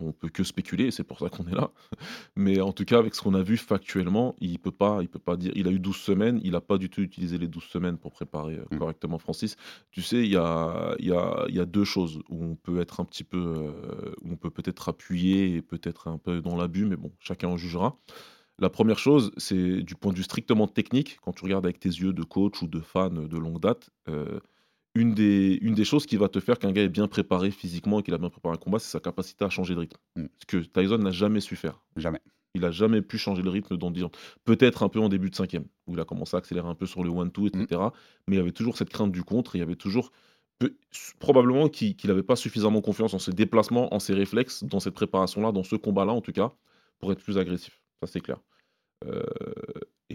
On 0.00 0.10
peut 0.10 0.28
que 0.28 0.42
spéculer, 0.42 0.90
c'est 0.90 1.04
pour 1.04 1.20
ça 1.20 1.28
qu'on 1.28 1.46
est 1.46 1.54
là. 1.54 1.70
Mais 2.36 2.60
en 2.60 2.72
tout 2.72 2.84
cas, 2.84 2.98
avec 2.98 3.14
ce 3.14 3.22
qu'on 3.22 3.32
a 3.34 3.42
vu 3.42 3.56
factuellement, 3.56 4.34
il 4.40 4.58
peut 4.58 4.72
pas, 4.72 4.98
il 5.02 5.08
peut 5.08 5.20
pas 5.20 5.36
dire. 5.36 5.52
Il 5.54 5.68
a 5.68 5.70
eu 5.70 5.78
12 5.78 5.96
semaines, 5.96 6.40
il 6.42 6.50
n'a 6.50 6.60
pas 6.60 6.78
du 6.78 6.90
tout 6.90 7.00
utilisé 7.00 7.38
les 7.38 7.46
12 7.46 7.62
semaines 7.62 7.96
pour 7.96 8.10
préparer 8.10 8.54
euh, 8.56 8.64
Mm. 8.72 8.78
correctement 8.78 9.18
Francis. 9.18 9.56
Tu 9.92 10.02
sais, 10.02 10.18
il 10.24 10.32
y 10.32 10.36
a, 10.36 10.96
il 10.98 11.06
y, 11.06 11.12
a, 11.12 11.44
il 11.48 11.54
y 11.54 11.60
a 11.60 11.64
deux 11.64 11.84
choses 11.84 12.18
où 12.28 12.44
on 12.44 12.56
peut 12.56 12.80
être 12.80 12.98
un 13.00 13.04
petit 13.04 13.22
peu, 13.24 13.38
euh, 13.38 14.12
où 14.22 14.32
on 14.32 14.36
peut 14.36 14.50
peut-être 14.50 14.88
appuyer 14.88 15.54
et 15.54 15.62
peut-être 15.62 16.08
un 16.08 16.18
peu 16.18 16.40
dans 16.40 16.56
l'abus, 16.56 16.86
mais 16.86 16.96
bon, 16.96 17.12
chacun 17.20 17.48
en 17.48 17.56
jugera. 17.56 17.96
La 18.60 18.70
première 18.70 18.98
chose, 18.98 19.32
c'est 19.36 19.82
du 19.82 19.94
point 19.96 20.12
de 20.12 20.16
vue 20.16 20.22
strictement 20.22 20.68
technique, 20.68 21.18
quand 21.22 21.32
tu 21.32 21.44
regardes 21.44 21.66
avec 21.66 21.80
tes 21.80 21.88
yeux 21.88 22.12
de 22.12 22.22
coach 22.22 22.62
ou 22.62 22.68
de 22.68 22.80
fan 22.80 23.26
de 23.26 23.38
longue 23.38 23.60
date, 23.60 23.90
euh, 24.08 24.38
une, 24.94 25.12
des, 25.12 25.58
une 25.60 25.74
des 25.74 25.84
choses 25.84 26.06
qui 26.06 26.16
va 26.16 26.28
te 26.28 26.38
faire 26.38 26.58
qu'un 26.60 26.70
gars 26.70 26.82
est 26.82 26.88
bien 26.88 27.08
préparé 27.08 27.50
physiquement 27.50 27.98
et 27.98 28.02
qu'il 28.04 28.14
a 28.14 28.18
bien 28.18 28.30
préparé 28.30 28.54
un 28.54 28.58
combat, 28.58 28.78
c'est 28.78 28.90
sa 28.90 29.00
capacité 29.00 29.44
à 29.44 29.50
changer 29.50 29.74
de 29.74 29.80
rythme. 29.80 29.96
Mm. 30.14 30.26
Ce 30.38 30.46
que 30.46 30.56
Tyson 30.58 30.98
n'a 30.98 31.10
jamais 31.10 31.40
su 31.40 31.56
faire. 31.56 31.80
Jamais. 31.96 32.20
Il 32.54 32.60
n'a 32.60 32.70
jamais 32.70 33.02
pu 33.02 33.18
changer 33.18 33.42
le 33.42 33.50
rythme 33.50 33.76
dans 33.76 33.90
10 33.90 34.04
ans. 34.04 34.12
Peut-être 34.44 34.84
un 34.84 34.88
peu 34.88 35.00
en 35.00 35.08
début 35.08 35.30
de 35.30 35.34
cinquième, 35.34 35.64
où 35.88 35.94
il 35.94 36.00
a 36.00 36.04
commencé 36.04 36.36
à 36.36 36.38
accélérer 36.38 36.68
un 36.68 36.76
peu 36.76 36.86
sur 36.86 37.02
le 37.02 37.10
one-two, 37.10 37.48
etc. 37.48 37.80
Mais 38.28 38.36
il 38.36 38.38
y 38.38 38.40
avait 38.40 38.52
toujours 38.52 38.76
cette 38.76 38.90
crainte 38.90 39.10
du 39.10 39.24
contre, 39.24 39.56
et 39.56 39.58
il 39.58 39.60
y 39.60 39.64
avait 39.64 39.74
toujours 39.74 40.12
peu- 40.60 40.76
probablement 41.18 41.68
qu'il 41.68 41.96
n'avait 42.04 42.22
pas 42.22 42.36
suffisamment 42.36 42.80
confiance 42.80 43.12
en 43.14 43.18
ses 43.18 43.32
déplacements, 43.32 43.92
en 43.92 43.98
ses 43.98 44.14
réflexes, 44.14 44.62
dans 44.62 44.78
cette 44.78 44.94
préparation-là, 44.94 45.50
dans 45.50 45.64
ce 45.64 45.74
combat-là 45.74 46.12
en 46.12 46.20
tout 46.20 46.30
cas, 46.30 46.52
pour 47.00 47.10
être 47.10 47.20
plus 47.20 47.38
agressif. 47.38 47.80
Ça 48.02 48.06
c'est 48.06 48.20
clair. 48.20 48.40
Euh, 49.04 49.24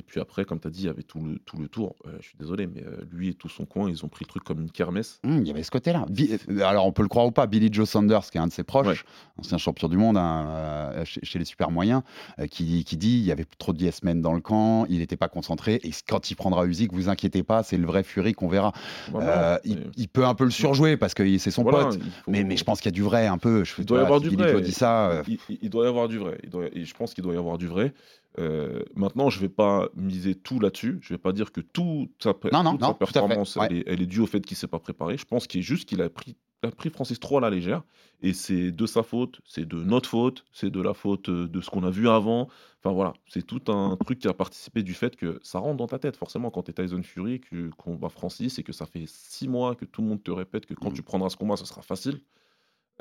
puis 0.09 0.19
après, 0.19 0.43
comme 0.45 0.59
tu 0.59 0.67
as 0.67 0.71
dit, 0.71 0.81
il 0.81 0.85
y 0.87 0.89
avait 0.89 1.03
tout 1.03 1.19
le, 1.23 1.39
tout 1.45 1.57
le 1.57 1.67
tour. 1.67 1.95
Euh, 2.05 2.17
je 2.19 2.27
suis 2.27 2.37
désolé, 2.37 2.67
mais 2.67 2.83
euh, 2.83 3.05
lui 3.11 3.29
et 3.29 3.33
tout 3.33 3.47
son 3.49 3.65
coin, 3.65 3.89
ils 3.89 4.03
ont 4.03 4.07
pris 4.09 4.25
le 4.25 4.29
truc 4.29 4.43
comme 4.43 4.59
une 4.59 4.71
kermesse. 4.71 5.19
Hum, 5.23 5.39
Il 5.41 5.47
y 5.47 5.51
avait 5.51 5.63
ce 5.63 5.71
côté-là. 5.71 6.05
Euh, 6.49 6.61
Alors, 6.63 6.85
on 6.85 6.91
peut 6.91 7.01
le 7.03 7.07
croire 7.07 7.25
ou 7.27 7.31
pas, 7.31 7.47
Billy 7.47 7.69
Joe 7.71 7.87
Saunders, 7.89 8.29
qui 8.31 8.37
est 8.37 8.41
un 8.41 8.47
de 8.47 8.51
ses 8.51 8.63
proches, 8.63 8.87
Ouais. 8.87 9.09
ancien 9.39 9.57
champion 9.57 9.87
du 9.87 9.97
monde 9.97 10.17
hein, 10.17 11.03
chez, 11.05 11.19
chez 11.23 11.39
les 11.39 11.45
super 11.45 11.71
moyens, 11.71 12.01
euh, 12.39 12.47
qui, 12.47 12.83
qui 12.83 12.97
dit 12.97 13.19
il 13.19 13.23
y 13.25 13.31
avait 13.31 13.45
trop 13.57 13.71
de 13.73 13.81
yes 13.81 14.03
men 14.03 14.21
dans 14.21 14.33
le 14.33 14.41
camp, 14.41 14.85
il 14.89 14.97
n'était 14.99 15.17
pas 15.17 15.27
concentré, 15.29 15.79
et 15.83 15.91
quand 16.07 16.31
il 16.31 16.35
prendra 16.35 16.65
Usyk, 16.65 16.91
vous 16.91 17.07
inquiétez 17.09 17.43
pas, 17.43 17.63
c'est 17.63 17.77
le 17.77 17.85
vrai 17.85 18.03
Fury 18.03 18.33
qu'on 18.33 18.47
verra. 18.47 18.73
Voilà. 19.11 19.61
Il, 19.63 20.07
peut 20.09 20.25
un 20.25 20.33
peu 20.35 20.43
le 20.43 20.51
surjouer 20.51 20.97
parce 20.97 21.13
que 21.13 21.37
c'est 21.37 21.51
son 21.51 21.61
voilà, 21.63 21.85
pote. 21.89 22.01
faut- 22.01 22.31
Mais, 22.31 22.43
mais 22.43 22.57
je 22.57 22.63
pense 22.63 22.79
qu'il 22.81 22.87
y 22.91 22.93
a 22.93 22.97
du 22.97 23.03
vrai 23.03 23.27
un 23.27 23.37
peu. 23.37 23.63
Je, 23.63 23.73
Il 23.77 23.85
doit 23.85 23.99
y 23.99 24.01
avoir 24.01 24.19
du 24.19 24.29
vrai. 24.29 24.51
Joe 24.51 24.61
dit 24.61 24.71
ça. 24.71 25.21
Il, 25.27 25.37
il- 25.49 25.59
il 25.61 25.69
doit 25.69 25.85
y 25.85 25.87
avoir 25.87 26.07
du 26.07 26.17
vrai. 26.17 26.39
Il 26.43 26.49
doit- 26.49 26.65
et 26.73 26.83
je 26.85 26.93
pense 26.95 27.13
qu'il 27.13 27.23
doit 27.23 27.33
y 27.33 27.37
avoir 27.37 27.57
du 27.57 27.67
vrai. 27.67 27.93
Euh, 28.37 28.83
maintenant, 28.95 29.29
je 29.29 29.39
vais 29.39 29.49
pas 29.49 29.89
miser 29.95 30.35
tout 30.35 30.59
là-dessus. 30.59 30.99
Je 31.01 31.13
vais 31.13 31.17
pas 31.17 31.31
dire 31.33 31.51
que 31.51 31.61
tout 31.61 32.11
sa, 32.19 32.33
Non, 32.51 32.63
non, 32.63 32.71
toute 32.71 32.81
non, 32.81 32.87
sa 32.87 32.93
tout 32.93 32.99
performance, 32.99 33.55
ouais. 33.55 33.67
elle, 33.69 33.77
est, 33.77 33.83
elle 33.87 34.01
est 34.01 34.05
due 34.05 34.19
au 34.21 34.27
fait 34.27 34.41
qu'il 34.41 34.55
s'est 34.55 34.67
pas 34.67 34.79
préparé. 34.79 35.17
Je 35.17 35.25
pense 35.25 35.47
qu'il 35.47 35.59
est 35.59 35.63
juste 35.63 35.89
qu'il 35.89 36.01
a 36.01 36.09
pris, 36.09 36.37
il 36.63 36.67
a 36.67 36.71
pris 36.71 36.89
Francis 36.89 37.19
trop 37.19 37.39
à 37.39 37.41
la 37.41 37.49
légère. 37.49 37.83
Et 38.21 38.33
c'est 38.33 38.71
de 38.71 38.85
sa 38.85 39.01
faute, 39.01 39.41
c'est 39.45 39.65
de 39.67 39.77
notre 39.83 40.07
faute, 40.09 40.45
c'est 40.51 40.69
de 40.69 40.81
la 40.81 40.93
faute 40.93 41.29
euh, 41.29 41.47
de 41.47 41.59
ce 41.61 41.69
qu'on 41.69 41.83
a 41.83 41.89
vu 41.89 42.07
avant. 42.07 42.49
Enfin 42.83 42.93
voilà, 42.93 43.13
c'est 43.27 43.45
tout 43.45 43.61
un 43.71 43.97
truc 43.97 44.19
qui 44.19 44.27
a 44.27 44.33
participé 44.33 44.83
du 44.83 44.93
fait 44.93 45.15
que 45.15 45.39
ça 45.41 45.59
rentre 45.59 45.77
dans 45.77 45.87
ta 45.87 45.99
tête. 45.99 46.15
Forcément, 46.15 46.51
quand 46.51 46.63
tu 46.63 46.71
es 46.71 46.73
Tyson 46.73 47.01
Fury, 47.01 47.39
que- 47.41 47.69
qu'on 47.77 47.95
bat 47.95 48.09
Francis 48.09 48.59
et 48.59 48.63
que 48.63 48.73
ça 48.73 48.85
fait 48.85 49.05
six 49.07 49.47
mois 49.47 49.73
que 49.75 49.85
tout 49.85 50.01
le 50.01 50.07
monde 50.07 50.21
te 50.23 50.31
répète 50.31 50.65
que 50.65 50.73
quand 50.75 50.91
Mm. 50.91 50.93
tu 50.93 51.01
prendras 51.03 51.29
ce 51.29 51.35
combat, 51.37 51.57
ce 51.57 51.65
sera 51.65 51.81
facile. 51.81 52.21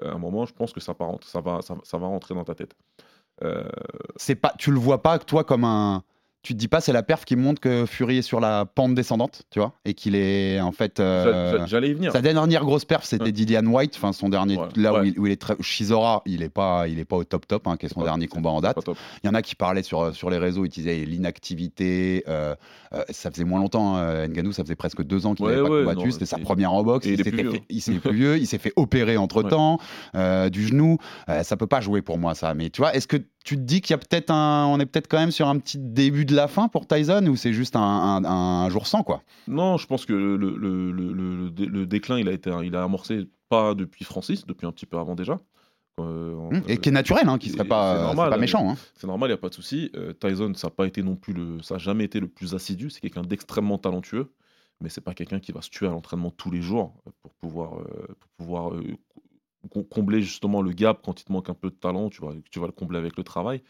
euh, 0.02 0.10
À 0.10 0.14
un 0.14 0.18
moment, 0.18 0.46
je 0.46 0.54
pense 0.54 0.72
que 0.72 0.80
ça, 0.80 0.94
va 0.98 1.04
rentrer- 1.06 1.28
ça, 1.28 1.40
va, 1.40 1.60
ça, 1.60 1.76
ça 1.82 1.98
va 1.98 2.06
rentrer 2.06 2.34
dans 2.34 2.44
ta 2.44 2.54
tête. 2.54 2.76
Euh, 3.42 3.68
c'est 4.16 4.34
pas, 4.34 4.52
tu 4.58 4.70
le 4.70 4.78
vois 4.78 5.02
pas 5.02 5.18
toi 5.18 5.44
comme 5.44 5.64
un. 5.64 6.02
Tu 6.42 6.54
te 6.54 6.58
dis 6.58 6.68
pas 6.68 6.80
c'est 6.80 6.92
la 6.92 7.02
perf 7.02 7.24
qui 7.24 7.34
montre 7.34 7.60
que 7.60 7.84
Fury 7.84 8.18
est 8.18 8.22
sur 8.22 8.38
la 8.38 8.64
pente 8.64 8.94
descendante, 8.94 9.42
tu 9.50 9.58
vois, 9.58 9.72
et 9.84 9.92
qu'il 9.94 10.14
est 10.14 10.60
en 10.60 10.70
fait. 10.70 11.00
euh, 11.00 11.50
j'a- 11.52 11.58
j'a- 11.58 11.66
J'allais 11.66 11.88
y 11.90 11.94
venir. 11.94 12.12
Sa 12.12 12.22
dernière 12.22 12.64
grosse 12.64 12.84
perf, 12.84 13.04
c'était 13.04 13.24
Ouais. 13.24 13.32
Dillian 13.32 13.66
White, 13.66 13.94
enfin 13.96 14.12
son 14.12 14.28
dernier, 14.28 14.56
Ouais, 14.56 14.68
là 14.76 14.92
ouais. 14.94 15.00
Où, 15.00 15.04
il, 15.04 15.18
où 15.18 15.26
il 15.26 15.32
est 15.32 15.40
très. 15.40 15.56
Shizora, 15.60 16.22
il 16.26 16.42
est 16.42 16.48
pas, 16.48 16.86
il 16.86 17.00
est 17.00 17.04
pas 17.04 17.16
au 17.16 17.24
top 17.24 17.46
top, 17.48 17.66
hein, 17.66 17.76
qui 17.76 17.86
est 17.86 17.88
son 17.88 18.02
dernier 18.04 18.28
combat 18.28 18.50
en 18.50 18.60
date. 18.60 18.78
Il 19.24 19.26
y 19.26 19.28
en 19.30 19.34
a 19.34 19.42
qui 19.42 19.56
parlaient 19.56 19.82
sur, 19.82 20.14
sur 20.14 20.30
les 20.30 20.38
réseaux, 20.38 20.64
ils 20.64 20.68
disaient 20.70 21.04
l'inactivité. 21.04 22.22
euh, 22.28 22.54
euh, 22.94 23.02
ça 23.10 23.30
faisait 23.30 23.44
moins 23.44 23.58
longtemps, 23.60 23.96
hein, 23.96 24.28
Ngannou, 24.28 24.52
ça 24.52 24.62
faisait 24.62 24.76
presque 24.76 25.02
deux 25.02 25.26
ans 25.26 25.34
qu'il 25.34 25.44
n'avait 25.44 25.60
pas 25.62 25.68
combattu. 25.68 26.12
C'était 26.12 26.24
sa 26.24 26.38
première 26.38 26.72
en 26.72 26.82
boxe. 26.82 27.06
Et 27.06 27.10
il 27.14 27.16
fait- 27.24 27.30
s'est 27.80 27.98
plus 27.98 28.14
vieux, 28.14 28.38
il 28.38 28.46
s'est 28.46 28.58
fait 28.58 28.72
opérer 28.76 29.16
entre 29.16 29.42
temps 29.76 29.78
du 30.14 30.66
genou. 30.66 30.98
Euh, 31.28 31.42
ça 31.42 31.56
peut 31.56 31.66
pas 31.66 31.80
jouer 31.80 32.00
pour 32.02 32.16
moi, 32.18 32.34
ça. 32.34 32.54
Mais 32.54 32.70
tu 32.70 32.80
vois, 32.80 32.94
est-ce 32.94 33.06
que 33.08 33.16
tu 33.48 33.56
te 33.56 33.60
dis 33.62 33.80
qu'il 33.80 33.92
y 33.92 33.94
a 33.94 33.98
peut-être 33.98 34.30
un. 34.30 34.66
On 34.66 34.78
est 34.78 34.86
peut-être 34.86 35.08
quand 35.08 35.18
même 35.18 35.30
sur 35.30 35.48
un 35.48 35.58
petit 35.58 35.78
début 35.78 36.24
de 36.26 36.34
la 36.34 36.48
fin 36.48 36.68
pour 36.68 36.86
Tyson 36.86 37.26
ou 37.28 37.36
c'est 37.36 37.52
juste 37.54 37.76
un, 37.76 37.80
un- 37.80 38.24
un 38.24 38.68
jour 38.68 38.86
sans, 38.86 39.02
quoi? 39.02 39.22
Non, 39.46 39.78
je 39.78 39.86
pense 39.86 40.04
que 40.04 40.12
le, 40.12 40.36
le, 40.36 40.56
le, 40.56 40.92
le- 40.92 41.12
le 41.44 41.50
dé- 41.50 41.66
le 41.66 41.86
déclin, 41.86 42.18
il 42.18 42.28
a, 42.28 42.32
été, 42.32 42.50
il 42.62 42.76
a 42.76 42.82
amorcé 42.84 43.28
pas 43.48 43.74
depuis 43.74 44.04
Francis, 44.04 44.44
depuis 44.46 44.66
un 44.66 44.72
petit 44.72 44.84
peu 44.86 44.98
avant 44.98 45.14
déjà. 45.14 45.40
Euh, 46.00 46.34
Hum, 46.50 46.62
Et 46.68 46.76
qui 46.78 46.90
est 46.90 46.92
naturel, 46.92 47.28
hein, 47.28 47.38
qui 47.38 47.48
serait 47.50 47.64
pas, 47.64 47.96
c'est 47.96 48.02
normal, 48.02 48.30
pas 48.30 48.36
hein. 48.36 48.38
méchant. 48.38 48.70
hein. 48.70 48.76
C'est 48.94 49.06
normal, 49.06 49.28
il 49.30 49.32
n'y 49.32 49.38
a 49.38 49.40
pas 49.40 49.48
de 49.48 49.54
souci. 49.54 49.90
Euh, 49.96 50.12
Tyson, 50.12 50.52
ça 50.54 50.68
n'a 50.68 50.70
pas 50.70 50.86
été 50.86 51.02
non 51.02 51.16
plus 51.16 51.32
le, 51.32 51.60
ça 51.62 51.74
a 51.74 51.78
jamais 51.78 52.04
été 52.04 52.20
le 52.20 52.28
plus 52.28 52.54
assidu. 52.54 52.88
C'est 52.90 53.00
quelqu'un 53.00 53.22
d'extrêmement 53.22 53.78
talentueux, 53.78 54.30
mais 54.80 54.88
c'est 54.90 55.00
pas 55.00 55.12
quelqu'un 55.14 55.40
qui 55.40 55.52
va 55.52 55.60
se 55.62 55.70
tuer 55.70 55.86
à 55.86 55.90
l'entraînement 55.90 56.30
tous 56.30 56.50
les 56.50 56.62
jours 56.62 56.94
pour 57.22 57.32
pouvoir, 57.34 57.78
euh, 57.80 57.84
pour 58.20 58.30
pouvoir 58.38 58.74
com- 59.70 59.84
combler 59.84 60.22
justement 60.22 60.62
le 60.62 60.72
gap 60.72 61.00
quand 61.04 61.20
il 61.20 61.24
te 61.24 61.32
manque 61.32 61.50
un 61.50 61.54
peu 61.54 61.70
de 61.70 61.74
talent. 61.76 62.10
Tu 62.10 62.22
vas, 62.22 62.32
tu 62.50 62.60
vas 62.60 62.66
le 62.66 62.72
combler 62.72 62.98
avec 62.98 63.16
le 63.16 63.24
travail. 63.24 63.62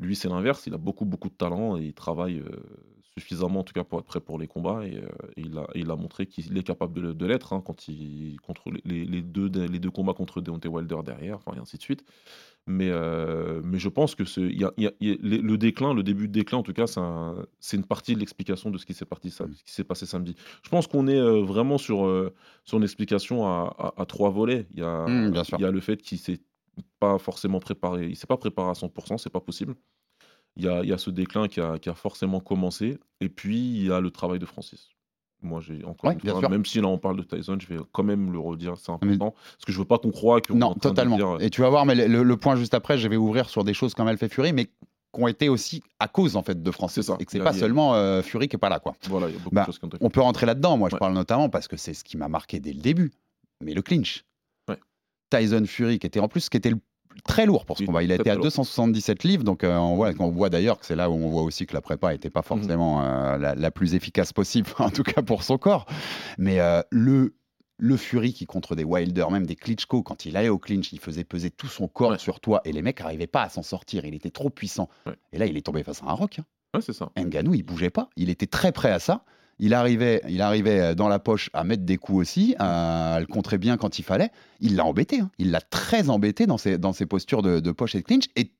Lui, 0.00 0.16
c'est 0.16 0.28
l'inverse. 0.28 0.66
Il 0.66 0.74
a 0.74 0.78
beaucoup, 0.78 1.04
beaucoup 1.06 1.28
de 1.30 1.34
talent 1.34 1.76
et 1.78 1.84
il 1.86 1.94
travaille 1.94 2.40
euh, 2.40 2.62
suffisamment 3.18 3.60
en 3.60 3.64
tout 3.64 3.72
cas 3.74 3.84
pour 3.84 3.98
être 4.00 4.06
prêt 4.06 4.20
pour 4.20 4.38
les 4.38 4.46
combats 4.46 4.86
et, 4.86 4.96
euh, 4.98 5.08
il, 5.36 5.58
a, 5.58 5.66
il 5.74 5.90
a 5.90 5.96
montré 5.96 6.26
qu'il 6.26 6.56
est 6.56 6.62
capable 6.62 7.16
de, 7.16 7.26
l'être 7.26 7.52
hein, 7.52 7.62
quand 7.64 7.88
il 7.88 8.36
contre 8.42 8.70
les- 8.84 9.22
deux, 9.22 9.48
les 9.66 9.78
deux 9.78 9.90
combats 9.90 10.14
contre 10.14 10.40
Deontay 10.40 10.68
Wilder 10.68 10.98
derrière, 11.04 11.40
et 11.54 11.58
ainsi 11.58 11.76
de 11.78 11.82
suite. 11.82 12.04
Mais, 12.68 12.90
euh, 12.90 13.60
mais 13.64 13.78
je 13.78 13.88
pense 13.88 14.14
que 14.14 14.24
ce, 14.26 14.40
il 14.40 14.60
y 14.60 14.64
a- 14.64 14.72
il 14.76 14.84
y 14.84 14.86
a- 14.88 14.92
il 15.00 15.08
y 15.08 15.12
a- 15.12 15.42
le 15.42 15.56
déclin, 15.56 15.94
le 15.94 16.02
début 16.02 16.28
de 16.28 16.32
déclin 16.32 16.58
en 16.58 16.62
tout 16.62 16.74
cas, 16.74 16.86
c'est 16.86 17.00
un- 17.00 17.46
c'est 17.60 17.76
une 17.78 17.84
partie 17.86 18.14
de 18.14 18.20
l'explication 18.20 18.70
de 18.70 18.76
ce 18.78 18.84
qui 18.86 18.92
s'est 18.94 19.06
parti 19.06 19.30
sam- 19.30 19.52
ce 19.54 19.64
qui 19.64 19.72
s'est 19.72 19.84
passé 19.84 20.04
samedi. 20.06 20.36
Je 20.62 20.68
pense 20.68 20.86
qu'on 20.86 21.08
est 21.08 21.18
euh, 21.18 21.42
vraiment 21.42 21.78
sur, 21.78 22.04
euh, 22.06 22.34
sur 22.64 22.76
une 22.78 22.84
explication 22.84 23.46
à, 23.46 23.74
à- 23.78 24.02
à 24.02 24.06
trois 24.06 24.30
volets. 24.30 24.66
Il 24.72 24.80
y 24.80 24.82
a, 24.82 25.06
Mm, 25.30 25.32
y 25.60 25.64
a 25.64 25.70
le 25.70 25.80
fait 25.80 26.02
qu'il 26.02 26.18
s'est 26.18 26.40
pas 27.00 27.18
forcément 27.18 27.58
préparé, 27.60 28.06
il 28.08 28.16
s'est 28.16 28.26
pas 28.26 28.36
préparé 28.36 28.70
à 28.70 28.74
100%, 28.74 29.18
c'est 29.18 29.30
pas 29.30 29.40
possible. 29.40 29.74
Il 30.56 30.64
y 30.64 30.68
a, 30.68 30.82
il 30.82 30.88
y 30.88 30.92
a 30.92 30.98
ce 30.98 31.10
déclin 31.10 31.48
qui 31.48 31.60
a, 31.60 31.78
qui 31.78 31.88
a 31.88 31.94
forcément 31.94 32.40
commencé, 32.40 32.98
et 33.20 33.28
puis 33.30 33.58
il 33.58 33.86
y 33.86 33.92
a 33.92 34.00
le 34.00 34.10
travail 34.10 34.38
de 34.40 34.46
Francis. 34.46 34.90
Moi, 35.40 35.60
j'ai 35.60 35.84
encore 35.84 36.10
Ouais, 36.10 36.16
une 36.22 36.30
fois, 36.30 36.48
même 36.48 36.64
si 36.64 36.80
là 36.80 36.88
on 36.88 36.98
parle 36.98 37.16
de 37.16 37.22
Tyson, 37.22 37.56
je 37.60 37.66
vais 37.68 37.80
quand 37.92 38.02
même 38.02 38.32
le 38.32 38.40
redire, 38.40 38.74
c'est 38.76 38.90
important, 38.90 39.30
parce 39.30 39.64
que 39.66 39.72
je 39.72 39.78
veux 39.78 39.84
pas 39.84 39.98
qu'on 39.98 40.10
croie 40.10 40.40
en 40.50 40.54
Non, 40.54 40.68
train 40.70 40.74
de 40.74 40.80
totalement. 40.80 41.16
dire, 41.16 41.28
euh, 41.36 41.38
Et 41.38 41.48
tu 41.50 41.60
vas 41.60 41.68
voir, 41.70 41.86
mais 41.86 41.94
le, 41.94 42.22
le 42.24 42.36
point 42.36 42.56
juste 42.56 42.74
après, 42.74 42.98
je 42.98 43.06
vais 43.06 43.16
ouvrir 43.16 43.48
sur 43.48 43.62
des 43.62 43.72
choses 43.74 43.94
comme 43.94 44.08
elle 44.08 44.18
fait 44.18 44.28
Fury, 44.28 44.52
mais 44.52 44.64
qui 44.66 44.72
ont 45.14 45.28
été 45.28 45.48
aussi 45.48 45.80
à 46.00 46.08
cause 46.08 46.34
en 46.36 46.42
fait 46.42 46.60
de 46.60 46.72
ça. 46.88 47.16
Et 47.20 47.24
que 47.24 47.30
c'est 47.32 47.38
pas 47.38 47.50
a- 47.50 47.52
seulement 47.52 47.94
euh, 47.94 48.20
Fury 48.22 48.48
qui 48.48 48.56
est 48.56 48.58
pas 48.58 48.68
là, 48.68 48.80
quoi. 48.80 48.94
voilà, 49.08 49.28
il 49.28 49.34
y 49.34 49.36
a 49.36 49.38
beaucoup 49.38 49.54
Bah, 49.54 49.62
de 49.62 49.66
choses 49.66 49.78
qui 49.78 49.84
ont 49.84 49.88
été 49.88 49.98
On 50.00 50.10
peut 50.10 50.20
rentrer 50.20 50.44
là-dedans. 50.44 50.76
Moi, 50.76 50.88
je 50.90 50.96
parle 50.96 51.14
notamment 51.14 51.48
parce 51.48 51.68
que 51.68 51.76
c'est 51.76 51.94
ce 51.94 52.02
qui 52.02 52.16
m'a 52.16 52.28
marqué 52.28 52.58
dès 52.58 52.72
le 52.72 52.80
début. 52.80 53.12
Mais 53.64 53.74
le 53.74 53.82
clinch. 53.82 54.24
Ouais. 54.68 54.78
Tyson 55.30 55.64
Fury, 55.66 55.98
qui 56.00 56.06
était 56.08 56.20
en 56.20 56.28
plus, 56.28 56.48
qui 56.48 56.56
était 56.56 56.70
le- 56.70 56.80
très 57.24 57.46
lourd 57.46 57.64
pour 57.64 57.78
ce 57.78 57.84
combat. 57.84 58.02
Il 58.02 58.12
a 58.12 58.16
été 58.16 58.22
à 58.22 58.34
très 58.34 58.34
lourd. 58.36 58.44
277 58.44 59.24
livres, 59.24 59.44
donc 59.44 59.64
euh, 59.64 59.76
on 59.76 59.94
voit, 59.96 60.10
on 60.18 60.30
voit 60.30 60.50
d'ailleurs 60.50 60.78
que 60.78 60.86
c'est 60.86 60.96
là 60.96 61.10
où 61.10 61.14
on 61.14 61.28
voit 61.28 61.42
aussi 61.42 61.66
que 61.66 61.74
la 61.74 61.80
prépa 61.80 62.12
n'était 62.12 62.30
pas 62.30 62.42
forcément 62.42 63.02
euh, 63.02 63.38
la, 63.38 63.54
la 63.54 63.70
plus 63.70 63.94
efficace 63.94 64.32
possible, 64.32 64.68
en 64.78 64.90
tout 64.90 65.02
cas 65.02 65.22
pour 65.22 65.42
son 65.42 65.58
corps. 65.58 65.86
Mais 66.38 66.60
euh, 66.60 66.82
le 66.90 67.34
le 67.80 67.96
Fury 67.96 68.32
qui 68.32 68.44
contre 68.44 68.74
des 68.74 68.82
Wilder, 68.82 69.26
même 69.30 69.46
des 69.46 69.54
Klitschko, 69.54 70.02
quand 70.02 70.24
il 70.26 70.36
allait 70.36 70.48
au 70.48 70.58
clinch, 70.58 70.92
il 70.92 70.98
faisait 70.98 71.22
peser 71.22 71.50
tout 71.50 71.68
son 71.68 71.86
corps 71.86 72.10
Ouais. 72.10 72.18
sur 72.18 72.40
toi 72.40 72.60
et 72.64 72.72
les 72.72 72.82
mecs 72.82 72.98
n'arrivaient 72.98 73.28
pas 73.28 73.42
à 73.44 73.48
s'en 73.48 73.62
sortir. 73.62 74.04
Il 74.04 74.14
était 74.14 74.30
trop 74.30 74.50
puissant. 74.50 74.88
Ouais. 75.06 75.14
Et 75.32 75.38
là, 75.38 75.46
il 75.46 75.56
est 75.56 75.62
tombé 75.64 75.84
face 75.84 76.02
à 76.02 76.06
un 76.06 76.12
rock. 76.14 76.40
hein. 76.40 76.44
Ouais, 76.74 76.80
c'est 76.82 76.92
ça. 76.92 77.08
Ngannou, 77.16 77.54
il 77.54 77.62
bougeait 77.62 77.90
pas. 77.90 78.10
Il 78.16 78.30
était 78.30 78.48
très 78.48 78.72
prêt 78.72 78.90
à 78.90 78.98
ça. 78.98 79.22
Il 79.60 79.74
arrivait, 79.74 80.22
il 80.28 80.40
arrivait 80.40 80.80
euh, 80.80 80.94
dans 80.94 81.08
la 81.08 81.18
poche 81.18 81.50
à 81.52 81.64
mettre 81.64 81.84
des 81.84 81.96
coups 81.96 82.18
aussi, 82.18 82.54
à 82.58 83.18
le 83.20 83.26
contrer 83.26 83.58
bien 83.58 83.76
quand 83.76 83.98
il 83.98 84.02
fallait. 84.04 84.30
Il 84.60 84.76
l'a 84.76 84.84
embêté. 84.84 85.20
hein. 85.20 85.30
Il 85.38 85.50
l'a 85.50 85.60
très 85.60 86.10
embêté 86.10 86.46
dans 86.46 86.58
ses, 86.58 86.78
dans 86.78 86.92
ses 86.92 87.06
postures 87.06 87.42
de, 87.42 87.58
de 87.60 87.70
poche 87.72 87.94
et 87.94 87.98
de 88.00 88.04
clinch. 88.04 88.24
Et 88.36 88.52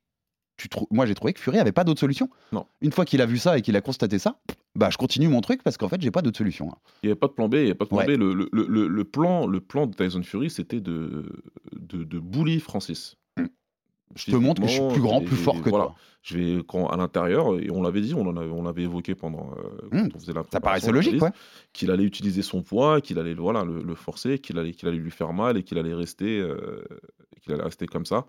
tu 0.57 0.67
moi, 0.91 1.05
j'ai 1.05 1.15
trouvé 1.15 1.31
que 1.31 1.39
Fury 1.39 1.57
avait 1.57 1.71
pas 1.71 1.85
d'autre 1.85 2.01
solution. 2.01 2.29
Non. 2.51 2.65
Une 2.81 2.91
fois 2.91 3.05
qu'il 3.05 3.21
a 3.21 3.25
vu 3.25 3.37
ça 3.37 3.57
et 3.57 3.61
qu'il 3.61 3.77
a 3.77 3.81
constaté 3.81 4.19
ça, 4.19 4.39
bah, 4.75 4.89
je 4.91 4.97
continue 4.97 5.29
mon 5.29 5.39
truc 5.39 5.63
parce 5.63 5.77
qu'en 5.77 5.87
fait, 5.87 6.01
j'ai 6.01 6.11
pas 6.11 6.21
d'autre 6.21 6.37
solution. 6.37 6.69
hein. 6.69 6.77
Il 7.01 7.05
n'y 7.07 7.11
avait 7.11 7.19
pas 7.19 7.27
de 7.27 7.31
plan 7.31 7.47
B, 7.47 7.53
il 7.53 7.59
n'y 7.59 7.65
avait 7.67 7.75
pas 7.75 7.85
de 7.85 7.89
plan 7.89 7.97
Ouais. 7.99 8.05
B. 8.05 8.19
Le, 8.19 8.33
le- 8.33 8.49
le- 8.67 8.87
le 8.89 9.03
plan, 9.05 9.47
le 9.47 9.61
plan 9.61 9.87
de 9.87 9.95
Tyson 9.95 10.21
Fury, 10.21 10.49
c'était 10.49 10.81
de, 10.81 11.31
de, 11.79 12.03
de 12.03 12.19
bully 12.19 12.59
Francis. 12.59 13.15
Je 14.15 14.31
te 14.31 14.35
montre 14.35 14.61
que 14.61 14.67
je 14.67 14.73
suis 14.73 14.87
plus 14.93 15.01
grand, 15.01 15.21
plus 15.21 15.35
fort 15.35 15.61
que 15.61 15.69
voilà. 15.69 15.85
toi. 15.85 15.95
Je 16.23 16.37
vais 16.37 16.63
quand, 16.67 16.87
à 16.87 16.97
l'intérieur, 16.97 17.57
et 17.59 17.69
on 17.71 17.81
l'avait 17.81 18.01
dit, 18.01 18.13
on 18.13 18.27
en 18.27 18.35
avait, 18.35 18.49
on 18.49 18.63
l'avait 18.63 18.83
évoqué 18.83 19.15
pendant. 19.15 19.51
euh, 19.57 19.87
quand 19.91 19.97
Mm. 19.97 20.09
on 20.15 20.19
faisait 20.19 20.33
la 20.33 20.43
Ça 20.51 20.59
paraissait 20.59 20.91
logique, 20.91 21.21
ouais. 21.21 21.29
Qu'il 21.73 21.91
allait 21.91 22.03
utiliser 22.03 22.41
son 22.41 22.61
poids, 22.61 23.01
qu'il 23.01 23.19
allait 23.19 23.33
voilà, 23.35 23.63
le, 23.63 23.81
le 23.81 23.95
forcer, 23.95 24.39
qu'il 24.39 24.57
allait, 24.57 24.73
qu'il 24.73 24.87
allait 24.89 24.97
lui 24.97 25.11
faire 25.11 25.31
mal 25.31 25.57
et 25.57 25.63
qu'il 25.63 25.77
allait 25.77 25.93
rester, 25.93 26.39
euh, 26.39 26.83
qu'il 27.41 27.53
allait 27.53 27.63
rester 27.63 27.85
comme 27.85 28.05
ça. 28.05 28.25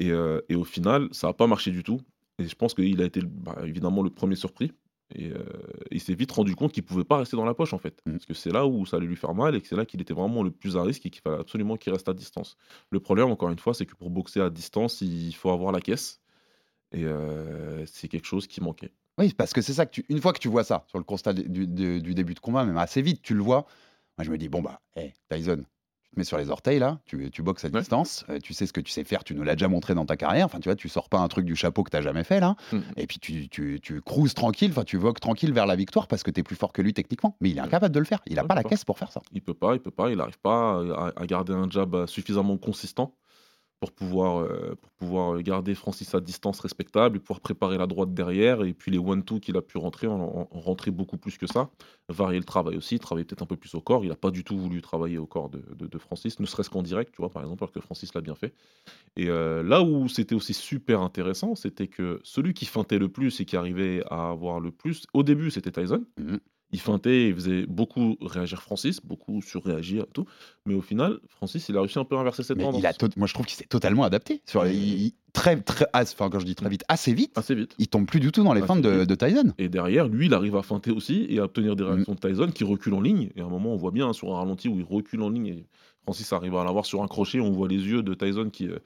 Et, 0.00 0.10
euh, 0.10 0.40
et 0.48 0.56
au 0.56 0.64
final, 0.64 1.08
ça 1.12 1.28
n'a 1.28 1.32
pas 1.34 1.46
marché 1.46 1.70
du 1.70 1.82
tout. 1.84 2.00
Et 2.40 2.46
je 2.48 2.54
pense 2.56 2.74
qu'il 2.74 3.00
a 3.00 3.04
été 3.04 3.20
bah, 3.22 3.56
évidemment 3.64 4.02
le 4.02 4.10
premier 4.10 4.34
surpris. 4.34 4.72
Et 5.14 5.30
euh, 5.30 5.44
il 5.90 6.00
s'est 6.00 6.14
vite 6.14 6.32
rendu 6.32 6.56
compte 6.56 6.72
qu'il 6.72 6.82
pouvait 6.82 7.04
pas 7.04 7.18
rester 7.18 7.36
dans 7.36 7.44
la 7.44 7.54
poche 7.54 7.72
en 7.72 7.78
fait. 7.78 8.00
Mm. 8.04 8.12
Parce 8.12 8.26
que 8.26 8.34
c'est 8.34 8.50
là 8.50 8.66
où 8.66 8.84
ça 8.84 8.96
allait 8.96 9.06
lui 9.06 9.16
faire 9.16 9.34
mal 9.34 9.54
et 9.54 9.60
que 9.60 9.68
c'est 9.68 9.76
là 9.76 9.84
qu'il 9.86 10.00
était 10.00 10.14
vraiment 10.14 10.42
le 10.42 10.50
plus 10.50 10.76
à 10.76 10.82
risque 10.82 11.06
et 11.06 11.10
qu'il 11.10 11.22
fallait 11.22 11.38
absolument 11.40 11.76
qu'il 11.76 11.92
reste 11.92 12.08
à 12.08 12.14
distance. 12.14 12.56
Le 12.90 13.00
problème, 13.00 13.30
encore 13.30 13.50
une 13.50 13.58
fois, 13.58 13.74
c'est 13.74 13.86
que 13.86 13.94
pour 13.94 14.10
boxer 14.10 14.40
à 14.40 14.50
distance, 14.50 15.00
il 15.00 15.32
faut 15.34 15.50
avoir 15.50 15.72
la 15.72 15.80
caisse. 15.80 16.20
Et 16.92 17.04
euh, 17.04 17.84
c'est 17.86 18.08
quelque 18.08 18.26
chose 18.26 18.46
qui 18.46 18.60
manquait. 18.60 18.92
Oui, 19.18 19.32
parce 19.32 19.52
que 19.52 19.62
c'est 19.62 19.72
ça 19.74 19.86
que 19.86 19.92
tu, 19.92 20.04
une 20.08 20.20
fois 20.20 20.32
que 20.32 20.40
tu 20.40 20.48
vois 20.48 20.64
ça 20.64 20.84
sur 20.88 20.98
le 20.98 21.04
constat 21.04 21.32
du, 21.32 21.66
du- 21.66 22.02
du 22.02 22.14
début 22.14 22.34
de 22.34 22.40
combat, 22.40 22.64
même 22.64 22.76
assez 22.76 23.02
vite, 23.02 23.22
tu 23.22 23.34
le 23.34 23.42
vois. 23.42 23.66
Moi, 24.18 24.24
je 24.24 24.30
me 24.30 24.38
dis 24.38 24.48
bon 24.48 24.62
bah, 24.62 24.80
hey, 24.96 25.12
Tyson, 25.28 25.64
te 26.14 26.20
mets 26.20 26.24
sur 26.24 26.38
les 26.38 26.50
orteils 26.50 26.78
là, 26.78 26.98
tu, 27.06 27.30
tu 27.30 27.42
boxes 27.42 27.64
à 27.64 27.68
Ouais. 27.68 27.80
distance, 27.80 28.24
euh, 28.30 28.38
tu 28.42 28.54
sais 28.54 28.66
ce 28.66 28.72
que 28.72 28.80
tu 28.80 28.90
sais 28.92 29.04
faire, 29.04 29.24
tu 29.24 29.34
nous 29.34 29.42
l'as 29.42 29.54
déjà 29.54 29.68
montré 29.68 29.94
dans 29.94 30.06
ta 30.06 30.16
carrière. 30.16 30.46
Enfin, 30.46 30.60
tu 30.60 30.68
vois, 30.68 30.76
tu 30.76 30.88
sors 30.88 31.08
pas 31.08 31.18
un 31.18 31.28
truc 31.28 31.44
du 31.44 31.56
chapeau 31.56 31.82
que 31.82 31.90
t'as 31.90 32.00
jamais 32.02 32.24
fait 32.24 32.40
là, 32.40 32.56
Mm. 32.72 32.78
et 32.96 33.06
puis 33.06 33.18
tu, 33.18 33.48
tu, 33.48 33.80
tu 33.82 34.00
cruises 34.00 34.34
tranquille, 34.34 34.70
enfin, 34.70 34.84
tu 34.84 34.96
vogues 34.96 35.18
tranquille 35.20 35.52
vers 35.52 35.66
la 35.66 35.76
victoire 35.76 36.06
parce 36.06 36.22
que 36.22 36.30
tu 36.30 36.40
es 36.40 36.42
plus 36.42 36.56
fort 36.56 36.72
que 36.72 36.82
lui 36.82 36.92
techniquement. 36.94 37.36
Mais 37.40 37.50
il 37.50 37.58
est 37.58 37.60
incapable 37.60 37.94
de 37.94 37.98
le 38.00 38.04
faire. 38.06 38.20
Il 38.26 38.38
a 38.38 38.42
Ouais, 38.42 38.48
pas 38.48 38.54
la 38.54 38.64
caisse 38.64 38.84
pour 38.84 38.98
faire 38.98 39.12
ça. 39.12 39.20
Il 39.32 39.42
peut 39.42 39.54
pas, 39.54 39.74
il 39.74 39.80
peut 39.80 39.90
pas, 39.90 40.10
il 40.10 40.16
n'arrive 40.16 40.38
pas 40.38 40.80
à, 40.80 41.12
à 41.20 41.26
garder 41.26 41.52
un 41.52 41.68
jab 41.68 42.06
suffisamment 42.06 42.56
consistant 42.56 43.14
pour 43.80 43.92
pouvoir, 43.92 44.38
euh, 44.42 44.74
pour 44.80 44.90
pouvoir 44.92 45.42
garder 45.42 45.74
Francis 45.74 46.14
à 46.14 46.20
distance 46.20 46.60
respectable 46.60 47.16
et 47.18 47.20
pouvoir 47.20 47.40
préparer 47.40 47.76
la 47.78 47.86
droite 47.86 48.14
derrière. 48.14 48.62
Et 48.64 48.72
puis 48.72 48.90
les 48.90 48.98
one-two 48.98 49.40
qu'il 49.40 49.56
a 49.56 49.62
pu 49.62 49.76
rentrer, 49.78 50.06
en, 50.06 50.20
en- 50.20 50.48
en 50.50 50.60
rentrer 50.60 50.90
beaucoup 50.90 51.18
plus 51.18 51.36
que 51.38 51.46
ça. 51.46 51.70
Varier 52.08 52.38
le 52.38 52.44
travail 52.44 52.76
aussi, 52.76 52.98
travailler 52.98 53.24
peut-être 53.24 53.42
un 53.42 53.46
peu 53.46 53.56
plus 53.56 53.74
au 53.74 53.80
corps. 53.80 54.04
Il 54.04 54.08
n'a 54.08 54.16
pas 54.16 54.30
du 54.30 54.42
tout 54.44 54.56
voulu 54.58 54.80
travailler 54.80 55.18
au 55.18 55.26
corps 55.26 55.50
de, 55.50 55.62
de- 55.74 55.86
de 55.86 55.98
Francis, 55.98 56.40
ne 56.40 56.46
serait-ce 56.46 56.70
qu'en 56.70 56.82
direct, 56.82 57.12
tu 57.14 57.20
vois, 57.22 57.30
par 57.30 57.42
exemple, 57.42 57.62
alors 57.64 57.72
que 57.72 57.80
Francis 57.80 58.14
l'a 58.14 58.20
bien 58.22 58.34
fait. 58.34 58.54
Et 59.16 59.28
euh, 59.28 59.62
là 59.62 59.82
où 59.82 60.08
c'était 60.08 60.34
aussi 60.34 60.54
super 60.54 61.00
intéressant, 61.02 61.54
c'était 61.54 61.88
que 61.88 62.20
celui 62.24 62.54
qui 62.54 62.66
feintait 62.66 62.98
le 62.98 63.08
plus 63.08 63.40
et 63.40 63.44
qui 63.44 63.56
arrivait 63.56 64.02
à 64.10 64.30
avoir 64.30 64.60
le 64.60 64.72
plus, 64.72 65.06
au 65.14 65.22
début, 65.22 65.50
c'était 65.50 65.72
Tyson. 65.72 66.04
Mhm. 66.18 66.40
Il 66.74 66.80
feintait, 66.80 67.28
il 67.28 67.34
faisait 67.36 67.66
beaucoup 67.66 68.16
réagir 68.20 68.60
Francis, 68.60 68.98
beaucoup 69.00 69.40
surréagir 69.42 70.02
et 70.02 70.12
tout. 70.12 70.26
Mais 70.66 70.74
au 70.74 70.80
final, 70.82 71.20
Francis, 71.28 71.68
il 71.68 71.76
a 71.76 71.80
réussi 71.80 72.00
un 72.00 72.04
peu 72.04 72.16
à 72.16 72.18
inverser 72.18 72.42
cette 72.42 72.56
Mais 72.56 72.64
tendance. 72.64 72.80
il 72.80 72.86
a 72.86 72.92
moi, 73.16 73.28
je 73.28 73.32
trouve 73.32 73.46
qu'il 73.46 73.56
s'est 73.56 73.66
totalement 73.68 74.02
adapté. 74.02 74.42
Sur, 74.44 74.66
il- 74.66 75.12
très, 75.32 75.60
très, 75.60 75.86
enfin, 75.94 76.28
quand 76.30 76.40
je 76.40 76.44
dis 76.46 76.56
très 76.56 76.68
vite, 76.68 76.82
assez 76.88 77.14
vite, 77.14 77.30
Assez 77.38 77.54
vite. 77.54 77.76
il 77.78 77.86
tombe 77.86 78.06
plus 78.06 78.18
du 78.18 78.32
tout 78.32 78.42
dans 78.42 78.52
les 78.54 78.60
Assez 78.62 78.66
feintes 78.66 78.82
de, 78.82 79.14
Tyson. 79.14 79.52
Et 79.58 79.68
derrière, 79.68 80.08
lui, 80.08 80.26
il 80.26 80.34
arrive 80.34 80.56
à 80.56 80.62
feinter 80.62 80.90
aussi 80.90 81.26
et 81.28 81.38
à 81.38 81.44
obtenir 81.44 81.76
des 81.76 81.84
Mm. 81.84 81.86
réactions 81.86 82.14
de 82.14 82.18
Tyson 82.18 82.50
qui 82.52 82.64
recule 82.64 82.94
en 82.94 83.00
ligne. 83.00 83.30
Et 83.36 83.40
à 83.40 83.44
un 83.44 83.48
moment, 83.48 83.72
on 83.72 83.76
voit 83.76 83.92
bien 83.92 84.08
hein, 84.08 84.12
sur 84.12 84.34
un 84.34 84.38
ralenti 84.38 84.68
où 84.68 84.76
il 84.76 84.84
recule 84.84 85.22
en 85.22 85.30
ligne 85.30 85.46
et 85.46 85.66
Francis 86.02 86.32
arrive 86.32 86.56
à 86.56 86.64
l'avoir 86.64 86.86
sur 86.86 87.04
un 87.04 87.06
crochet. 87.06 87.38
On 87.38 87.52
voit 87.52 87.68
les 87.68 87.76
yeux 87.86 88.02
de 88.02 88.14
Tyson 88.14 88.50
qui, 88.52 88.66
euh, 88.68 88.80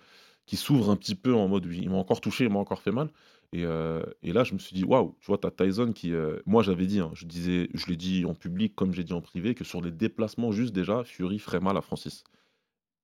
qui 0.45 0.57
s'ouvrent 0.57 0.91
un 0.91 0.97
petit 0.97 1.15
peu 1.15 1.35
en 1.35 1.49
mode 1.49 1.67
il 1.73 1.89
m'a 1.89 1.97
encore 1.97 2.21
touché, 2.21 2.45
il 2.45 2.51
m'a 2.51 2.59
encore 2.59 2.83
fait 2.83 2.93
mal. 2.93 3.09
Et, 3.53 3.65
euh, 3.65 4.03
et 4.23 4.33
là, 4.33 4.45
je 4.45 4.53
me 4.55 4.59
suis 4.59 4.75
dit, 4.75 4.85
waouh, 4.85 5.17
tu 5.21 5.27
vois, 5.27 5.39
t'as 5.39 5.51
Tyson 5.51 5.93
qui. 5.93 6.13
euh, 6.13 6.39
moi, 6.47 6.63
j'avais 6.63 6.87
dit, 6.87 7.01
hein, 7.01 7.11
je 7.15 7.27
disais, 7.27 7.69
je 7.75 7.87
l'ai 7.87 7.97
dit 7.97 8.25
en 8.27 8.35
public 8.35 8.75
comme 8.75 8.93
j'ai 8.95 9.05
dit 9.05 9.13
en 9.15 9.23
privé, 9.23 9.55
que 9.55 9.65
sur 9.65 9.81
les 9.81 9.91
déplacements, 9.93 10.53
juste 10.53 10.75
déjà, 10.75 11.05
Fury 11.05 11.39
ferait 11.39 11.61
mal 11.61 11.77
à 11.77 11.81
Francis. 11.81 12.25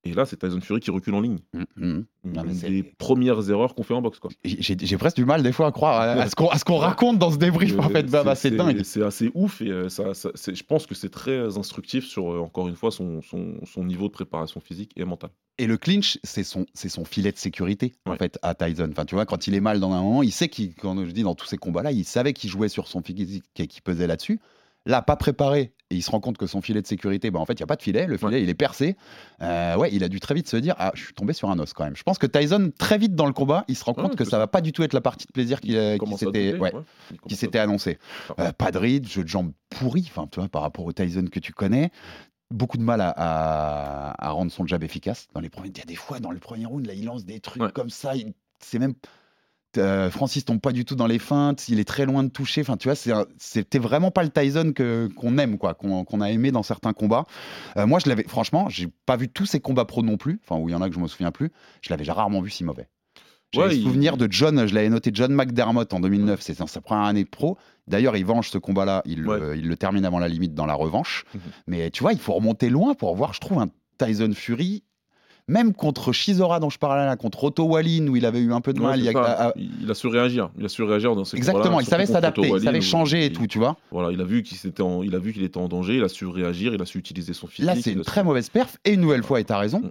Et 0.06 0.12
là, 0.12 0.26
c'est 0.26 0.36
Tyson 0.36 0.60
Fury 0.60 0.80
qui 0.80 0.90
recule 0.90 1.14
en 1.14 1.20
ligne. 1.20 1.38
Mais 1.76 2.54
c'est- 2.54 2.68
des 2.68 2.82
premières 2.82 3.48
erreurs 3.50 3.74
qu'on 3.74 3.82
fait 3.82 3.94
en 3.94 4.02
boxe. 4.02 4.18
J'ai 4.44 4.96
presque 4.98 5.16
du 5.16 5.24
mal 5.24 5.42
des 5.42 5.52
fois 5.52 5.66
à 5.68 5.72
croire 5.72 6.00
à, 6.00 6.12
à 6.22 6.28
ce 6.28 6.64
qu'on 6.64 6.76
raconte 6.76 7.18
dans 7.18 7.30
ce 7.30 7.36
débrief 7.38 7.78
en 7.78 7.86
Euh, 7.86 7.88
fait. 7.88 8.04
Bah, 8.10 8.22
bah, 8.24 8.34
c'est 8.34 8.50
dingue. 8.50 8.82
C'est 8.84 9.02
assez 9.02 9.30
ouf 9.34 9.60
et 9.62 9.70
euh, 9.70 9.88
ça, 9.88 10.12
je 10.14 10.62
pense 10.62 10.86
que 10.86 10.94
c'est 10.94 11.08
très 11.10 11.56
instructif 11.58 12.04
sur, 12.04 12.32
euh, 12.32 12.38
encore 12.40 12.68
une 12.68 12.76
fois, 12.76 12.90
son, 12.90 13.22
son, 13.22 13.54
son 13.64 13.84
niveau 13.84 14.06
de 14.08 14.12
préparation 14.12 14.60
physique 14.60 14.92
et 14.96 15.04
mentale. 15.04 15.30
Et 15.58 15.66
le 15.66 15.76
clinch, 15.76 16.18
c'est 16.24 16.42
son, 16.44 16.66
filet 17.04 17.30
de 17.32 17.38
sécurité 17.38 17.92
en 18.06 18.16
fait 18.16 18.38
à 18.42 18.54
Tyson. 18.54 18.88
Enfin, 18.90 19.04
tu 19.04 19.14
vois, 19.14 19.26
quand 19.26 19.46
il 19.46 19.54
est 19.54 19.60
mal 19.60 19.80
dans 19.80 19.92
un 19.92 20.02
moment, 20.02 20.22
il 20.22 20.32
sait 20.32 20.48
qu'il, 20.48 20.74
quand 20.74 21.04
je 21.04 21.10
dis 21.12 21.22
dans 21.22 21.34
tous 21.34 21.46
ces 21.46 21.56
combats-là, 21.58 21.92
il 21.92 22.04
savait 22.04 22.32
qu'il 22.32 22.50
jouait 22.50 22.68
sur 22.68 22.88
son 22.88 23.02
physique 23.02 23.44
et 23.58 23.66
qu'il 23.66 23.82
pesait 23.82 24.06
là-dessus. 24.06 24.40
Là, 24.86 25.00
pas 25.00 25.16
préparé, 25.16 25.72
et 25.90 25.96
il 25.96 26.02
se 26.02 26.10
rend 26.10 26.20
compte 26.20 26.38
que 26.38 26.46
son 26.46 26.62
filet 26.62 26.80
de 26.80 26.86
sécurité, 26.86 27.30
bah, 27.30 27.38
en 27.40 27.44
fait, 27.46 27.52
il 27.54 27.58
n'y 27.58 27.62
a 27.64 27.66
pas 27.66 27.76
de 27.76 27.82
filet. 27.82 28.06
Le 28.06 28.16
filet, 28.16 28.42
il 28.42 28.48
est 28.48 28.54
percé. 28.54 28.96
Euh, 29.42 29.76
ouais, 29.76 29.90
il 29.92 30.02
a 30.02 30.08
dû 30.08 30.18
très 30.18 30.34
vite 30.34 30.48
se 30.48 30.56
dire, 30.56 30.74
ah, 30.78 30.92
je 30.94 31.04
suis 31.04 31.14
tombé 31.14 31.32
sur 31.34 31.50
un 31.50 31.58
os 31.58 31.72
quand 31.74 31.84
même. 31.84 31.94
Je 31.96 32.02
pense 32.02 32.18
que 32.18 32.26
Tyson, 32.26 32.72
très 32.78 32.96
vite 32.98 33.14
dans 33.14 33.26
le 33.26 33.32
combat, 33.34 33.64
il 33.68 33.76
se 33.76 33.84
rend 33.84 33.92
Ouais, 33.94 34.02
compte 34.02 34.16
que 34.16 34.24
ça 34.24 34.38
va 34.38 34.46
pas 34.46 34.60
du 34.62 34.72
tout 34.72 34.82
être 34.82 34.94
la 34.94 35.00
partie 35.02 35.26
de 35.26 35.32
plaisir 35.32 35.60
qui, 35.60 35.76
euh, 35.76 35.98
s'était, 36.16 36.24
douter, 36.52 36.52
ouais, 36.54 36.60
ouais, 36.60 36.70
il 37.10 37.12
qui 37.12 37.18
commence 37.18 37.32
à 37.32 37.36
s'était 37.36 37.46
douter. 37.46 37.58
annoncé. 37.58 37.98
Ah. 38.30 38.34
Euh, 38.48 38.52
pas 38.52 38.70
de 38.70 38.78
ride, 38.78 39.06
jeu 39.08 39.22
de 39.24 39.28
jambes 39.28 39.52
pourri, 39.70 40.04
enfin, 40.08 40.26
tu 40.32 40.40
vois, 40.40 40.48
par 40.48 40.62
rapport 40.62 40.84
au 40.86 40.92
Tyson 40.92 41.26
que 41.30 41.38
tu 41.40 41.52
connais. 41.52 41.90
Beaucoup 42.50 42.76
de 42.78 42.82
mal 42.82 43.00
à, 43.00 43.10
à- 43.10 44.26
à 44.26 44.30
rendre 44.30 44.52
son 44.52 44.66
jab 44.66 44.82
efficace. 44.84 45.26
Dans 45.34 45.40
les 45.40 45.48
premiers, 45.50 45.70
il 45.70 45.78
y 45.78 45.82
a 45.82 45.84
des 45.86 45.96
fois, 45.96 46.20
dans 46.20 46.30
le 46.30 46.38
premier 46.38 46.66
round, 46.66 46.86
là, 46.86 46.94
il 46.94 47.04
lance 47.04 47.24
des 47.24 47.40
trucs 47.40 47.72
comme 47.72 47.90
ça. 47.90 48.14
il- 48.16 48.32
C'est 48.60 48.78
même. 48.78 48.94
Euh, 49.78 50.10
Francis 50.10 50.44
tombe 50.44 50.60
pas 50.60 50.72
du 50.72 50.84
tout 50.84 50.94
dans 50.94 51.06
les 51.06 51.18
feintes, 51.18 51.68
il 51.68 51.78
est 51.80 51.84
très 51.84 52.06
loin 52.06 52.22
de 52.22 52.28
toucher. 52.28 52.60
Enfin, 52.62 52.76
tu 52.76 52.88
vois, 52.88 53.24
c'était 53.38 53.78
vraiment 53.78 54.10
pas 54.10 54.22
le 54.22 54.30
Tyson 54.30 54.72
que 54.74 55.08
qu'on 55.16 55.38
aime, 55.38 55.58
quoi, 55.58 55.74
qu'on 55.74 56.20
a 56.20 56.30
aimé 56.30 56.50
dans 56.52 56.62
certains 56.62 56.92
combats. 56.92 57.24
Euh, 57.76 57.86
moi, 57.86 57.98
je 57.98 58.08
l'avais, 58.08 58.24
franchement, 58.24 58.68
j'ai 58.68 58.88
pas 59.06 59.16
vu 59.16 59.28
tous 59.28 59.46
ces 59.46 59.60
combats 59.60 59.84
pro 59.84 60.02
non 60.02 60.16
plus. 60.16 60.40
Enfin, 60.44 60.60
où 60.60 60.68
il 60.68 60.72
y 60.72 60.74
en 60.74 60.82
a 60.82 60.88
que 60.88 60.94
je 60.94 61.00
me 61.00 61.08
souviens 61.08 61.30
plus. 61.32 61.50
Je 61.82 61.90
l'avais 61.90 62.04
rarement 62.10 62.40
vu 62.40 62.50
si 62.50 62.64
mauvais. 62.64 62.88
J'ai 63.52 63.60
Ouais, 63.60 63.68
le 63.68 63.74
il- 63.74 63.82
souvenir 63.84 64.16
de 64.16 64.26
John, 64.30 64.66
je 64.66 64.74
l'avais 64.74 64.88
noté 64.88 65.10
John 65.14 65.32
McDermott 65.32 65.92
en 65.94 66.00
2009, 66.00 66.40
c'est 66.40 66.54
sa 66.66 66.80
première 66.80 67.04
année 67.04 67.22
de 67.22 67.28
pro. 67.28 67.56
D'ailleurs, 67.86 68.16
il 68.16 68.24
venge 68.24 68.50
ce 68.50 68.58
combat-là, 68.58 69.02
il, 69.06 69.20
le- 69.22 69.28
Ouais. 69.50 69.58
il 69.58 69.68
le 69.68 69.76
termine 69.76 70.04
avant 70.04 70.18
la 70.18 70.26
limite 70.28 70.54
dans 70.54 70.66
la 70.66 70.74
revanche. 70.74 71.24
Mais 71.68 71.90
tu 71.90 72.02
vois, 72.02 72.12
il 72.12 72.18
faut 72.18 72.32
remonter 72.32 72.68
loin 72.68 72.94
pour 72.94 73.14
voir, 73.14 73.32
je 73.32 73.40
trouve, 73.40 73.58
un 73.60 73.68
Tyson 73.98 74.32
Fury. 74.34 74.82
Même 75.46 75.74
contre 75.74 76.12
Shizora, 76.12 76.58
dont 76.58 76.70
je 76.70 76.78
parlais 76.78 77.04
là, 77.04 77.16
contre 77.16 77.44
Otto 77.44 77.64
Wallin, 77.64 78.08
où 78.08 78.16
il 78.16 78.24
avait 78.24 78.40
eu 78.40 78.52
un 78.54 78.62
peu 78.62 78.72
de 78.72 78.80
mal. 78.80 78.98
il 78.98 79.04
y 79.04 79.08
a- 79.14 79.48
à- 79.48 79.52
Il 79.82 79.90
a 79.90 79.94
su 79.94 80.06
réagir. 80.06 80.48
Il 80.58 80.64
a 80.64 80.68
su 80.70 80.82
réagir 80.82 81.14
dans 81.14 81.24
ces 81.24 81.36
Exactement, 81.36 81.80
il 81.80 81.86
savait 81.86 82.06
s'adapter, 82.06 82.48
il 82.48 82.60
savait 82.62 82.80
changer 82.80 83.26
et 83.26 83.32
tout, 83.32 83.46
tu 83.46 83.58
vois. 83.58 83.76
Voilà, 83.90 84.10
il 84.10 84.20
a 84.20 84.24
vu 84.24 84.42
qu'il 84.42 84.56
en- 84.80 85.02
était 85.02 85.58
en 85.58 85.68
danger, 85.68 85.96
il 85.96 86.04
a 86.04 86.08
su 86.08 86.26
réagir, 86.26 86.72
il 86.72 86.80
a 86.80 86.86
su 86.86 86.96
utiliser 86.98 87.34
son 87.34 87.46
physique. 87.46 87.66
Là, 87.66 87.74
c'est 87.80 87.92
une 87.92 87.98
su- 87.98 88.04
très 88.04 88.24
mauvaise 88.24 88.48
perf, 88.48 88.78
et 88.86 88.92
une 88.94 89.00
nouvelle 89.02 89.22
fois, 89.22 89.38
et 89.40 89.44
t'as 89.44 89.58
raison, 89.58 89.80
Mm. 89.80 89.90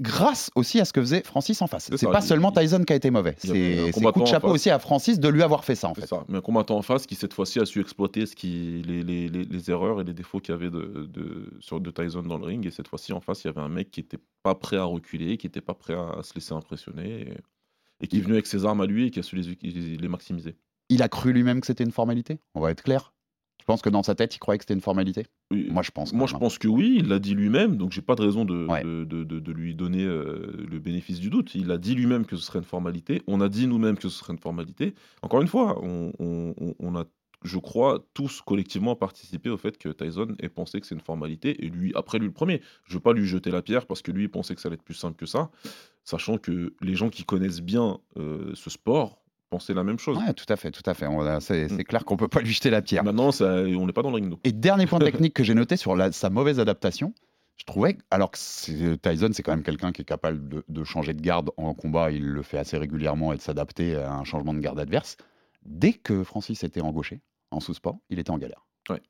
Grâce 0.00 0.50
aussi 0.54 0.80
à 0.80 0.84
ce 0.84 0.92
que 0.92 1.00
faisait 1.00 1.22
Francis 1.22 1.60
en 1.62 1.66
face. 1.66 1.90
C'est 1.96 2.06
pas 2.10 2.20
il- 2.20 2.26
seulement 2.26 2.52
il- 2.56 2.60
Tyson 2.60 2.84
qui 2.84 2.92
a 2.92 2.96
été 2.96 3.10
mauvais. 3.10 3.34
C'est 3.38 3.48
coup 4.12 4.20
de 4.20 4.26
chapeau 4.26 4.48
aussi 4.48 4.70
à 4.70 4.78
Francis 4.78 5.18
de 5.20 5.28
lui 5.28 5.42
avoir 5.42 5.64
fait 5.64 5.74
ça, 5.74 5.88
en 5.88 5.94
fait. 5.94 6.06
ça. 6.06 6.24
Mais 6.28 6.38
un 6.38 6.40
combattant 6.40 6.76
en 6.76 6.82
face 6.82 7.06
qui 7.06 7.14
cette 7.14 7.34
fois-ci 7.34 7.60
a 7.60 7.66
su 7.66 7.80
exploiter 7.80 8.26
ce 8.26 8.34
qui, 8.36 8.82
les, 8.86 9.02
les- 9.02 9.28
les- 9.28 9.44
les 9.44 9.70
erreurs 9.70 10.00
et 10.00 10.04
les 10.04 10.14
défauts 10.14 10.40
qu'il 10.40 10.52
y 10.54 10.56
avait 10.56 10.70
de, 10.70 11.08
de, 11.12 11.50
sur, 11.60 11.80
de 11.80 11.90
Tyson 11.90 12.22
dans 12.22 12.38
le 12.38 12.44
ring. 12.46 12.66
Et 12.66 12.70
cette 12.70 12.88
fois-ci 12.88 13.12
en 13.12 13.20
face, 13.20 13.44
il 13.44 13.48
y 13.48 13.50
avait 13.50 13.60
un 13.60 13.68
mec 13.68 13.90
qui 13.90 14.00
était 14.00 14.18
pas 14.42 14.54
prêt 14.54 14.76
à 14.76 14.84
reculer, 14.84 15.36
qui 15.36 15.46
était 15.46 15.60
pas 15.60 15.74
prêt 15.74 15.94
à 15.94 16.22
se 16.22 16.34
laisser 16.34 16.52
impressionner 16.54 17.20
et, 17.22 17.34
et 18.00 18.06
qui 18.08 18.18
est 18.18 18.20
venu 18.20 18.32
avec 18.34 18.46
ses 18.46 18.64
armes 18.64 18.80
à 18.80 18.86
lui 18.86 19.06
et 19.06 19.10
qui 19.10 19.20
a 19.20 19.22
su 19.22 19.36
les, 19.36 19.56
les, 19.62 19.96
les 19.96 20.08
maximiser. 20.08 20.56
Il 20.88 21.02
a 21.02 21.08
cru 21.08 21.32
lui-même 21.32 21.60
que 21.60 21.66
c'était 21.66 21.84
une 21.84 21.92
formalité? 21.92 22.38
On 22.54 22.60
va 22.60 22.70
être 22.70 22.82
clair. 22.82 23.11
Je 23.62 23.66
pense 23.66 23.80
que 23.80 23.88
dans 23.90 24.02
sa 24.02 24.16
tête, 24.16 24.34
il 24.34 24.40
croyait 24.40 24.58
que 24.58 24.64
c'était 24.64 24.74
une 24.74 24.80
formalité. 24.80 25.24
Oui, 25.52 25.68
Moi, 25.70 25.84
je 25.84 25.92
pense. 25.92 26.12
Moi, 26.12 26.26
je 26.26 26.34
pense 26.36 26.58
que 26.58 26.66
oui, 26.66 26.96
il 26.98 27.06
l'a 27.06 27.20
dit 27.20 27.34
lui-même, 27.36 27.76
donc 27.76 27.92
j'ai 27.92 28.02
pas 28.02 28.16
de 28.16 28.22
raison 28.22 28.44
de, 28.44 28.66
Ouais. 28.66 28.82
de, 28.82 29.04
de- 29.04 29.22
de- 29.22 29.38
de 29.38 29.52
lui 29.52 29.76
donner 29.76 30.02
euh, 30.04 30.66
le 30.68 30.78
bénéfice 30.80 31.20
du 31.20 31.30
doute. 31.30 31.54
Il 31.54 31.70
a 31.70 31.78
dit 31.78 31.94
lui-même 31.94 32.26
que 32.26 32.34
ce 32.34 32.42
serait 32.42 32.58
une 32.58 32.64
formalité. 32.64 33.22
On 33.28 33.40
a 33.40 33.48
dit 33.48 33.68
nous-mêmes 33.68 33.96
que 33.96 34.08
ce 34.08 34.18
serait 34.18 34.32
une 34.32 34.40
formalité. 34.40 34.94
Encore 35.22 35.40
une 35.42 35.46
fois, 35.48 35.78
on, 35.80 36.12
on- 36.18 36.54
on- 36.60 36.74
on 36.80 36.96
a, 36.96 37.04
je 37.44 37.58
crois, 37.58 38.04
tous 38.14 38.40
collectivement 38.40 38.96
participé 38.96 39.48
au 39.48 39.56
fait 39.56 39.78
que 39.78 39.90
Tyson 39.90 40.34
ait 40.40 40.48
pensé 40.48 40.80
que 40.80 40.86
c'est 40.88 40.96
une 40.96 41.00
formalité, 41.00 41.64
et 41.64 41.68
lui, 41.68 41.92
après 41.94 42.18
lui 42.18 42.26
le 42.26 42.32
premier. 42.32 42.62
Je 42.86 42.94
veux 42.94 43.00
pas 43.00 43.12
lui 43.12 43.26
jeter 43.26 43.52
la 43.52 43.62
pierre 43.62 43.86
parce 43.86 44.02
que 44.02 44.10
lui, 44.10 44.24
il 44.24 44.28
pensait 44.28 44.56
que 44.56 44.60
ça 44.60 44.68
allait 44.68 44.74
être 44.74 44.82
plus 44.82 44.94
simple 44.94 45.16
que 45.16 45.26
ça, 45.26 45.50
sachant 46.02 46.36
que 46.36 46.74
les 46.80 46.94
gens 46.96 47.10
qui 47.10 47.22
connaissent 47.22 47.62
bien 47.62 47.98
euh, 48.16 48.50
ce 48.54 48.70
sport 48.70 49.21
pensaient 49.52 49.74
la 49.74 49.84
même 49.84 49.98
chose. 49.98 50.16
Ouais, 50.18 50.32
tout 50.32 50.46
à 50.48 50.56
fait, 50.56 50.70
tout 50.70 50.82
à 50.86 50.94
fait. 50.94 51.04
A- 51.06 51.40
C'est 51.40 51.70
Mm. 51.70 51.84
clair 51.84 52.04
qu'on 52.04 52.16
peut 52.16 52.26
pas 52.28 52.40
lui 52.40 52.52
jeter 52.52 52.70
la 52.70 52.80
pierre. 52.82 53.04
Maintenant, 53.04 53.30
ça, 53.32 53.44
on 53.54 53.86
n'est 53.86 53.92
pas 53.92 54.02
dans 54.02 54.08
le 54.10 54.16
ring. 54.16 54.34
Et 54.44 54.52
dernier 54.52 54.86
point 54.86 54.98
technique 55.30 55.34
que 55.34 55.44
j'ai 55.44 55.54
noté 55.54 55.76
sur 55.76 55.94
la- 55.94 56.10
sa 56.10 56.30
mauvaise 56.30 56.58
adaptation, 56.58 57.14
je 57.56 57.64
trouvais, 57.64 57.98
alors 58.10 58.30
que 58.30 58.94
Tyson, 58.96 59.28
c'est 59.32 59.42
quand 59.42 59.52
même 59.52 59.62
quelqu'un 59.62 59.92
qui 59.92 60.02
est 60.02 60.06
capable 60.06 60.48
de, 60.48 60.64
de 60.68 60.84
changer 60.84 61.12
de 61.12 61.20
garde 61.20 61.50
en 61.58 61.74
combat, 61.74 62.10
il 62.10 62.24
le 62.24 62.42
fait 62.42 62.58
assez 62.58 62.76
régulièrement 62.78 63.32
et 63.32 63.36
de 63.36 63.42
s'adapter 63.42 63.94
à 63.94 64.12
un 64.14 64.24
changement 64.24 64.54
de 64.54 64.58
garde 64.60 64.80
adverse. 64.80 65.16
Dès 65.64 65.92
que 65.92 66.24
Francis 66.24 66.64
était 66.64 66.80
en 66.80 66.90
gaucher, 66.90 67.20
en 67.50 67.60
sous-sport, 67.60 67.98
il 68.10 68.18
était 68.18 68.30
en 68.30 68.38
galère. 68.38 68.66
Ouais. 68.88 69.00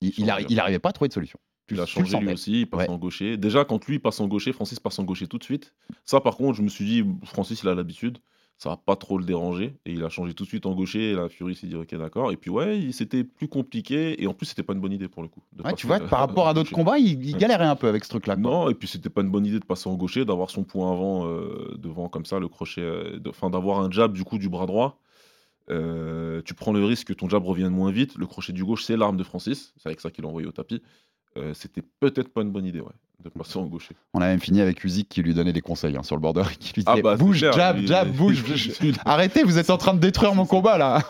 Il, 0.00 0.12
Sur 0.14 0.22
il, 0.22 0.26
le 0.26 0.32
arri- 0.32 0.34
galère. 0.42 0.50
il 0.50 0.60
arrivait 0.60 0.78
pas 0.78 0.90
à 0.90 0.92
trouver 0.92 1.08
de 1.08 1.12
solution. 1.14 1.38
Il 1.72 1.78
a 1.80 1.86
changé 1.86 2.18
lui 2.18 2.32
aussi, 2.32 2.60
il 2.62 2.66
passe 2.70 2.80
Ouais. 2.80 2.88
en 2.90 2.96
gaucher. 2.96 3.36
Déjà, 3.36 3.64
quand 3.64 3.84
lui 3.86 3.98
passe 3.98 4.18
en 4.20 4.26
gaucher, 4.28 4.52
Francis 4.52 4.80
passe 4.80 4.98
en 4.98 5.04
gaucher 5.04 5.26
tout 5.28 5.38
de 5.38 5.44
suite. 5.44 5.72
Ça, 6.04 6.20
par 6.20 6.36
contre, 6.36 6.56
je 6.56 6.62
me 6.62 6.68
suis 6.68 6.84
dit, 6.84 7.04
Francis, 7.24 7.62
il 7.62 7.68
a 7.68 7.74
l'habitude, 7.74 8.18
ça 8.60 8.68
va 8.68 8.76
pas 8.76 8.94
trop 8.94 9.16
le 9.16 9.24
déranger. 9.24 9.74
Et 9.86 9.92
il 9.92 10.04
a 10.04 10.10
changé 10.10 10.34
tout 10.34 10.44
de 10.44 10.48
suite 10.48 10.66
en 10.66 10.74
gaucher. 10.74 11.12
Et 11.12 11.14
la 11.14 11.30
Fury 11.30 11.54
s'est 11.54 11.66
dit, 11.66 11.76
ok, 11.76 11.94
d'accord. 11.94 12.30
Et 12.30 12.36
puis, 12.36 12.50
ouais, 12.50 12.90
c'était 12.92 13.24
plus 13.24 13.48
compliqué. 13.48 14.22
Et 14.22 14.26
en 14.26 14.34
plus, 14.34 14.44
c'était 14.44 14.62
pas 14.62 14.74
une 14.74 14.80
bonne 14.80 14.92
idée 14.92 15.08
pour 15.08 15.22
le 15.22 15.28
coup. 15.28 15.40
de 15.54 15.62
Ouais, 15.62 15.72
tu 15.72 15.86
vois, 15.86 15.96
euh, 15.96 16.06
par 16.06 16.18
rapport 16.18 16.46
à 16.46 16.52
d'autres 16.52 16.70
combats, 16.70 16.98
il, 16.98 17.36
galérait 17.38 17.64
un 17.64 17.74
peu 17.74 17.88
avec 17.88 18.04
ce 18.04 18.10
truc-là. 18.10 18.36
Non, 18.36 18.68
et 18.68 18.74
puis 18.74 18.86
c'était 18.86 19.08
pas 19.08 19.22
une 19.22 19.30
bonne 19.30 19.46
idée 19.46 19.60
de 19.60 19.64
passer 19.64 19.88
en 19.88 19.94
gaucher, 19.94 20.26
d'avoir 20.26 20.50
son 20.50 20.64
point 20.64 20.92
avant 20.92 21.26
euh, 21.26 21.74
devant 21.78 22.10
comme 22.10 22.26
ça, 22.26 22.38
le 22.38 22.48
crochet, 22.48 22.82
euh, 22.82 23.18
enfin 23.28 23.48
d'avoir 23.48 23.80
un 23.80 23.90
jab 23.90 24.12
du 24.12 24.24
coup 24.24 24.36
du 24.36 24.50
bras 24.50 24.66
droit. 24.66 25.00
Euh, 25.70 26.42
tu 26.44 26.54
prends 26.54 26.72
le 26.72 26.84
risque 26.84 27.08
que 27.08 27.12
ton 27.12 27.28
jab 27.28 27.44
revienne 27.44 27.72
moins 27.72 27.90
vite. 27.90 28.18
Le 28.18 28.26
crochet 28.26 28.52
du 28.52 28.64
gauche, 28.64 28.84
c'est 28.84 28.96
l'arme 28.96 29.16
de 29.16 29.24
Francis. 29.24 29.72
C'est 29.78 29.88
avec 29.88 30.00
ça 30.00 30.10
qu'il 30.10 30.22
l'a 30.22 30.28
envoyé 30.28 30.46
au 30.46 30.52
tapis. 30.52 30.82
Euh, 31.36 31.54
C'était 31.54 31.82
peut-être 32.00 32.28
pas 32.28 32.42
une 32.42 32.50
bonne 32.50 32.66
idée, 32.66 32.80
ouais, 32.80 32.92
de 33.24 33.68
gaucher. 33.68 33.94
On 34.14 34.20
a 34.20 34.26
même 34.26 34.40
fini 34.40 34.60
avec 34.60 34.82
Usyk 34.84 35.08
qui 35.08 35.22
lui 35.22 35.34
donnait 35.34 35.52
des 35.52 35.60
conseils 35.60 35.96
hein, 35.96 36.02
sur 36.02 36.16
le 36.16 36.20
border, 36.22 36.42
qui 36.58 36.72
lui 36.74 36.82
Ah 36.86 36.92
disait 36.92 37.02
bah, 37.02 37.16
bouge, 37.16 37.40
clair, 37.40 37.52
jab, 37.52 37.76
lui, 37.78 37.86
jab, 37.86 38.10
bouge. 38.10 38.44
Arrêtez, 39.04 39.42
vous 39.42 39.58
êtes 39.58 39.70
en 39.70 39.78
train 39.78 39.94
de 39.94 40.00
détruire 40.00 40.34
mon 40.34 40.46
combat 40.46 40.78
là. 40.78 41.02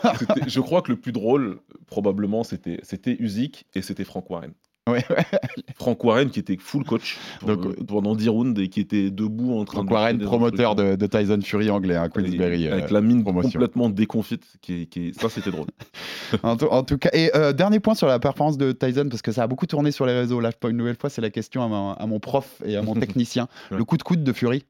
Je 0.47 0.59
crois 0.59 0.81
que 0.81 0.91
le 0.91 0.99
plus 0.99 1.11
drôle, 1.11 1.59
probablement, 1.87 2.43
c'était 2.43 2.79
c'était 2.83 3.15
Usyk 3.19 3.65
et 3.73 3.81
c'était 3.81 4.03
Frank 4.03 4.29
Warren. 4.29 4.53
Ouais, 4.89 5.05
Frank 5.75 6.03
Warren 6.03 6.31
qui 6.31 6.39
était 6.39 6.57
full 6.59 6.83
coach 6.83 7.17
Donc, 7.45 7.65
euh, 7.67 7.75
pendant 7.87 8.15
10 8.15 8.29
rounds 8.29 8.59
et 8.59 8.67
qui 8.67 8.79
était 8.79 9.11
debout 9.11 9.53
en 9.59 9.63
train 9.63 9.83
de. 9.83 9.91
Warren, 9.91 10.17
promoteur 10.19 10.75
de, 10.75 10.95
de 10.95 11.05
Tyson 11.05 11.39
Fury 11.43 11.69
anglais, 11.69 11.95
hein, 11.95 12.09
Queensberry. 12.09 12.63
Et 12.65 12.69
euh, 12.69 12.73
avec 12.73 12.89
la 12.89 13.01
mine 13.01 13.21
promotion. 13.21 13.51
complètement 13.51 13.89
déconfite, 13.89 14.43
qui 14.61 14.87
qui 14.87 15.13
ça 15.13 15.29
c'était 15.29 15.51
drôle. 15.51 15.67
En, 16.43 16.55
tout, 16.57 16.65
en 16.65 16.81
tout 16.83 16.97
cas, 16.97 17.09
et 17.13 17.29
euh, 17.35 17.53
dernier 17.53 17.79
point 17.79 17.93
sur 17.93 18.07
la 18.07 18.17
performance 18.17 18.57
de 18.57 18.71
Tyson, 18.71 19.07
parce 19.09 19.21
que 19.21 19.31
ça 19.31 19.43
a 19.43 19.47
beaucoup 19.47 19.67
tourné 19.67 19.91
sur 19.91 20.05
les 20.05 20.13
réseaux. 20.13 20.39
Là, 20.39 20.51
une 20.67 20.77
nouvelle 20.77 20.95
fois, 20.95 21.09
c'est 21.11 21.21
la 21.21 21.29
question 21.29 21.61
à, 21.63 21.67
mon- 21.67 21.91
à 21.93 22.05
mon 22.07 22.19
prof 22.19 22.61
et 22.65 22.75
à 22.75 22.81
mon 22.81 22.93
technicien. 22.99 23.47
Ouais. 23.69 23.77
Le 23.77 23.83
coup 23.85 23.97
de 23.97 24.03
coude 24.03 24.23
de 24.23 24.33
Fury. 24.33 24.63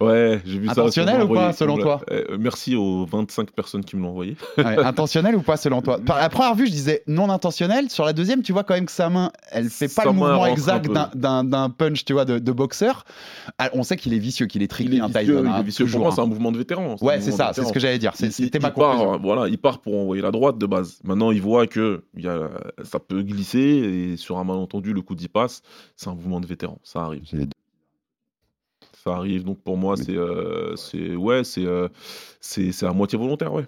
Ouais, 0.00 0.40
j'ai 0.44 0.58
vu 0.58 0.66
ça. 0.66 0.72
Intentionnel 0.72 1.22
ou 1.24 1.34
pas, 1.34 1.52
selon 1.52 1.76
toi 1.76 2.00
Euh, 2.10 2.36
Merci 2.38 2.76
aux 2.76 3.04
25 3.06 3.50
personnes 3.50 3.84
qui 3.84 3.96
me 3.96 4.02
l'ont 4.02 4.10
envoyé. 4.10 4.36
Ouais, 4.58 4.78
intentionnel 4.78 5.34
ou 5.34 5.42
pas, 5.42 5.56
selon 5.56 5.82
toi? 5.82 5.98
Par 5.98 6.18
la 6.18 6.28
première 6.28 6.54
vue, 6.54 6.66
je 6.66 6.70
disais 6.72 7.02
non 7.08 7.30
intentionnel. 7.30 7.90
Sur 7.90 8.04
la 8.04 8.12
deuxième, 8.12 8.42
tu 8.42 8.52
vois 8.52 8.62
quand 8.64 8.74
même 8.74 8.86
que 8.86 8.92
sa 8.92 9.10
main, 9.10 9.32
elle 9.50 9.68
fait 9.70 9.86
pas 9.88 10.02
Sa 10.02 10.04
le 10.04 10.12
mouvement 10.12 10.46
exact 10.46 10.88
d'un- 11.14 11.70
punch, 11.70 12.04
tu 12.04 12.12
vois, 12.12 12.24
de, 12.24 12.38
de 12.38 12.52
boxeur. 12.52 13.04
Ah, 13.58 13.70
on 13.72 13.82
sait 13.82 13.96
qu'il 13.96 14.14
est 14.14 14.18
vicieux, 14.18 14.46
qu'il 14.46 14.62
est 14.62 14.66
est 14.68 15.00
un 15.00 15.06
vicieux, 15.08 15.20
Tyson. 15.20 15.42
il 15.44 15.46
hein, 15.48 15.58
est 15.58 15.62
vicieux. 15.64 15.86
Pour 15.86 15.98
moi, 16.00 16.08
hein. 16.08 16.12
c'est 16.14 16.20
un 16.20 16.26
mouvement 16.26 16.52
de 16.52 16.58
vétéran. 16.58 16.94
Ouais, 17.00 17.20
c'est 17.20 17.32
ça, 17.32 17.50
c'est 17.52 17.64
ce 17.64 17.72
que 17.72 17.80
j'allais 17.80 17.98
dire. 17.98 18.12
C'était 18.14 18.58
il 18.58 18.62
ma 18.62 18.70
part, 18.70 18.90
conclusion. 18.92 19.14
euh, 19.14 19.18
Voilà, 19.20 19.48
il 19.48 19.58
part 19.58 19.80
pour 19.80 19.96
envoyer 19.98 20.22
la 20.22 20.30
droite 20.30 20.58
de 20.58 20.66
base. 20.66 21.00
Maintenant, 21.04 21.30
il 21.32 21.42
voit 21.42 21.66
que 21.66 22.04
il 22.16 22.24
y 22.24 22.28
a, 22.28 22.50
ça 22.84 23.00
peut 23.00 23.22
glisser 23.22 23.58
et 23.58 24.16
sur 24.16 24.38
un 24.38 24.44
malentendu, 24.44 24.92
le 24.92 25.02
coup 25.02 25.14
d'y 25.14 25.28
passe. 25.28 25.62
C'est 25.96 26.08
un 26.08 26.14
mouvement 26.14 26.40
de 26.40 26.46
vétéran. 26.46 26.78
Ça 26.84 27.00
arrive. 27.00 27.22
Ça 29.04 29.14
arrive. 29.14 29.44
Donc 29.44 29.62
pour 29.62 29.76
moi, 29.76 29.96
c'est, 29.96 30.16
euh, 30.16 30.74
c'est, 30.76 31.14
ouais, 31.16 31.44
c'est, 31.44 31.64
euh, 31.64 31.88
c'est, 32.40 32.72
c'est 32.72 32.86
à 32.86 32.92
moitié 32.92 33.18
volontaire, 33.18 33.52
ouais. 33.52 33.66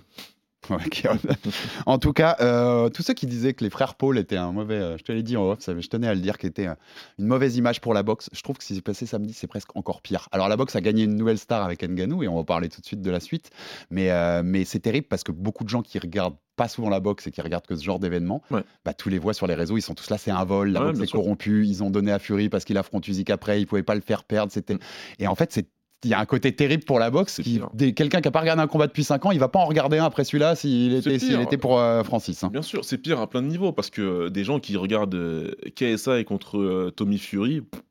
En 1.86 1.98
tout 1.98 2.12
cas, 2.12 2.36
euh, 2.40 2.88
tous 2.88 3.02
ceux 3.02 3.14
qui 3.14 3.26
disaient 3.26 3.54
que 3.54 3.64
les 3.64 3.70
frères 3.70 3.94
Paul 3.94 4.18
étaient 4.18 4.36
un 4.36 4.52
mauvais, 4.52 4.74
euh, 4.74 4.98
je 4.98 5.02
te 5.02 5.12
l'ai 5.12 5.22
dit 5.22 5.36
en 5.36 5.44
off, 5.50 5.58
je 5.66 5.86
tenais 5.88 6.06
à 6.08 6.14
le 6.14 6.20
dire, 6.20 6.38
qui 6.38 6.46
était 6.46 6.68
euh, 6.68 6.74
une 7.18 7.26
mauvaise 7.26 7.56
image 7.56 7.80
pour 7.80 7.94
la 7.94 8.02
boxe. 8.02 8.28
Je 8.32 8.40
trouve 8.42 8.56
que 8.56 8.62
ce 8.62 8.68
qui 8.68 8.74
s'est 8.76 8.80
passé 8.82 9.06
samedi, 9.06 9.32
c'est 9.32 9.46
presque 9.46 9.74
encore 9.76 10.02
pire. 10.02 10.28
Alors 10.32 10.48
la 10.48 10.56
boxe 10.56 10.76
a 10.76 10.80
gagné 10.80 11.04
une 11.04 11.16
nouvelle 11.16 11.38
star 11.38 11.62
avec 11.64 11.82
Nganou 11.82 12.22
et 12.22 12.28
on 12.28 12.36
va 12.36 12.44
parler 12.44 12.68
tout 12.68 12.80
de 12.80 12.86
suite 12.86 13.02
de 13.02 13.10
la 13.10 13.20
suite. 13.20 13.50
Mais, 13.90 14.10
euh, 14.10 14.42
mais 14.44 14.64
c'est 14.64 14.80
terrible 14.80 15.06
parce 15.08 15.22
que 15.24 15.32
beaucoup 15.32 15.64
de 15.64 15.68
gens 15.68 15.82
qui 15.82 15.98
regardent 15.98 16.36
pas 16.56 16.68
souvent 16.68 16.90
la 16.90 17.00
boxe 17.00 17.26
et 17.26 17.30
qui 17.30 17.40
regardent 17.40 17.66
que 17.66 17.74
ce 17.76 17.82
genre 17.82 17.98
d'événement, 17.98 18.42
Ouais. 18.50 18.62
bah, 18.84 18.92
tous 18.92 19.08
les 19.08 19.18
voient 19.18 19.32
sur 19.34 19.46
les 19.46 19.54
réseaux, 19.54 19.78
ils 19.78 19.82
sont 19.82 19.94
tous 19.94 20.10
là, 20.10 20.18
c'est 20.18 20.30
un 20.30 20.44
vol, 20.44 20.70
la 20.72 20.80
Ouais, 20.84 20.92
boxe 20.92 21.00
est 21.08 21.12
corrompue, 21.12 21.64
ils 21.66 21.82
ont 21.82 21.90
donné 21.90 22.12
à 22.12 22.18
Fury 22.18 22.48
parce 22.50 22.64
qu'il 22.64 22.76
affronte 22.76 23.08
Usyk 23.08 23.30
après, 23.30 23.60
ils 23.60 23.66
pouvaient 23.66 23.82
pas 23.82 23.94
le 23.94 24.02
faire 24.02 24.24
perdre. 24.24 24.52
C'était 24.52 24.74
Mm. 24.74 24.78
et 25.20 25.26
en 25.26 25.34
fait 25.34 25.52
c'est 25.52 25.66
il 26.05 26.11
y 26.11 26.14
a 26.14 26.20
un 26.20 26.24
côté 26.26 26.55
terrible 26.55 26.84
pour 26.84 26.98
la 26.98 27.11
boxe. 27.11 27.40
Qui, 27.42 27.61
quelqu'un 27.94 28.20
qui 28.20 28.26
n'a 28.28 28.30
pas 28.32 28.40
regardé 28.40 28.62
un 28.62 28.66
combat 28.66 28.86
depuis 28.86 29.05
5 29.05 29.26
ans, 29.26 29.30
il 29.32 29.38
va 29.38 29.48
pas 29.48 29.59
en 29.59 29.66
regarder 29.66 29.98
un 29.98 30.05
après 30.05 30.24
celui-là 30.24 30.55
s'il 30.57 30.94
était, 30.94 31.18
s'il 31.18 31.28
pire. 31.28 31.40
était 31.40 31.59
pour 31.59 31.78
euh, 31.78 32.03
Francis. 32.05 32.42
hein. 32.42 32.48
Bien 32.51 32.62
sûr, 32.62 32.84
c'est 32.84 32.96
pire 32.98 33.20
à 33.20 33.28
plein 33.28 33.42
de 33.42 33.48
niveaux 33.48 33.72
parce 33.72 33.90
que 33.90 34.01
euh, 34.01 34.30
des 34.30 34.42
gens 34.44 34.61
qui 34.61 34.76
regardent 34.76 35.14
euh, 35.14 35.51
KSI 35.76 36.24
contre 36.24 36.59
euh, 36.59 36.90
Tommy 36.90 37.18
Fury, 37.18 37.61
pff, 37.62 37.82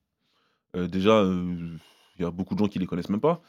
déjà, 0.89 1.23
il 1.23 2.21
y 2.21 2.25
a 2.25 2.31
beaucoup 2.31 2.55
de 2.55 2.59
gens 2.59 2.67
qui 2.67 2.79
les 2.79 2.85
connaissent 2.85 3.09
même 3.09 3.21
pas, 3.21 3.41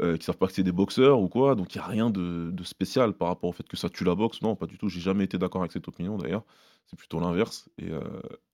qui 0.00 0.24
savent 0.24 0.36
pas 0.36 0.46
que 0.48 0.52
c'est 0.52 0.62
des 0.64 0.72
boxeurs 0.72 1.20
ou 1.20 1.28
quoi, 1.28 1.54
donc 1.54 1.74
il 1.74 1.78
n'y 1.78 1.84
a 1.84 1.86
rien 1.86 2.10
de, 2.10 2.50
de 2.50 2.64
spécial 2.64 3.12
par 3.12 3.28
rapport 3.28 3.50
au 3.50 3.52
fait 3.52 3.66
que 3.68 3.76
ça 3.76 3.88
tue 3.88 4.02
la 4.04 4.14
boxe. 4.16 4.42
Non, 4.42 4.56
pas 4.56 4.66
du 4.66 4.76
tout. 4.76 4.88
J'ai 4.88 5.00
jamais 5.00 5.24
été 5.24 5.38
d'accord 5.38 5.60
avec 5.62 5.70
cette 5.72 5.86
opinion 5.86 6.16
d'ailleurs. 6.18 6.42
C'est 6.86 6.96
plutôt 6.98 7.18
l'inverse. 7.18 7.68
Et, 7.78 7.90
euh, 7.90 8.00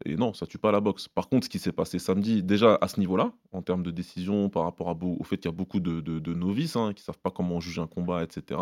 et 0.05 0.17
non, 0.17 0.33
ça 0.35 0.47
tue 0.47 0.59
pas 0.59 0.71
la 0.73 0.81
boxe. 0.81 1.09
Par 1.09 1.29
contre, 1.29 1.45
ce 1.47 1.51
qui 1.51 1.59
s'est 1.59 1.73
passé 1.73 1.99
samedi, 1.99 2.43
déjà 2.43 2.79
à 2.81 2.89
ce 2.89 3.01
niveau-là, 3.01 3.33
en 3.53 3.61
termes 3.63 3.83
de 3.83 3.91
décision, 3.91 4.49
par 4.49 4.63
rapport 4.65 4.89
à 4.89 4.93
au 5.03 5.25
fait 5.25 5.37
qu'il 5.37 5.51
y 5.51 5.55
a 5.55 5.57
beaucoup 5.57 5.81
de, 5.81 6.01
de- 6.01 6.19
de 6.21 6.35
novices 6.35 6.77
hein, 6.77 6.93
qui 6.95 7.03
savent 7.03 7.19
pas 7.19 7.31
comment 7.31 7.59
juger 7.61 7.81
un 7.81 7.87
combat, 7.89 8.23
etc. 8.23 8.61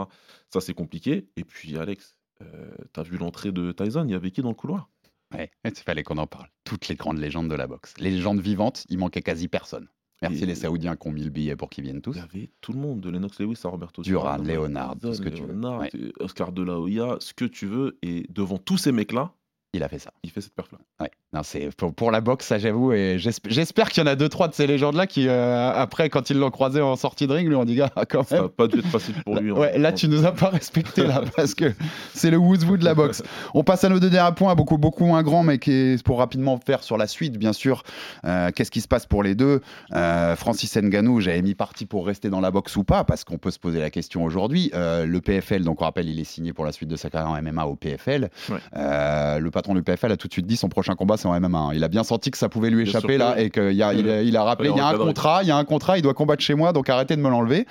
Ça, 0.52 0.60
c'est 0.60 0.74
compliqué. 0.74 1.28
Et 1.36 1.44
puis, 1.44 1.76
Alex, 1.76 2.16
euh, 2.42 2.70
t'as 2.92 3.02
vu 3.02 3.18
l'entrée 3.18 3.52
de 3.52 3.72
Tyson 3.72 4.04
Il 4.06 4.12
y 4.12 4.14
avait 4.14 4.30
qui 4.30 4.40
dans 4.42 4.48
le 4.48 4.54
couloir? 4.54 4.88
Ouais, 5.34 5.50
il 5.64 5.70
fallait 5.74 6.02
qu'on 6.02 6.16
en 6.16 6.26
parle. 6.26 6.48
Toutes 6.64 6.88
les 6.88 6.94
grandes 6.96 7.18
légendes 7.18 7.48
de 7.50 7.54
la 7.54 7.66
boxe. 7.66 7.92
Les 7.98 8.10
légendes 8.10 8.40
vivantes, 8.40 8.86
il 8.88 8.96
manquait 8.98 9.20
quasi 9.20 9.46
personne. 9.48 9.86
Merci 10.22 10.44
Et- 10.44 10.46
les 10.46 10.54
Saoudiens 10.54 10.96
qui 10.96 11.06
ont 11.06 11.12
mis 11.12 11.22
le 11.22 11.30
billet 11.30 11.54
pour 11.54 11.68
qu'ils 11.68 11.84
viennent 11.84 12.00
tous. 12.00 12.14
Il 12.16 12.18
y 12.18 12.22
avait 12.22 12.50
tout 12.62 12.72
le 12.72 12.78
monde, 12.80 13.00
de 13.00 13.10
Lennox 13.10 13.38
Lewis 13.38 13.60
à 13.64 13.68
Roberto 13.68 14.00
Duran, 14.02 14.38
Duran, 14.38 14.62
Leonard, 14.62 14.96
tout 14.98 15.12
ce 15.12 15.20
que 15.20 15.28
tu 15.28 15.42
veux. 15.42 16.12
Oscar 16.20 16.52
de 16.52 16.62
la 16.62 16.80
Hoya, 16.80 17.18
ce 17.20 17.34
que 17.34 17.44
tu 17.44 17.66
veux. 17.66 17.98
Et 18.02 18.26
devant 18.30 18.56
tous 18.58 18.78
ces 18.78 18.90
mecs-là, 18.90 19.34
Il 19.72 19.82
a 19.82 19.88
fait 19.88 19.98
ça. 19.98 20.12
il 20.22 20.30
fait 20.30 20.40
cette 20.40 20.54
perf-là. 20.54 20.78
Ouais. 21.00 21.10
Non, 21.34 21.42
c'est 21.44 21.68
pour, 21.76 21.92
pour 21.92 22.10
la 22.10 22.22
boxe, 22.22 22.46
ça 22.46 22.58
j'avoue, 22.58 22.94
et 22.94 23.18
j'esp- 23.18 23.48
j'espère 23.50 23.90
qu'il 23.90 24.02
y 24.02 24.04
en 24.04 24.10
a 24.10 24.16
deux 24.16 24.30
trois 24.30 24.48
de 24.48 24.54
ces 24.54 24.66
légendes-là 24.66 25.06
qui, 25.06 25.28
euh, 25.28 25.70
après, 25.74 26.08
quand 26.08 26.30
ils 26.30 26.38
l'ont 26.38 26.50
croisé 26.50 26.80
en 26.80 26.96
sortie 26.96 27.26
de 27.26 27.34
ring, 27.34 27.46
lui 27.46 27.54
ont 27.54 27.66
dit 27.66 27.74
gars, 27.74 27.90
quand 28.08 28.26
Ça 28.26 28.36
même. 28.36 28.44
n'a 28.44 28.48
pas 28.48 28.66
dû 28.66 28.78
être 28.78 28.86
facile 28.86 29.14
pour 29.26 29.36
lui. 29.36 29.50
hein. 29.50 29.54
Ouais, 29.54 29.76
là, 29.76 29.92
tu 29.92 30.08
nous 30.08 30.24
as 30.24 30.32
pas 30.32 30.48
respecté 30.48 31.06
là, 31.06 31.20
parce 31.36 31.52
que 31.54 31.74
c'est 32.14 32.30
le 32.30 32.38
who's 32.38 32.64
who 32.64 32.78
de 32.78 32.84
la 32.86 32.94
boxe. 32.94 33.22
On 33.52 33.62
passe 33.62 33.84
à 33.84 33.90
nos 33.90 34.00
deux 34.00 34.08
derniers 34.08 34.34
points, 34.34 34.54
beaucoup 34.54 34.78
beaucoup 34.78 35.04
moins 35.04 35.22
grand, 35.22 35.42
mais 35.42 35.58
qui 35.58 35.70
est 35.70 36.02
pour 36.02 36.16
rapidement 36.16 36.56
faire 36.64 36.82
sur 36.82 36.96
la 36.96 37.06
suite, 37.06 37.36
bien 37.36 37.52
sûr. 37.52 37.82
Euh, 38.24 38.48
Qu'est-ce 38.54 38.70
qui 38.70 38.80
se 38.80 38.88
passe 38.88 39.04
pour 39.04 39.22
les 39.22 39.34
deux? 39.34 39.60
Euh, 39.92 40.34
Francis 40.34 40.74
Ngannou, 40.78 41.20
j'avais 41.20 41.42
mis 41.42 41.54
parti 41.54 41.84
pour 41.84 42.06
rester 42.06 42.30
dans 42.30 42.40
la 42.40 42.50
boxe 42.50 42.74
ou 42.76 42.84
pas, 42.84 43.04
parce 43.04 43.24
qu'on 43.24 43.36
peut 43.36 43.50
se 43.50 43.58
poser 43.58 43.80
la 43.80 43.90
question 43.90 44.24
aujourd'hui. 44.24 44.70
Le 44.72 45.18
PFL, 45.18 45.62
donc 45.62 45.82
on 45.82 45.84
rappelle, 45.84 46.08
il 46.08 46.18
est 46.20 46.24
signé 46.24 46.54
pour 46.54 46.64
la 46.64 46.72
suite 46.72 46.88
de 46.88 46.96
sa 46.96 47.10
carrière 47.10 47.30
en 47.32 47.42
MMA 47.42 47.66
au 47.66 47.76
PFL. 47.76 48.30
Ouais. 48.48 48.56
Le 48.74 49.48
patron 49.50 49.74
du 49.74 49.82
PFL 49.82 50.10
a 50.12 50.16
tout 50.16 50.26
de 50.28 50.32
suite 50.32 50.46
dit 50.46 50.56
son 50.56 50.70
prochain 50.70 50.94
combat 50.94 51.17
c'est 51.18 51.28
en 51.28 51.38
MMA. 51.38 51.58
hein. 51.58 51.70
Il 51.74 51.84
a 51.84 51.88
bien 51.88 52.04
senti 52.04 52.30
que 52.30 52.38
ça 52.38 52.48
pouvait 52.48 52.70
lui 52.70 52.82
échapper 52.84 53.18
là 53.18 53.38
et 53.38 53.50
qu'il 53.50 53.82
a, 53.82 53.92
il 53.92 54.08
a, 54.08 54.22
il 54.22 54.36
a 54.36 54.42
rappelé 54.44 54.70
il 54.70 54.76
y 54.76 54.80
a 54.80 54.86
un 54.86 54.96
contrat, 54.96 55.42
il 55.42 55.48
y 55.48 55.50
a 55.50 55.56
un 55.56 55.64
contrat, 55.64 55.98
il 55.98 56.02
doit 56.02 56.14
combattre 56.14 56.42
chez 56.42 56.54
moi, 56.54 56.72
donc 56.72 56.88
arrêtez 56.88 57.16
de 57.16 57.20
me 57.20 57.28
l'enlever. 57.28 57.66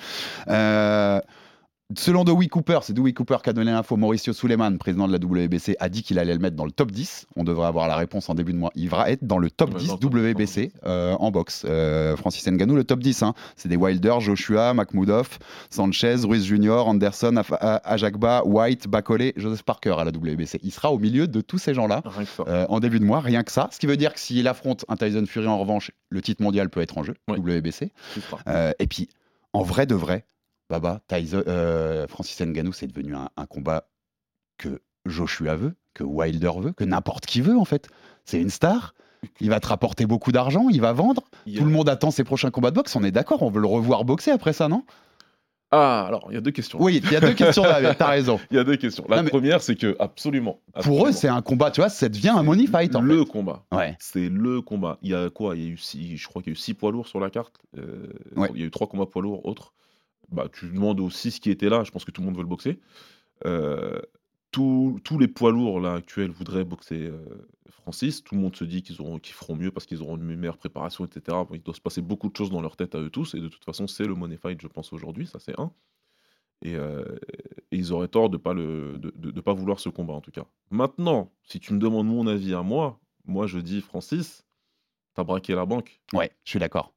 Euh, 0.48 1.20
Selon 1.96 2.22
Dewey 2.24 2.48
Cooper, 2.48 2.80
c'est 2.82 2.92
Dewey 2.92 3.14
Cooper 3.14 3.38
qui 3.42 3.48
a 3.48 3.54
donné 3.54 3.72
l'info. 3.72 3.96
Mauricio 3.96 4.34
Suleiman, 4.34 4.76
président 4.76 5.08
de 5.08 5.12
la 5.12 5.18
WBC, 5.18 5.74
a 5.80 5.88
dit 5.88 6.02
qu'il 6.02 6.18
allait 6.18 6.34
le 6.34 6.38
mettre 6.38 6.54
dans 6.54 6.66
le 6.66 6.70
top 6.70 6.90
10. 6.90 7.26
On 7.34 7.44
devrait 7.44 7.66
avoir 7.66 7.88
la 7.88 7.96
réponse 7.96 8.28
en 8.28 8.34
début 8.34 8.52
de 8.52 8.58
mois. 8.58 8.70
Il 8.74 8.90
va 8.90 9.10
être 9.10 9.24
dans 9.26 9.38
le 9.38 9.50
top 9.50 9.72
Ouais, 9.72 9.80
10 9.80 9.86
dans 9.88 9.94
le 9.94 9.98
top 10.00 10.14
WBC 10.14 10.70
euh, 10.84 11.14
en 11.14 11.30
boxe. 11.30 11.64
Euh, 11.66 12.14
Francis 12.16 12.46
Ngannou, 12.46 12.76
le 12.76 12.84
top 12.84 13.00
10. 13.00 13.22
hein. 13.22 13.32
C'est 13.56 13.70
des 13.70 13.76
Wilder, 13.76 14.16
Joshua, 14.20 14.74
Makhmoudov, 14.74 15.38
Sanchez, 15.70 16.16
Ruiz 16.24 16.44
Jr., 16.44 16.82
Anderson, 16.86 17.32
Af- 17.36 17.56
A- 17.58 17.80
Ajagba, 17.90 18.42
White, 18.44 18.86
Bakole, 18.86 19.32
Joseph 19.36 19.62
Parker 19.62 19.94
à 19.98 20.04
la 20.04 20.10
WBC. 20.10 20.60
Il 20.62 20.72
sera 20.72 20.92
au 20.92 20.98
milieu 20.98 21.26
de 21.26 21.40
tous 21.40 21.56
ces 21.56 21.72
gens-là. 21.72 22.02
Euh, 22.48 22.66
en 22.68 22.80
début 22.80 23.00
de 23.00 23.04
mois, 23.06 23.20
rien 23.20 23.42
que 23.42 23.50
ça. 23.50 23.70
Ce 23.72 23.78
qui 23.78 23.86
veut 23.86 23.96
dire 23.96 24.12
que 24.12 24.20
s'il 24.20 24.46
affronte 24.46 24.84
un 24.88 24.96
Tyson 24.96 25.24
Fury 25.26 25.46
en 25.46 25.58
revanche, 25.58 25.90
le 26.10 26.20
titre 26.20 26.42
mondial 26.42 26.68
peut 26.68 26.82
être 26.82 26.98
en 26.98 27.02
jeu, 27.02 27.14
Ouais. 27.30 27.38
WBC. 27.38 27.92
Et 28.78 28.86
puis, 28.86 29.08
en 29.54 29.62
vrai 29.62 29.86
de 29.86 29.94
vrai, 29.94 30.26
Baba, 30.68 31.00
Tyson, 31.08 31.42
euh, 31.46 32.06
Francis 32.08 32.40
Ngannou, 32.40 32.72
c'est 32.72 32.86
devenu 32.86 33.14
un, 33.14 33.28
un 33.36 33.46
combat 33.46 33.88
que 34.58 34.80
Joshua 35.06 35.56
veut, 35.56 35.74
que 35.94 36.04
Wilder 36.04 36.52
veut, 36.58 36.72
que 36.72 36.84
n'importe 36.84 37.26
qui 37.26 37.40
veut 37.40 37.56
en 37.56 37.64
fait. 37.64 37.88
C'est 38.24 38.40
une 38.40 38.50
star. 38.50 38.94
Il 39.40 39.50
va 39.50 39.58
te 39.60 39.66
rapporter 39.66 40.06
beaucoup 40.06 40.30
d'argent, 40.30 40.68
il 40.70 40.80
va 40.80 40.92
vendre. 40.92 41.22
Tout 41.44 41.64
le 41.64 41.70
monde 41.70 41.88
attend 41.88 42.12
ses 42.12 42.22
prochains 42.22 42.50
combats 42.52 42.70
de 42.70 42.76
boxe. 42.76 42.94
On 42.94 43.02
est 43.02 43.10
d'accord, 43.10 43.42
on 43.42 43.50
veut 43.50 43.60
le 43.60 43.66
revoir 43.66 44.04
boxer 44.04 44.30
après 44.30 44.52
ça, 44.52 44.68
non? 44.68 44.84
Ah, 45.72 46.06
alors, 46.06 46.28
il 46.30 46.34
y 46.34 46.36
a 46.38 46.40
deux 46.40 46.52
questions. 46.52 46.78
Oui, 46.80 47.00
il 47.04 47.12
y 47.12 47.16
a 47.16 47.20
deux 47.20 47.34
questions 47.34 47.64
là, 47.64 47.94
t'as 47.94 48.06
raison. 48.06 48.38
Il 48.50 48.56
y 48.56 48.60
a 48.60 48.64
deux 48.64 48.76
questions. 48.76 49.04
La 49.08 49.20
Non, 49.22 49.28
première, 49.28 49.60
c'est 49.60 49.74
que, 49.74 49.96
absolument. 49.98 50.60
Pour 50.82 51.06
eux, 51.06 51.12
c'est 51.12 51.28
un 51.28 51.42
combat, 51.42 51.70
tu 51.70 51.80
vois, 51.82 51.90
ça 51.90 52.08
devient 52.08 52.30
un 52.30 52.42
money 52.42 52.66
fight 52.66 52.94
en 52.96 53.02
le 53.02 53.24
combat. 53.26 53.64
Ouais. 53.72 53.94
C'est 53.98 54.28
le 54.30 54.62
combat. 54.62 54.98
Il 55.02 55.10
y 55.10 55.14
a 55.14 55.28
quoi? 55.30 55.56
Il 55.56 55.62
y 55.62 55.66
a 55.66 55.68
eu 55.70 55.76
six, 55.76 56.16
je 56.16 56.26
crois 56.28 56.40
qu'il 56.40 56.52
y 56.52 56.54
a 56.54 56.56
eu 56.56 56.56
six 56.56 56.72
poids 56.74 56.90
lourds 56.90 57.08
sur 57.08 57.20
la 57.20 57.28
carte. 57.28 57.56
Euh, 57.76 58.06
Ouais. 58.36 58.48
Il 58.54 58.60
y 58.60 58.62
a 58.62 58.66
eu 58.66 58.70
trois 58.70 58.86
combats 58.86 59.04
poids 59.04 59.20
lourds 59.20 59.44
autres. 59.44 59.74
Bah, 60.30 60.48
tu 60.52 60.66
demandes 60.70 61.00
aux 61.00 61.10
six 61.10 61.38
qui 61.40 61.50
étaient 61.50 61.68
là. 61.68 61.84
Je 61.84 61.90
pense 61.90 62.04
que 62.04 62.10
tout 62.10 62.20
le 62.20 62.26
monde 62.26 62.36
veut 62.36 62.42
le 62.42 62.48
boxer. 62.48 62.78
Euh, 63.46 64.00
tous- 64.50 64.98
les 65.18 65.28
poids 65.28 65.52
lourds 65.52 65.80
là 65.80 65.94
actuels 65.94 66.30
voudraient 66.30 66.64
boxer 66.64 67.06
euh, 67.06 67.24
Francis. 67.70 68.24
Tout 68.24 68.34
le 68.34 68.40
monde 68.40 68.56
se 68.56 68.64
dit 68.64 68.82
qu'ils 68.82 68.96
feront 68.96 69.56
mieux 69.56 69.70
parce 69.70 69.86
qu'ils 69.86 70.02
auront 70.02 70.16
une 70.16 70.24
meilleure 70.36 70.58
préparation, 70.58 71.04
etc. 71.04 71.36
Il 71.52 71.62
doit 71.62 71.74
se 71.74 71.80
passer 71.80 72.02
beaucoup 72.02 72.28
de 72.28 72.36
choses 72.36 72.50
dans 72.50 72.60
leur 72.60 72.76
tête 72.76 72.94
à 72.94 72.98
eux 73.00 73.10
tous. 73.10 73.34
Et 73.34 73.40
de 73.40 73.48
toute 73.48 73.64
façon, 73.64 73.86
c'est 73.86 74.04
le 74.04 74.14
money 74.14 74.36
fight, 74.36 74.60
je 74.60 74.66
pense 74.68 74.92
aujourd'hui. 74.92 75.26
Ça, 75.26 75.38
c'est 75.38 75.58
un. 75.58 75.72
Et, 76.62 76.74
euh, 76.74 77.04
ils 77.70 77.92
auraient 77.92 78.08
tort 78.08 78.30
de 78.30 78.36
pas 78.36 78.52
de- 78.54 78.98
de 79.14 79.40
pas 79.40 79.52
vouloir 79.52 79.78
ce 79.78 79.88
combat 79.90 80.14
en 80.14 80.20
tout 80.20 80.32
cas. 80.32 80.44
Maintenant, 80.70 81.30
si 81.44 81.60
tu 81.60 81.72
me 81.72 81.78
demandes 81.78 82.08
mon 82.08 82.26
avis 82.26 82.52
à 82.52 82.62
moi, 82.62 82.98
moi 83.26 83.46
je 83.46 83.58
dis 83.60 83.80
Francis, 83.80 84.44
t'as 85.14 85.22
braqué 85.22 85.54
la 85.54 85.66
banque. 85.66 86.00
Ouais, 86.12 86.32
je 86.44 86.50
suis 86.50 86.58
d'accord. 86.58 86.94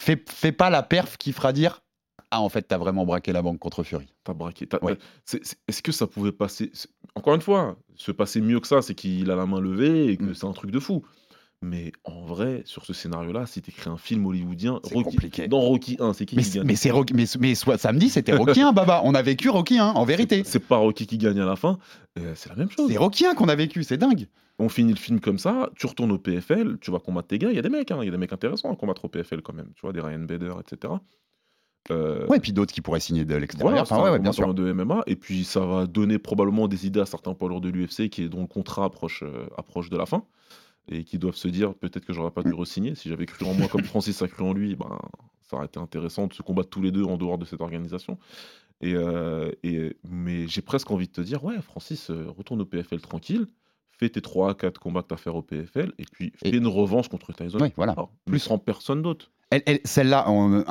Fais, 0.00 0.22
fais 0.28 0.52
pas 0.52 0.70
la 0.70 0.82
perf 0.84 1.16
qui 1.16 1.32
fera 1.32 1.52
dire 1.52 1.82
Ah, 2.34 2.40
en 2.40 2.48
fait, 2.48 2.62
t'as 2.62 2.78
vraiment 2.78 3.04
braqué 3.04 3.30
la 3.32 3.42
banque 3.42 3.58
contre 3.58 3.82
Fury. 3.82 4.06
T'as 4.24 4.32
braqué. 4.32 4.66
Est-ce 5.68 5.82
que 5.82 5.92
ça 5.92 6.06
pouvait 6.06 6.32
passer 6.32 6.72
Encore 7.14 7.34
une 7.34 7.42
fois, 7.42 7.76
se 7.94 8.10
passer 8.10 8.40
mieux 8.40 8.58
que 8.58 8.66
ça, 8.66 8.80
c'est 8.80 8.94
qu'il 8.94 9.30
a 9.30 9.36
la 9.36 9.44
main 9.44 9.60
levée 9.60 10.06
et 10.08 10.16
que 10.16 10.24
Mm. 10.24 10.34
c'est 10.34 10.46
un 10.46 10.52
truc 10.52 10.70
de 10.70 10.78
fou. 10.78 11.02
Mais 11.64 11.92
en 12.04 12.22
vrai, 12.24 12.62
sur 12.64 12.84
ce 12.86 12.92
scénario-là, 12.94 13.44
si 13.46 13.60
t'écris 13.62 13.88
un 13.90 13.96
film 13.98 14.24
hollywoodien, 14.26 14.80
C'est 14.82 14.94
Rocky- 14.94 15.04
compliqué. 15.10 15.46
dans 15.46 15.60
Rocky 15.60 15.96
1, 16.00 16.12
c'est 16.14 16.24
qui 16.26 16.34
Mais, 16.36 16.42
qui 16.42 16.50
gagne? 16.52 16.66
mais 16.66 16.74
c'est 16.74 16.90
Rocky- 16.90 17.14
mais, 17.14 17.24
mais 17.38 17.54
soit 17.54 17.76
samedi, 17.78 18.08
c'était 18.08 18.32
Rocky 18.34 18.62
1, 18.62 18.72
Baba. 18.72 19.02
On 19.04 19.14
a 19.14 19.22
vécu 19.22 19.48
Rocky 19.50 19.78
1, 19.78 19.88
en 19.88 20.04
vérité. 20.04 20.38
C'est 20.42 20.52
c'est 20.52 20.58
pas 20.66 20.78
Rocky 20.78 21.06
qui 21.06 21.18
gagne 21.18 21.38
à 21.38 21.44
la 21.46 21.54
fin, 21.54 21.78
euh, 22.18 22.32
c'est 22.34 22.48
la 22.48 22.56
même 22.56 22.70
chose. 22.70 22.90
C'est 22.90 22.96
Rocky 22.98 23.26
1 23.26 23.34
qu'on 23.34 23.48
a 23.48 23.54
vécu, 23.54 23.84
c'est 23.84 23.98
dingue. 23.98 24.26
On 24.58 24.68
finit 24.70 24.92
le 24.92 24.98
film 24.98 25.20
comme 25.20 25.38
ça, 25.38 25.70
tu 25.76 25.86
retournes 25.86 26.10
au 26.12 26.18
PFL, 26.18 26.78
tu 26.80 26.90
vas 26.90 26.98
combattre 26.98 27.28
tes 27.28 27.38
gars. 27.38 27.50
Il 27.50 27.56
y 27.56 27.58
a 27.58 27.62
des 27.62 27.68
mecs, 27.68 27.90
hein, 27.92 27.98
il 28.00 28.06
y 28.06 28.08
a 28.08 28.10
des 28.10 28.16
mecs 28.16 28.32
intéressants 28.32 28.72
à 28.72 28.76
combattre 28.76 29.04
au 29.04 29.08
PFL 29.08 29.42
quand 29.42 29.52
même. 29.54 29.68
Tu 29.76 29.82
vois, 29.82 29.92
des 29.92 30.00
Ryan 30.00 30.18
Bader, 30.20 30.54
etc. 30.60 30.94
Euh, 31.90 32.26
Ouais, 32.28 32.36
et 32.36 32.40
puis 32.40 32.52
d'autres 32.52 32.72
qui 32.72 32.80
pourraient 32.80 33.00
signer 33.00 33.24
de 33.24 33.34
l'extérieur. 33.34 33.70
Voilà, 33.70 33.82
Enfin, 33.82 34.02
ouais, 34.12 34.18
bien 34.18 34.32
sûr. 34.32 34.54
de 34.54 34.72
MMA, 34.72 35.02
et 35.06 35.16
puis 35.16 35.44
ça 35.44 35.60
va 35.66 35.86
donner 35.86 36.18
probablement 36.18 36.68
des 36.68 36.86
idées 36.86 37.00
à 37.00 37.06
certains 37.06 37.34
poids 37.34 37.48
lourds 37.48 37.60
de 37.60 37.68
l'UFC 37.70 38.08
qui, 38.08 38.28
dont 38.28 38.42
le 38.42 38.46
contrat 38.46 38.84
approche, 38.84 39.22
euh, 39.24 39.46
approche 39.58 39.90
de 39.90 39.96
la 39.96 40.06
fin, 40.06 40.24
et 40.88 41.04
qui 41.04 41.18
doivent 41.18 41.34
se 41.36 41.48
dire 41.48 41.74
peut-être 41.74 42.04
que 42.06 42.12
j'aurais 42.12 42.30
pas 42.30 42.42
dû 42.42 42.50
Mm. 42.50 42.54
re-signer. 42.60 42.94
Si 42.94 43.08
j'avais 43.08 43.26
cru 43.26 43.44
en 43.46 43.54
moi 43.54 43.66
comme 43.68 43.82
Francis 43.84 44.22
a 44.22 44.28
cru 44.28 44.44
en 44.44 44.52
lui, 44.52 44.76
ben, 44.76 44.98
ça 45.42 45.56
aurait 45.56 45.66
été 45.66 45.80
intéressant 45.80 46.28
de 46.28 46.34
se 46.34 46.42
combattre 46.42 46.70
tous 46.70 46.82
les 46.82 46.92
deux 46.92 47.04
en 47.04 47.16
dehors 47.16 47.38
de 47.38 47.44
cette 47.44 47.60
organisation. 47.60 48.18
Et, 48.80 48.94
euh, 48.94 49.50
et, 49.62 49.96
mais 50.08 50.48
j'ai 50.48 50.62
presque 50.62 50.90
envie 50.90 51.06
de 51.06 51.12
te 51.12 51.20
dire, 51.20 51.44
ouais, 51.44 51.60
Francis, 51.62 52.10
euh, 52.10 52.26
retourne 52.36 52.60
au 52.60 52.64
PFL 52.64 53.00
tranquille, 53.00 53.46
fais 54.02 54.08
tes 54.10 54.20
3 54.20 54.50
à 54.50 54.54
4 54.54 54.78
combats 54.78 55.02
que 55.02 55.08
tu 55.08 55.14
as 55.14 55.16
à 55.16 55.18
faire 55.18 55.36
au 55.36 55.42
PFL, 55.42 55.92
et 55.98 56.04
puis 56.10 56.32
fais 56.36 56.48
Et- 56.50 56.56
une 56.56 56.66
revanche 56.66 57.08
contre 57.08 57.32
Tyson. 57.32 57.58
Oui, 57.60 57.68
voilà. 57.76 57.94
Plus- 58.26 58.38
sans 58.40 58.58
personne 58.58 59.02
d'autre. 59.02 59.30
Elle- 59.50 59.62
elle- 59.66 59.80
Celle-là, 59.84 60.26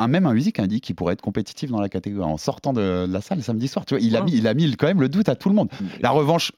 même 0.08 0.26
un 0.26 0.34
musique 0.34 0.60
a 0.60 0.68
dit 0.68 0.82
qu'il 0.82 0.96
pourrait 0.96 1.14
être 1.14 1.22
compétitif 1.22 1.70
dans 1.70 1.80
la 1.80 1.88
catégorie 1.90 2.26
en 2.30 2.38
sortant 2.38 2.74
de, 2.74 3.06
de 3.06 3.12
la 3.14 3.22
salle 3.22 3.42
samedi 3.44 3.68
soir. 3.68 3.86
Tu 3.86 3.94
vois, 3.94 4.02
il, 4.02 4.16
a 4.16 4.22
mis, 4.22 4.34
il 4.34 4.48
a 4.48 4.54
mis 4.54 4.76
quand 4.76 4.88
même 4.88 5.02
le 5.02 5.08
doute 5.10 5.30
à 5.30 5.36
tout 5.36 5.50
le 5.50 5.56
monde. 5.56 5.70
La 6.02 6.10
revanche, 6.10 6.52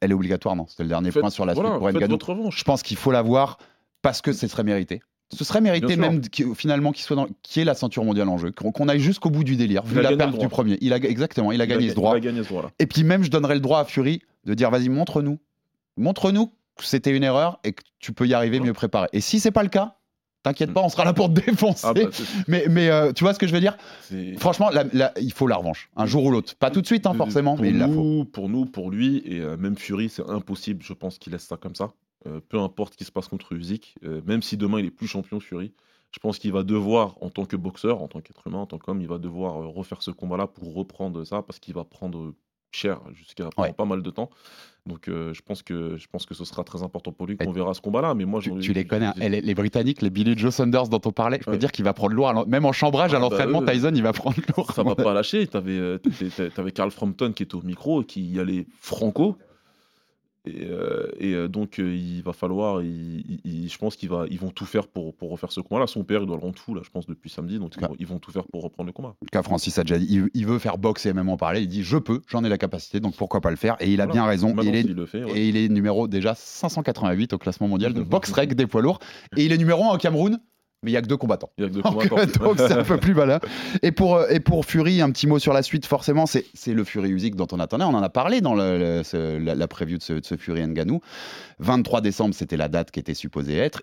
elle 0.00 0.10
est 0.10 0.14
obligatoire, 0.14 0.54
non? 0.56 0.66
C'était 0.68 0.82
le 0.84 0.90
dernier 0.90 1.10
faites- 1.10 1.20
point 1.22 1.30
sur 1.30 1.46
la 1.46 1.54
voilà, 1.54 1.70
suite 1.70 1.78
pour 1.80 1.90
Ngannou. 1.90 2.50
Je 2.50 2.64
pense 2.64 2.82
qu'il 2.82 2.96
faut 2.98 3.10
l'avoir 3.10 3.56
parce 4.02 4.20
que 4.20 4.32
ce 4.32 4.46
serait 4.46 4.62
mérité. 4.64 5.00
Ce 5.32 5.44
serait 5.44 5.60
mérité 5.60 5.86
Bien 5.86 5.96
même 5.96 6.22
finalement 6.56 6.90
qu'il 6.90 7.04
soit 7.04 7.14
dans, 7.14 7.28
qu'il 7.42 7.60
y 7.60 7.62
ait 7.62 7.64
la 7.64 7.74
ceinture 7.74 8.04
mondiale 8.04 8.28
en 8.28 8.36
jeu, 8.36 8.50
qu'on 8.50 8.88
aille 8.88 8.98
jusqu'au 8.98 9.30
bout 9.30 9.44
du 9.44 9.54
délire, 9.56 9.84
vu 9.84 9.98
a 10.00 10.02
la 10.02 10.16
perte 10.16 10.32
du 10.32 10.36
droit. 10.38 10.48
premier. 10.48 10.76
Il 10.80 10.92
a 10.92 10.96
exactement, 10.96 11.52
il 11.52 11.60
a 11.62 11.66
gagné 11.68 11.84
Il 11.84 11.90
ce 11.90 11.94
droit. 11.94 12.14
Il 12.14 12.16
a 12.16 12.20
gagné 12.20 12.42
ce 12.42 12.48
droit-là. 12.48 12.70
Et 12.80 12.86
puis 12.86 13.04
même, 13.04 13.22
je 13.22 13.30
donnerais 13.30 13.54
le 13.54 13.60
droit 13.60 13.78
à 13.78 13.84
Fury 13.84 14.22
de 14.44 14.54
dire 14.54 14.70
vas-y, 14.70 14.88
montre-nous. 14.88 15.38
Montre-nous 16.00 16.48
que 16.76 16.84
c'était 16.84 17.14
une 17.16 17.22
erreur 17.24 17.60
et 17.64 17.72
que 17.72 17.82
tu 17.98 18.12
peux 18.12 18.26
y 18.26 18.34
arriver 18.34 18.58
mieux 18.60 18.72
préparé. 18.72 19.08
Et 19.12 19.20
si 19.20 19.38
c'est 19.40 19.50
pas 19.50 19.62
le 19.62 19.68
cas, 19.68 19.96
t'inquiète 20.42 20.70
Mm. 20.70 20.72
pas, 20.74 20.80
on 20.82 20.88
sera 20.88 21.04
là 21.04 21.12
pour 21.12 21.32
te 21.32 21.40
défoncer. 21.40 21.86
Ah 21.86 21.92
bah, 21.92 22.00
mais 22.48 22.64
mais 22.70 22.88
euh, 22.88 23.12
tu 23.12 23.22
vois 23.24 23.34
ce 23.34 23.38
que 23.38 23.46
je 23.46 23.52
veux 23.52 23.60
dire? 23.60 23.76
Franchement, 24.38 24.70
la- 24.70 24.84
la- 24.92 25.12
il 25.20 25.32
faut 25.32 25.46
la 25.46 25.56
revanche, 25.56 25.90
un 25.96 26.06
jour 26.06 26.24
ou 26.24 26.30
l'autre. 26.30 26.54
Pas 26.56 26.70
tout 26.70 26.80
de 26.80 26.86
suite, 26.86 27.06
hein, 27.06 27.12
de- 27.12 27.18
forcément, 27.18 27.54
pour 27.56 27.62
mais 27.64 27.70
il 27.70 27.78
la 27.78 27.88
faut. 27.88 28.24
Pour 28.24 28.48
nous, 28.48 28.64
pour 28.64 28.90
lui, 28.90 29.22
et 29.26 29.40
euh, 29.40 29.56
même 29.58 29.76
Fury, 29.76 30.08
c'est 30.08 30.26
impossible, 30.28 30.82
je 30.82 30.92
pense, 30.94 31.18
qu'il 31.18 31.32
laisse 31.32 31.44
ça 31.46 31.56
comme 31.58 31.74
ça. 31.74 31.90
Euh, 32.26 32.40
peu 32.48 32.58
importe 32.60 32.94
ce 32.94 32.98
qui 32.98 33.04
se 33.04 33.12
passe 33.12 33.28
contre 33.28 33.52
Usyk, 33.54 33.96
euh, 34.04 34.20
même 34.26 34.42
si 34.42 34.56
demain 34.56 34.78
il 34.80 34.86
est 34.86 34.90
plus 34.90 35.06
champion 35.06 35.40
Fury, 35.40 35.72
je 36.12 36.18
pense 36.18 36.38
qu'il 36.38 36.52
va 36.52 36.62
devoir, 36.64 37.16
en 37.20 37.30
tant 37.30 37.44
que 37.44 37.56
boxeur, 37.56 38.02
en 38.02 38.08
tant 38.08 38.20
qu'être 38.20 38.46
humain, 38.46 38.58
en 38.58 38.66
tant 38.66 38.78
qu'homme, 38.78 39.00
il 39.00 39.06
va 39.08 39.18
devoir 39.18 39.62
euh, 39.62 39.66
refaire 39.68 40.02
ce 40.02 40.10
combat-là 40.10 40.46
pour 40.46 40.74
reprendre 40.74 41.22
ça, 41.24 41.42
parce 41.42 41.58
qu'il 41.60 41.74
va 41.74 41.84
prendre 41.84 42.32
cher 42.72 43.00
jusqu'à 43.14 43.48
Ouais. 43.58 43.72
pas 43.72 43.84
mal 43.84 44.02
de 44.02 44.10
temps. 44.10 44.30
Donc 44.86 45.08
euh, 45.08 45.34
je 45.34 45.42
pense 45.42 45.62
que 45.62 45.98
je 45.98 46.06
pense 46.10 46.24
que 46.24 46.34
ce 46.34 46.44
sera 46.44 46.64
très 46.64 46.82
important 46.82 47.12
pour 47.12 47.26
lui 47.26 47.36
qu'on 47.36 47.52
verra 47.52 47.74
ce 47.74 47.80
combat-là. 47.82 48.14
Mais 48.14 48.24
moi, 48.24 48.40
Tu, 48.40 48.50
tu 48.60 48.72
les 48.72 48.86
connais, 48.86 49.06
hein. 49.06 49.14
les, 49.16 49.40
les 49.42 49.54
Britanniques, 49.54 50.00
les 50.00 50.08
Billy 50.10 50.36
Joe 50.38 50.54
Saunders 50.54 50.88
dont 50.88 51.00
on 51.04 51.12
parlait, 51.12 51.38
je 51.40 51.44
peux 51.44 51.50
Ouais. 51.52 51.58
dire 51.58 51.70
qu'il 51.70 51.84
va 51.84 51.92
prendre 51.92 52.14
lourd, 52.14 52.28
à 52.30 52.44
même 52.46 52.64
en 52.64 52.72
chambrage 52.72 53.12
à 53.12 53.18
Ah 53.18 53.20
bah, 53.20 53.28
l'entraînement, 53.28 53.62
Tyson, 53.64 53.92
il 53.94 54.02
va 54.02 54.12
prendre 54.14 54.36
lourd. 54.56 54.72
ça 54.72 54.82
va 54.82 54.94
pas 54.94 55.12
lâcher. 55.12 55.46
T'avais 55.46 55.72
euh, 55.78 55.98
t'avais- 55.98 56.50
t'avais 56.50 56.72
Carl 56.72 56.90
Frampton 56.90 57.32
qui 57.32 57.42
était 57.42 57.54
au 57.54 57.62
micro 57.62 58.02
et 58.02 58.04
qui 58.06 58.22
y 58.22 58.40
allait 58.40 58.66
franco. 58.80 59.36
Et, 60.46 60.64
euh, 60.64 61.06
et, 61.18 61.34
euh, 61.34 61.48
donc 61.48 61.78
euh, 61.78 61.94
il 61.94 62.22
va 62.22 62.32
falloir, 62.32 62.80
il- 62.82 63.20
il- 63.28 63.40
il- 63.44 63.68
je 63.68 63.76
pense 63.76 63.94
qu'ils 63.96 64.08
va, 64.08 64.24
ils 64.30 64.38
vont 64.38 64.48
tout 64.50 64.64
faire 64.64 64.88
pour, 64.88 65.14
pour 65.14 65.30
refaire 65.30 65.52
ce 65.52 65.60
combat-là. 65.60 65.86
Son 65.86 66.02
père, 66.02 66.20
il 66.22 66.26
doit 66.26 66.36
le 66.36 66.42
rendre 66.42 66.58
fou 66.58 66.74
là, 66.74 66.80
je 66.82 66.88
pense 66.88 67.06
depuis 67.06 67.28
samedi. 67.28 67.58
Donc 67.58 67.74
ils 67.76 67.86
vont, 67.86 67.94
ils 67.98 68.06
vont 68.06 68.18
tout 68.18 68.30
faire 68.32 68.44
pour 68.46 68.62
reprendre 68.62 68.86
le 68.86 68.92
combat. 68.92 69.08
En 69.08 69.12
tout 69.12 69.26
cas, 69.30 69.42
Francis 69.42 69.76
a 69.78 69.82
déjà 69.84 69.98
dit, 69.98 70.06
il, 70.08 70.28
il 70.32 70.46
veut 70.46 70.58
faire 70.58 70.78
boxer 70.78 71.10
et 71.10 71.12
même 71.12 71.28
en 71.28 71.36
parler. 71.36 71.60
Il 71.60 71.68
dit, 71.68 71.82
je 71.82 71.98
peux, 71.98 72.22
j'en 72.26 72.42
ai 72.42 72.48
la 72.48 72.56
capacité, 72.58 73.00
donc 73.00 73.16
pourquoi 73.16 73.40
pas 73.42 73.50
le 73.50 73.56
faire 73.56 73.76
Et 73.80 73.92
il 73.92 74.00
a 74.00 74.06
Voilà. 74.06 74.12
bien 74.20 74.24
raison. 74.26 74.54
Maintenant, 74.54 74.70
Il 74.72 74.76
est, 74.76 74.82
s'il 74.82 74.94
le 74.94 75.04
fait. 75.06 75.24
ouais. 75.24 75.38
et 75.38 75.48
il 75.50 75.56
est 75.58 75.68
numéro 75.68 76.08
déjà 76.08 76.34
588 76.34 77.34
au 77.34 77.38
classement 77.38 77.68
mondial 77.68 77.92
de 77.92 78.02
boxe 78.02 78.32
reg 78.32 78.54
des 78.54 78.66
poids 78.66 78.80
lourds. 78.82 78.98
Et 79.36 79.44
il 79.44 79.52
est 79.52 79.58
numéro 79.58 79.84
1 79.84 79.94
au 79.94 79.98
Cameroun, 79.98 80.38
mais 80.82 80.90
il 80.90 80.94
y 80.94 80.96
a 80.96 81.02
que 81.02 81.06
deux 81.08 81.16
combattants. 81.16 81.50
Il 81.58 81.64
a 81.64 81.68
que 81.68 81.72
deux 81.74 81.82
combattants. 81.82 82.16
donc 82.44 82.56
c'est 82.58 82.72
un 82.72 82.84
peu 82.84 82.96
plus 82.96 83.14
malin. 83.14 83.38
Et 83.82 83.92
pour, 83.92 84.16
euh, 84.16 84.26
et 84.30 84.40
pour 84.40 84.64
Fury, 84.64 85.00
un 85.02 85.10
petit 85.10 85.26
mot 85.26 85.38
sur 85.38 85.52
la 85.52 85.62
suite, 85.62 85.84
forcément, 85.86 86.24
c'est 86.26 86.44
le 86.72 86.84
Fury 86.84 87.10
Usyk 87.10 87.36
dont 87.36 87.46
on 87.52 87.60
attendait. 87.60 87.84
On 87.84 87.88
en 87.94 88.02
a 88.02 88.08
parlé 88.08 88.40
dans 88.40 88.54
le- 88.54 88.78
le- 88.78 89.02
ce- 89.02 89.38
la, 89.38 89.54
la 89.54 89.68
preview 89.68 89.98
de 89.98 90.02
ce, 90.02 90.14
de 90.14 90.24
ce 90.24 90.36
Fury 90.36 90.66
Ngannou. 90.66 91.00
23 91.58 92.00
décembre, 92.00 92.34
c'était 92.34 92.56
la 92.56 92.68
date 92.68 92.90
qui 92.90 93.00
était 93.00 93.12
supposée 93.12 93.56
être. 93.58 93.82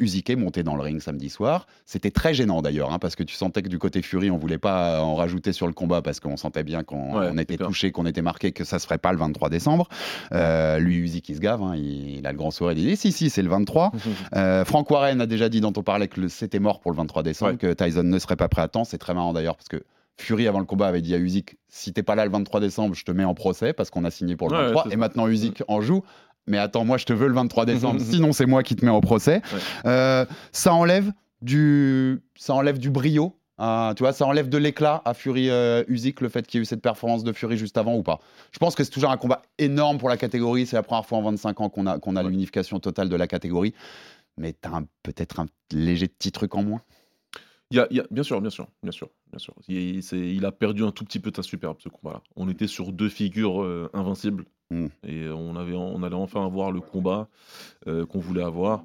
Usyk 0.00 0.30
est 0.30 0.36
monté 0.36 0.64
dans 0.64 0.74
le 0.74 0.82
ring 0.82 1.00
samedi 1.00 1.30
soir. 1.30 1.66
C'était 1.86 2.10
très 2.10 2.34
gênant 2.34 2.62
d'ailleurs, 2.62 2.92
hein, 2.92 2.98
parce 2.98 3.14
que 3.14 3.22
tu 3.22 3.36
sentais 3.36 3.62
que 3.62 3.68
du 3.68 3.78
côté 3.78 4.02
Fury, 4.02 4.30
on 4.32 4.38
voulait 4.38 4.58
pas 4.58 5.00
en 5.02 5.14
rajouter 5.14 5.52
sur 5.52 5.68
le 5.68 5.72
combat, 5.72 6.02
parce 6.02 6.18
qu'on 6.18 6.36
sentait 6.36 6.64
bien 6.64 6.82
qu'on 6.82 7.18
Ouais, 7.20 7.42
était 7.42 7.56
touché, 7.58 7.92
qu'on 7.92 8.06
était 8.06 8.22
marqué, 8.22 8.50
que 8.52 8.64
ça 8.64 8.78
se 8.80 8.86
ferait 8.86 8.98
pas 8.98 9.12
le 9.12 9.18
23 9.18 9.48
décembre. 9.50 9.88
Euh, 10.32 10.78
lui, 10.78 10.96
Usyk, 10.96 11.28
il 11.28 11.36
se 11.36 11.40
gave. 11.40 11.62
hein. 11.62 11.74
il, 11.76 12.18
il 12.18 12.26
a 12.26 12.32
le 12.32 12.38
grand 12.38 12.50
sourire. 12.50 12.76
Il 12.76 12.86
dit 12.88 12.96
si, 12.96 13.12
si, 13.12 13.30
c'est 13.30 13.42
le 13.42 13.48
23. 13.50 13.92
Euh, 14.34 14.64
Frank 14.64 14.90
Warren 14.90 15.20
a 15.20 15.26
déjà 15.26 15.48
dit, 15.48 15.60
dont 15.60 15.72
on 15.76 15.82
parlait, 15.82 16.08
que 16.08 16.20
le- 16.20 16.28
c'était 16.32 16.58
mort 16.58 16.80
pour 16.80 16.90
le 16.90 16.96
23 16.96 17.22
décembre, 17.22 17.52
Ouais. 17.52 17.56
que 17.58 17.72
Tyson 17.72 18.02
ne 18.02 18.18
serait 18.18 18.36
pas 18.36 18.48
prêt 18.48 18.62
à 18.62 18.68
temps. 18.68 18.84
C'est 18.84 18.98
très 18.98 19.14
marrant 19.14 19.32
d'ailleurs, 19.32 19.56
parce 19.56 19.68
que 19.68 19.82
Fury, 20.18 20.46
avant 20.46 20.58
le 20.60 20.66
combat, 20.66 20.88
avait 20.88 21.00
dit 21.00 21.14
à 21.14 21.18
Usyk 21.18 21.56
si 21.68 21.92
t'es 21.92 22.02
pas 22.02 22.14
là 22.14 22.24
le 22.24 22.30
23 22.30 22.60
décembre, 22.60 22.94
je 22.94 23.04
te 23.04 23.12
mets 23.12 23.24
en 23.24 23.34
procès, 23.34 23.72
parce 23.72 23.90
qu'on 23.90 24.04
a 24.04 24.10
signé 24.10 24.36
pour 24.36 24.48
le 24.50 24.56
Ouais, 24.56 24.62
23. 24.64 24.82
c'est 24.84 24.88
et 24.88 24.92
ça. 24.92 24.96
maintenant, 24.98 25.26
Usyk 25.28 25.62
en 25.68 25.80
joue. 25.80 26.02
Mais 26.48 26.58
attends, 26.58 26.84
moi, 26.84 26.98
je 26.98 27.04
te 27.06 27.12
veux 27.12 27.28
le 27.28 27.34
23 27.34 27.64
décembre, 27.66 28.00
sinon 28.00 28.32
c'est 28.32 28.46
moi 28.46 28.62
qui 28.62 28.74
te 28.76 28.84
mets 28.84 28.90
en 28.90 29.00
procès. 29.00 29.40
Ouais. 29.52 29.60
Euh, 29.86 30.26
ça 30.50 30.74
enlève 30.74 31.12
du, 31.40 32.20
ça 32.36 32.54
enlève 32.54 32.78
du 32.78 32.90
brio. 32.90 33.36
Euh, 33.60 33.94
tu 33.94 34.02
vois, 34.02 34.12
ça 34.12 34.26
enlève 34.26 34.48
de 34.48 34.58
l'éclat 34.58 35.02
à 35.04 35.14
Fury 35.14 35.48
euh, 35.50 35.84
Usyk 35.86 36.20
le 36.20 36.28
fait 36.28 36.44
qu'il 36.46 36.58
y 36.58 36.60
ait 36.60 36.62
eu 36.62 36.64
cette 36.66 36.82
performance 36.82 37.22
de 37.22 37.32
Fury 37.32 37.56
juste 37.56 37.78
avant 37.78 37.94
ou 37.94 38.02
pas 38.02 38.18
Je 38.50 38.58
pense 38.58 38.74
que 38.74 38.82
c'est 38.82 38.90
toujours 38.90 39.10
un 39.12 39.16
combat 39.16 39.42
énorme 39.58 39.98
pour 39.98 40.08
la 40.08 40.16
catégorie. 40.16 40.66
C'est 40.66 40.74
la 40.74 40.82
première 40.82 41.06
fois 41.06 41.18
en 41.18 41.22
25 41.22 41.60
ans 41.60 41.68
qu'on 41.68 41.86
a, 41.86 41.98
qu'on 41.98 42.16
a 42.16 42.22
l'unification 42.24 42.80
totale 42.80 43.08
de 43.08 43.14
la 43.14 43.28
catégorie. 43.28 43.72
Mais 44.36 44.52
tu 44.52 44.68
as 44.68 44.82
peut-être 45.02 45.40
un 45.40 45.46
léger 45.72 46.08
petit 46.08 46.32
truc 46.32 46.54
en 46.54 46.62
moins? 46.62 46.82
Il 47.70 47.76
y 47.76 47.80
a, 47.80 47.86
il 47.90 47.96
y 47.96 48.00
a- 48.00 48.06
bien 48.10 48.22
sûr, 48.22 48.40
bien 48.40 48.50
sûr, 48.50 48.68
bien 48.82 48.92
sûr, 48.92 49.08
bien 49.30 49.38
sûr. 49.38 49.54
Il, 49.68 50.02
c'est- 50.02 50.18
il 50.34 50.44
a 50.44 50.52
perdu 50.52 50.84
un 50.84 50.90
tout 50.90 51.04
petit 51.04 51.20
peu 51.20 51.30
de 51.30 51.36
sa 51.36 51.42
superbe 51.42 51.78
ce 51.80 51.88
combat-là. 51.88 52.22
On 52.36 52.48
était 52.48 52.66
sur 52.66 52.92
deux 52.92 53.08
figures 53.08 53.62
euh, 53.62 53.90
invincibles 53.94 54.44
Mm. 54.70 54.86
et 55.04 55.28
on 55.28 55.54
avait, 55.56 55.74
on 55.74 56.02
allait 56.02 56.14
enfin 56.14 56.44
avoir 56.46 56.72
le 56.72 56.80
combat 56.80 57.28
euh, 57.86 58.06
qu'on 58.06 58.20
voulait 58.20 58.42
avoir. 58.42 58.84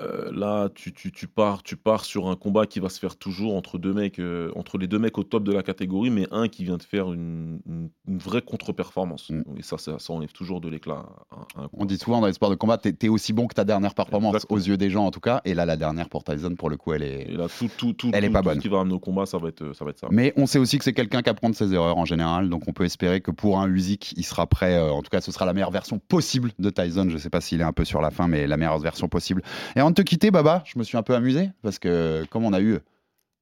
Euh, 0.00 0.30
là, 0.32 0.68
tu, 0.74 0.92
tu, 0.92 1.12
tu 1.12 1.28
pars, 1.28 1.62
tu 1.62 1.76
pars 1.76 2.04
sur 2.04 2.28
un 2.28 2.34
combat 2.36 2.66
qui 2.66 2.80
va 2.80 2.88
se 2.88 2.98
faire 2.98 3.16
toujours 3.16 3.54
entre 3.54 3.78
deux 3.78 3.92
mecs, 3.92 4.18
euh, 4.18 4.50
entre 4.56 4.76
les 4.76 4.88
deux 4.88 4.98
mecs 4.98 5.16
au 5.18 5.22
top 5.22 5.44
de 5.44 5.52
la 5.52 5.62
catégorie, 5.62 6.10
mais 6.10 6.26
un 6.32 6.48
qui 6.48 6.64
vient 6.64 6.76
de 6.78 6.82
faire 6.82 7.12
une, 7.12 7.60
une- 7.66 7.90
une 8.08 8.18
vraie 8.18 8.42
contre-performance. 8.42 9.30
Mm. 9.30 9.42
Et 9.58 9.62
ça, 9.62 9.78
ça, 9.78 9.98
ça 9.98 10.12
enlève 10.12 10.32
toujours 10.32 10.60
de 10.60 10.68
l'éclat. 10.68 11.04
à- 11.30 11.60
à 11.60 11.64
un 11.64 11.68
On 11.72 11.84
dit 11.84 11.96
souvent 11.96 12.20
dans 12.20 12.26
les 12.26 12.32
sports 12.32 12.50
de 12.50 12.54
combat, 12.56 12.76
t'es 12.78 12.94
es 13.02 13.08
aussi 13.08 13.32
bon 13.32 13.46
que 13.46 13.54
ta 13.54 13.64
dernière 13.64 13.94
performance, 13.94 14.34
Exactement. 14.34 14.58
aux 14.58 14.62
yeux 14.62 14.76
des 14.76 14.90
gens 14.90 15.04
en 15.06 15.10
tout 15.10 15.20
cas. 15.20 15.40
Et 15.44 15.54
là, 15.54 15.64
la 15.64 15.76
dernière 15.76 16.08
pour 16.08 16.24
Tyson, 16.24 16.54
pour 16.56 16.70
le 16.70 16.76
coup, 16.76 16.92
elle 16.92 17.02
est. 17.02 17.28
Et 17.30 17.36
là, 17.36 17.46
tout, 17.58 17.68
tout, 17.76 17.92
tout, 17.92 18.10
Elle 18.12 18.24
est 18.24 18.30
pas 18.30 18.40
ce 18.40 18.44
bonne. 18.44 18.58
qui 18.58 18.68
va 18.68 18.80
amener 18.80 18.94
au 18.94 18.98
combat, 19.00 19.26
ça 19.26 19.38
va 19.38 19.48
être, 19.48 19.72
ça 19.74 19.84
va 19.84 19.90
être 19.92 19.98
ça. 20.00 20.08
Mais 20.10 20.32
on 20.36 20.46
sait 20.46 20.58
aussi 20.58 20.76
que 20.78 20.84
c'est 20.84 20.92
quelqu'un 20.92 21.22
qui 21.22 21.30
apprend 21.30 21.50
de 21.50 21.54
ses 21.54 21.72
erreurs 21.72 21.98
en 21.98 22.04
général, 22.04 22.48
donc 22.50 22.64
on 22.66 22.72
peut 22.72 22.84
espérer 22.84 23.20
que 23.20 23.30
pour 23.30 23.60
un 23.60 23.68
Usyk, 23.68 24.12
il 24.16 24.24
sera 24.24 24.46
prêt. 24.46 24.74
euh, 24.74 24.90
en 24.90 25.02
tout 25.02 25.10
cas, 25.10 25.20
ce 25.20 25.30
sera 25.30 25.44
la 25.46 25.52
meilleure 25.52 25.70
version 25.70 25.98
possible 26.00 26.50
de 26.58 26.70
Tyson. 26.70 27.06
Je 27.10 27.16
sais 27.18 27.30
pas 27.30 27.40
s'il 27.40 27.60
est 27.60 27.64
un 27.64 27.72
peu 27.72 27.84
sur 27.84 28.00
la 28.00 28.10
fin, 28.10 28.26
mais 28.26 28.46
la 28.46 28.56
meilleure 28.56 28.78
version 28.78 29.08
possible. 29.08 29.42
Et 29.76 29.80
avant 29.84 29.90
de 29.90 29.94
te 29.96 30.02
quitter, 30.02 30.30
Baba, 30.30 30.62
je 30.66 30.78
me 30.78 30.84
suis 30.84 30.96
un 30.96 31.02
peu 31.02 31.14
amusé 31.14 31.50
parce 31.62 31.78
que 31.78 32.24
comme 32.30 32.44
on 32.44 32.52
a 32.52 32.60
eu 32.60 32.78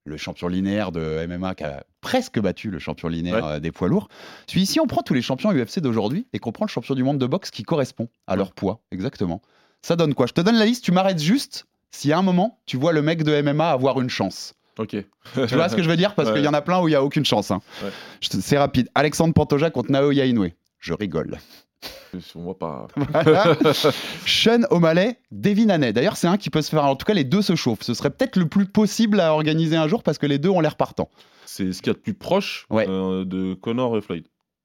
le 0.05 0.17
champion 0.17 0.49
linéaire 0.49 0.91
de 0.91 1.25
MMA 1.27 1.55
qui 1.55 1.63
a 1.65 1.85
presque 2.01 2.41
battu 2.41 2.71
le 2.71 2.79
champion 2.81 3.09
linéaire 3.09 3.45
Ouais. 3.45 3.53
euh, 3.53 3.61
des 3.61 3.71
poids 3.71 3.89
lourds, 3.89 4.09
si 4.49 4.61
ici 4.61 4.81
on 4.81 4.87
prend 4.87 5.03
tous 5.03 5.15
les 5.15 5.23
champions 5.23 5.53
UFC 5.53 5.79
d'aujourd'hui 5.79 6.27
et 6.33 6.39
qu'on 6.41 6.51
prend 6.53 6.65
le 6.65 6.71
champion 6.71 6.95
du 6.97 7.05
monde 7.05 7.19
de 7.19 7.27
boxe 7.27 7.51
qui 7.53 7.63
correspond 7.63 8.09
à 8.27 8.35
leur 8.37 8.53
poids, 8.53 8.81
exactement. 8.91 9.41
Ça 9.83 9.95
donne 9.97 10.15
quoi? 10.15 10.27
Je 10.27 10.33
te 10.33 10.41
donne 10.41 10.57
la 10.57 10.65
liste, 10.67 10.85
tu 10.85 10.91
m'arrêtes 10.93 11.21
juste 11.23 11.67
si 11.93 12.13
à 12.13 12.19
un 12.19 12.23
moment 12.23 12.59
tu 12.67 12.77
vois 12.77 12.93
le 12.93 13.03
mec 13.03 13.23
de 13.23 13.41
MMA 13.43 13.71
avoir 13.71 14.01
une 14.01 14.11
chance. 14.11 14.55
Ok. 14.79 14.97
Tu 15.35 15.55
vois 15.55 15.69
ce 15.69 15.77
que 15.77 15.83
je 15.83 15.89
veux 15.91 15.97
dire? 15.97 16.15
Parce 16.17 16.29
Ouais. 16.31 16.37
qu'il 16.37 16.45
y 16.45 16.49
en 16.49 16.55
a 16.55 16.63
plein 16.63 16.81
où 16.81 16.89
il 16.89 16.93
n'y 16.93 16.97
a 16.97 17.05
aucune 17.05 17.25
chance. 17.25 17.51
hein. 17.53 17.61
Ouais. 17.85 17.91
C'est 18.21 18.59
rapide. 18.59 18.89
Alexandre 18.95 19.35
Pantoja 19.35 19.71
contre 19.71 19.93
Naoya 19.93 20.25
Inoue. 20.25 20.49
Je 20.81 20.95
rigole. 20.95 21.39
On 22.37 22.43
voit 22.43 22.59
pas. 22.59 22.87
Voilà. 22.97 23.57
Sean 24.27 24.61
O'Malley, 24.71 25.19
Devin 25.31 25.69
Haney. 25.71 25.93
D'ailleurs, 25.93 26.17
c'est 26.17 26.27
un 26.27 26.37
qui 26.37 26.51
peut 26.51 26.63
se 26.63 26.71
faire. 26.71 26.85
En 26.85 26.97
tout 26.97 27.05
cas, 27.07 27.15
les 27.15 27.25
deux 27.25 27.43
se 27.43 27.55
chauffent. 27.55 27.83
Ce 27.83 27.95
serait 27.95 28.11
peut-être 28.11 28.37
le 28.37 28.47
plus 28.47 28.67
possible 28.67 29.21
à 29.21 29.33
organiser 29.33 29.77
un 29.77 29.89
jour 29.89 30.03
parce 30.03 30.19
que 30.19 30.27
les 30.27 30.39
deux 30.39 30.49
ont 30.51 30.61
l'air 30.61 30.77
partants. 30.77 31.11
C'est 31.47 31.73
ce 31.73 31.83
qu'il 31.83 31.89
y 31.89 31.91
a 31.91 31.95
de 31.95 31.99
plus 31.99 32.15
proche 32.15 32.67
Ouais. 32.71 32.87
euh, 32.89 33.25
de 33.25 33.55
Connor 33.55 33.97
et 33.97 34.01
Floyd. 34.01 34.25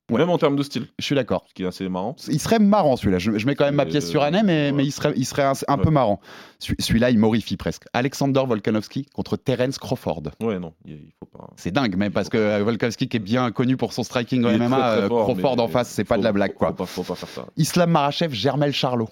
Ouais. 0.10 0.20
Même 0.20 0.30
en 0.30 0.38
termes 0.38 0.56
de 0.56 0.64
style, 0.64 0.88
Je 0.98 1.04
suis 1.04 1.16
d'accord. 1.16 1.44
ce 1.50 1.54
qui 1.54 1.64
est 1.64 1.66
assez 1.66 1.90
marrant. 1.90 2.16
Il 2.30 2.40
serait 2.40 2.60
marrant 2.60 2.96
celui-là. 2.96 3.20
Je, 3.20 3.38
je 3.38 3.46
mets 3.46 3.56
quand 3.56 3.66
même 3.66 3.76
ma 3.76 3.84
Euh, 3.84 3.88
pièce 3.88 4.10
sur 4.10 4.22
mais, 4.22 4.42
ouais. 4.42 4.72
mais 4.72 4.86
il 4.86 4.92
serait, 4.92 5.12
il 5.18 5.26
serait 5.26 5.44
un, 5.44 5.52
un 5.68 5.78
Ouais. 5.78 5.84
peu 5.84 5.90
marrant. 5.90 6.22
Celui- 6.60 6.78
Celui-là, 6.82 7.10
il 7.10 7.20
morifie 7.20 7.58
presque. 7.58 7.84
Alexander 7.92 8.42
Volkanovski 8.48 9.06
contre 9.14 9.36
Terence 9.36 9.78
Crawford. 9.80 10.24
Ouais, 10.42 10.60
non, 10.60 10.74
il 10.86 11.12
faut 11.20 11.26
pas. 11.26 11.50
C'est 11.58 11.72
dingue, 11.72 11.98
même 11.98 12.14
parce 12.14 12.30
que 12.30 12.38
euh, 12.38 12.64
Volkanovski, 12.64 13.10
qui 13.10 13.18
est 13.18 13.20
bien 13.20 13.52
connu 13.52 13.76
pour 13.76 13.92
son 13.92 14.04
striking 14.04 14.46
en 14.46 14.50
MMA, 14.52 14.58
très, 14.58 14.68
très 14.68 14.80
euh, 15.04 15.08
fort, 15.10 15.26
Crawford 15.26 15.60
en 15.60 15.68
face, 15.68 15.90
c'est 15.90 16.06
pas 16.06 16.18
de 16.18 16.24
la 16.24 16.32
blague, 16.32 16.54
quoi. 16.54 16.70
Faut 16.70 16.74
pas, 16.76 16.86
faut 16.86 17.04
pas 17.04 17.16
faire 17.16 17.30
ça. 17.30 17.46
Islam 17.58 17.92
Marachev, 17.92 18.34
Germel 18.34 18.72
Charlot. 18.72 19.10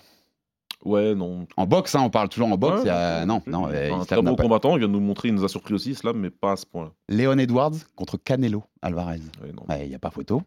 Ouais, 0.85 1.15
non. 1.15 1.47
En 1.57 1.65
boxe, 1.65 1.95
hein, 1.95 2.01
on 2.03 2.09
parle 2.11 2.29
toujours 2.29 2.47
en 2.49 2.57
boxe. 2.57 2.81
Ouais, 2.81 2.87
y 2.87 2.89
a- 2.89 3.19
ouais, 3.21 3.25
Non, 3.25 3.37
ouais. 3.45 3.51
non. 3.51 3.67
Euh, 3.67 3.93
un 3.95 4.05
très 4.05 4.21
pas- 4.21 4.35
combattant, 4.35 4.75
il 4.75 4.79
vient 4.79 4.87
de 4.87 4.93
nous 4.93 4.99
montrer, 4.99 5.29
il 5.29 5.33
nous 5.33 5.43
a 5.43 5.49
surpris 5.49 5.73
aussi, 5.73 5.91
Islam, 5.91 6.17
mais 6.19 6.29
pas 6.29 6.51
à 6.53 6.55
ce 6.55 6.65
point-là. 6.67 6.91
Léon 7.09 7.37
Edwards 7.37 7.71
contre 7.95 8.17
Canelo 8.17 8.63
Alvarez. 8.81 9.19
Ouais, 9.43 9.51
non. 9.51 9.63
Il 9.81 9.89
n'y 9.89 9.95
a 9.95 9.99
pas 9.99 10.11
photo. 10.11 10.41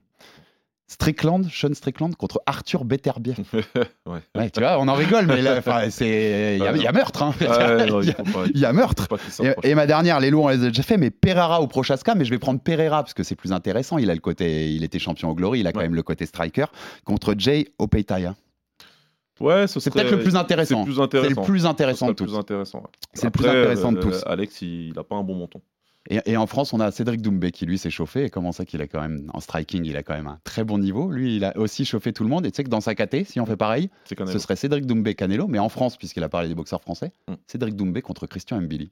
Strickland, 0.91 1.45
Sean 1.51 1.75
Strickland 1.75 2.17
contre 2.17 2.41
Arthur 2.47 2.85
Beterbiev. 2.87 3.37
ouais. 4.07 4.21
Ouais, 4.35 4.51
tu 4.51 4.61
vois, 4.61 4.79
on 4.81 4.89
en 4.89 4.95
rigole, 4.95 5.27
mais 5.27 5.43
là, 5.43 5.57
enfin, 5.59 5.91
c'est 5.91 6.57
il 6.57 6.63
y, 6.65 6.87
a- 6.87 6.93
meurtre. 6.93 7.23
hein. 7.23 7.35
Il, 7.41 7.47
y 7.47 8.11
a, 8.11 8.15
faut 8.15 8.33
pas, 8.33 8.47
il 8.55 8.59
y 8.59 8.65
a 8.65 8.73
meurtre. 8.73 9.07
Et, 9.63 9.75
ma 9.75 9.87
dernière, 9.87 10.19
les 10.19 10.31
loups, 10.31 10.45
on 10.45 10.49
les 10.49 10.65
a 10.65 10.69
déjà 10.69 10.83
fait, 10.83 10.97
mais 10.97 11.11
Pereira 11.11 11.61
ou 11.61 11.67
Prochaska, 11.67 12.15
mais 12.15 12.25
je 12.25 12.31
vais 12.31 12.39
prendre 12.39 12.59
Pereira 12.59 13.03
parce 13.03 13.13
que 13.13 13.23
c'est 13.23 13.35
plus 13.35 13.53
intéressant. 13.53 13.99
Il 13.99 14.09
a 14.11 14.15
le 14.15 14.21
côté, 14.21 14.73
il 14.73 14.83
était 14.83 14.99
champion 14.99 15.29
au 15.29 15.35
Glory, 15.35 15.61
il 15.61 15.67
a 15.67 15.73
quand 15.73 15.81
même 15.81 15.95
le 15.95 16.03
côté 16.03 16.25
striker 16.25 16.65
contre 17.05 17.35
Jay 17.37 17.69
Opeitaya. 17.79 18.35
Ouais, 19.41 19.67
ce 19.69 19.79
C'est 19.81 19.91
peut-être 19.91 20.11
le 20.11 20.19
plus 20.21 20.33
C'est 20.33 20.37
intéressant. 20.37 20.81
le 20.81 20.85
plus 20.87 20.95
C'est 20.95 21.29
le 21.29 21.35
plus 21.45 21.67
intéressant 21.67 22.09
de 22.09 22.13
tous. 22.15 22.35
C'est 23.13 23.27
le 23.27 23.31
plus 23.31 23.47
intéressant 23.47 23.93
de 23.93 23.99
euh, 23.99 24.03
tous. 24.03 24.23
Alex, 24.27 24.63
il, 24.63 24.89
il 24.89 24.99
a 24.99 25.05
pas 25.05 25.17
un 25.17 25.23
bon 25.23 25.35
menton. 25.35 25.61
Et, 26.11 26.21
et 26.25 26.37
en 26.37 26.47
France, 26.47 26.73
on 26.73 26.81
a 26.81 26.91
Cédric 26.91 27.21
Doumbé 27.21 27.51
qui 27.53 27.67
lui 27.67 27.77
s'est 27.79 27.91
chauffé. 27.91 28.25
Et 28.25 28.31
comment 28.31 28.53
ça 28.53 28.65
qu'il 28.65 28.81
a 28.81 28.87
quand 28.87 29.01
même 29.01 29.31
en 29.35 29.41
striking, 29.41 29.85
il 29.85 29.97
a 29.97 30.03
quand 30.03 30.15
même 30.15 30.27
un 30.27 30.41
très 30.45 30.65
bon 30.65 30.79
niveau. 30.79 31.11
Lui, 31.11 31.37
il 31.37 31.45
a 31.45 31.57
aussi 31.59 31.85
chauffé 31.85 32.13
tout 32.13 32.23
le 32.25 32.31
monde. 32.31 32.47
Et 32.47 32.51
tu 32.51 32.57
sais 32.57 32.65
que 32.65 32.71
dans 32.71 32.81
sa 32.81 32.95
KT, 32.95 33.25
si 33.25 33.41
on 33.41 33.47
fait 33.47 33.57
pareil, 33.57 33.91
ce 34.07 34.39
serait 34.39 34.57
Cédric 34.57 34.87
Doumbé 34.87 35.15
Canelo, 35.15 35.47
mais 35.49 35.59
en 35.59 35.69
France, 35.69 35.97
puisqu'il 35.99 36.23
a 36.25 36.29
parlé 36.29 36.49
des 36.49 36.55
boxeurs 36.55 36.81
français, 36.81 37.13
Mm. 37.29 37.35
Cédric 37.47 37.77
Doumbé 37.77 38.01
contre 38.03 38.27
Christian 38.27 38.61
Mbili. 38.61 38.91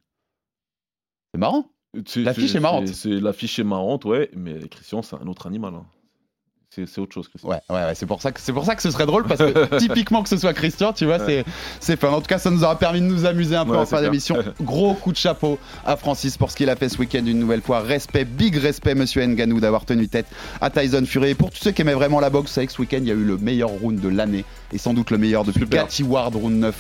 C'est 1.33 1.39
marrant. 1.41 1.71
L'affiche 2.17 2.51
c'est- 2.53 2.59
est 2.59 2.61
marrante. 2.61 3.05
L'affiche 3.07 3.59
est 3.59 3.65
marrante, 3.65 4.05
ouais, 4.05 4.31
mais 4.35 4.69
Christian, 4.69 5.01
c'est 5.03 5.17
un 5.17 5.27
autre 5.27 5.47
animal. 5.47 5.75
hein. 5.75 5.87
C'est 6.71 7.01
autre 7.01 7.15
chose, 7.15 7.29
Christian. 7.29 7.49
Ouais, 7.49 7.61
ouais, 7.71 7.77
ouais, 7.77 7.95
c'est 7.95 8.05
pour 8.05 8.21
ça 8.21 8.33
que 8.33 8.41
c'est 8.41 8.53
pour 8.53 8.67
ça 8.67 8.75
que 8.75 8.83
ce 8.83 8.91
serait 8.91 9.07
drôle 9.07 9.25
parce 9.25 9.41
que 9.41 9.77
typiquement 9.79 10.23
que 10.23 10.29
ce 10.29 10.37
soit 10.37 10.53
Christian, 10.53 10.93
tu 10.93 11.07
vois, 11.07 11.19
c'est 11.19 11.45
c'est 11.81 11.99
fun. 11.99 12.11
En 12.11 12.21
tout 12.21 12.27
cas, 12.27 12.39
ça 12.39 12.51
nous 12.51 12.65
aura 12.65 12.79
permis 12.79 13.01
de 13.01 13.07
nous 13.07 13.25
amuser 13.25 13.57
un 13.57 13.65
peu 13.65 13.73
Ouais, 13.73 13.79
en 13.79 13.87
fin 13.87 14.03
d'émission. 14.03 14.37
Gros 14.61 14.95
coup 14.95 15.13
de 15.13 15.17
chapeau 15.17 15.59
à 15.87 15.97
Francis 15.97 16.37
pour 16.37 16.51
ce 16.51 16.57
qu'il 16.57 16.69
a 16.69 16.77
fait 16.77 16.89
ce 16.91 16.99
week-end 16.99 17.25
une 17.25 17.39
nouvelle 17.39 17.63
fois. 17.63 17.81
Respect, 17.81 18.27
big 18.27 18.57
respect, 18.57 18.95
Monsieur 18.95 19.25
Nganou 19.25 19.61
d'avoir 19.61 19.87
tenu 19.87 20.09
tête 20.09 20.27
à 20.61 20.69
Tyson 20.69 21.05
Fury. 21.07 21.31
Et 21.31 21.35
pour 21.35 21.51
tous 21.51 21.63
ceux 21.63 21.71
qui 21.71 21.81
aimaient 21.83 21.95
vraiment 21.95 22.21
la 22.21 22.29
boxe, 22.31 22.51
vous 22.51 22.55
savez 22.55 22.67
que 22.67 22.73
ce 22.75 22.81
week-end 22.81 22.99
il 23.01 23.09
y 23.09 23.13
a 23.13 23.15
eu 23.15 23.25
le 23.25 23.39
meilleur 23.39 23.71
round 23.71 23.99
de 23.99 24.09
l'année 24.09 24.45
et 24.73 24.79
sans 24.79 24.93
doute 24.93 25.11
le 25.11 25.19
meilleur 25.19 25.45
depuis 25.45 25.61
Super. 25.61 25.85
Cathy 25.85 26.03
Ward 26.03 26.35
round 26.35 26.59
9 26.59 26.75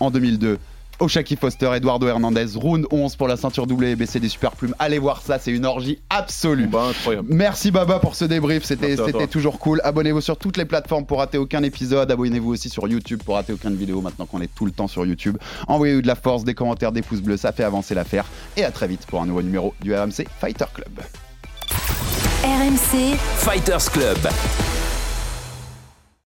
en 0.00 0.10
2002. 0.10 0.58
Oshaki 1.00 1.36
Foster, 1.36 1.72
Eduardo 1.74 2.06
Hernandez, 2.06 2.46
round 2.54 2.86
11 2.90 3.16
pour 3.16 3.28
la 3.28 3.36
ceinture 3.36 3.64
WBC 3.66 4.20
des 4.20 4.28
super 4.28 4.52
plumes. 4.52 4.74
Allez 4.78 4.98
voir 4.98 5.20
ça, 5.22 5.38
c'est 5.38 5.50
une 5.50 5.66
orgie 5.66 5.98
absolue. 6.10 6.64
Combat 6.64 6.84
incroyable. 6.84 7.28
Merci 7.30 7.70
Baba 7.70 7.98
pour 7.98 8.14
ce 8.14 8.24
débrief, 8.24 8.64
c'était 8.64 9.26
toujours 9.26 9.58
cool. 9.58 9.80
Abonnez-vous 9.84 10.20
sur 10.20 10.36
toutes 10.36 10.56
les 10.56 10.64
plateformes 10.64 11.06
pour 11.06 11.18
rater 11.18 11.38
aucun 11.38 11.62
épisode. 11.62 12.10
Abonnez-vous 12.10 12.52
aussi 12.52 12.68
sur 12.68 12.86
YouTube 12.88 13.22
pour 13.24 13.34
rater 13.34 13.52
aucune 13.52 13.76
vidéo 13.76 14.00
maintenant 14.00 14.26
qu'on 14.26 14.40
est 14.40 14.54
tout 14.54 14.66
le 14.66 14.72
temps 14.72 14.88
sur 14.88 15.04
YouTube. 15.04 15.36
Envoyez-nous 15.68 16.02
de 16.02 16.06
la 16.06 16.14
force, 16.14 16.44
des 16.44 16.54
commentaires, 16.54 16.92
des 16.92 17.02
pouces 17.02 17.22
bleus, 17.22 17.36
ça 17.36 17.52
fait 17.52 17.64
avancer 17.64 17.94
l'affaire. 17.94 18.24
Et 18.56 18.64
à 18.64 18.70
très 18.70 18.86
vite 18.86 19.06
pour 19.06 19.20
un 19.22 19.26
nouveau 19.26 19.42
numéro 19.42 19.74
du 19.80 19.94
RMC 19.94 20.26
Fighter 20.40 20.66
Club. 20.74 21.00
RMC, 22.44 23.16
Fighters 23.36 23.90
Club. 23.90 24.18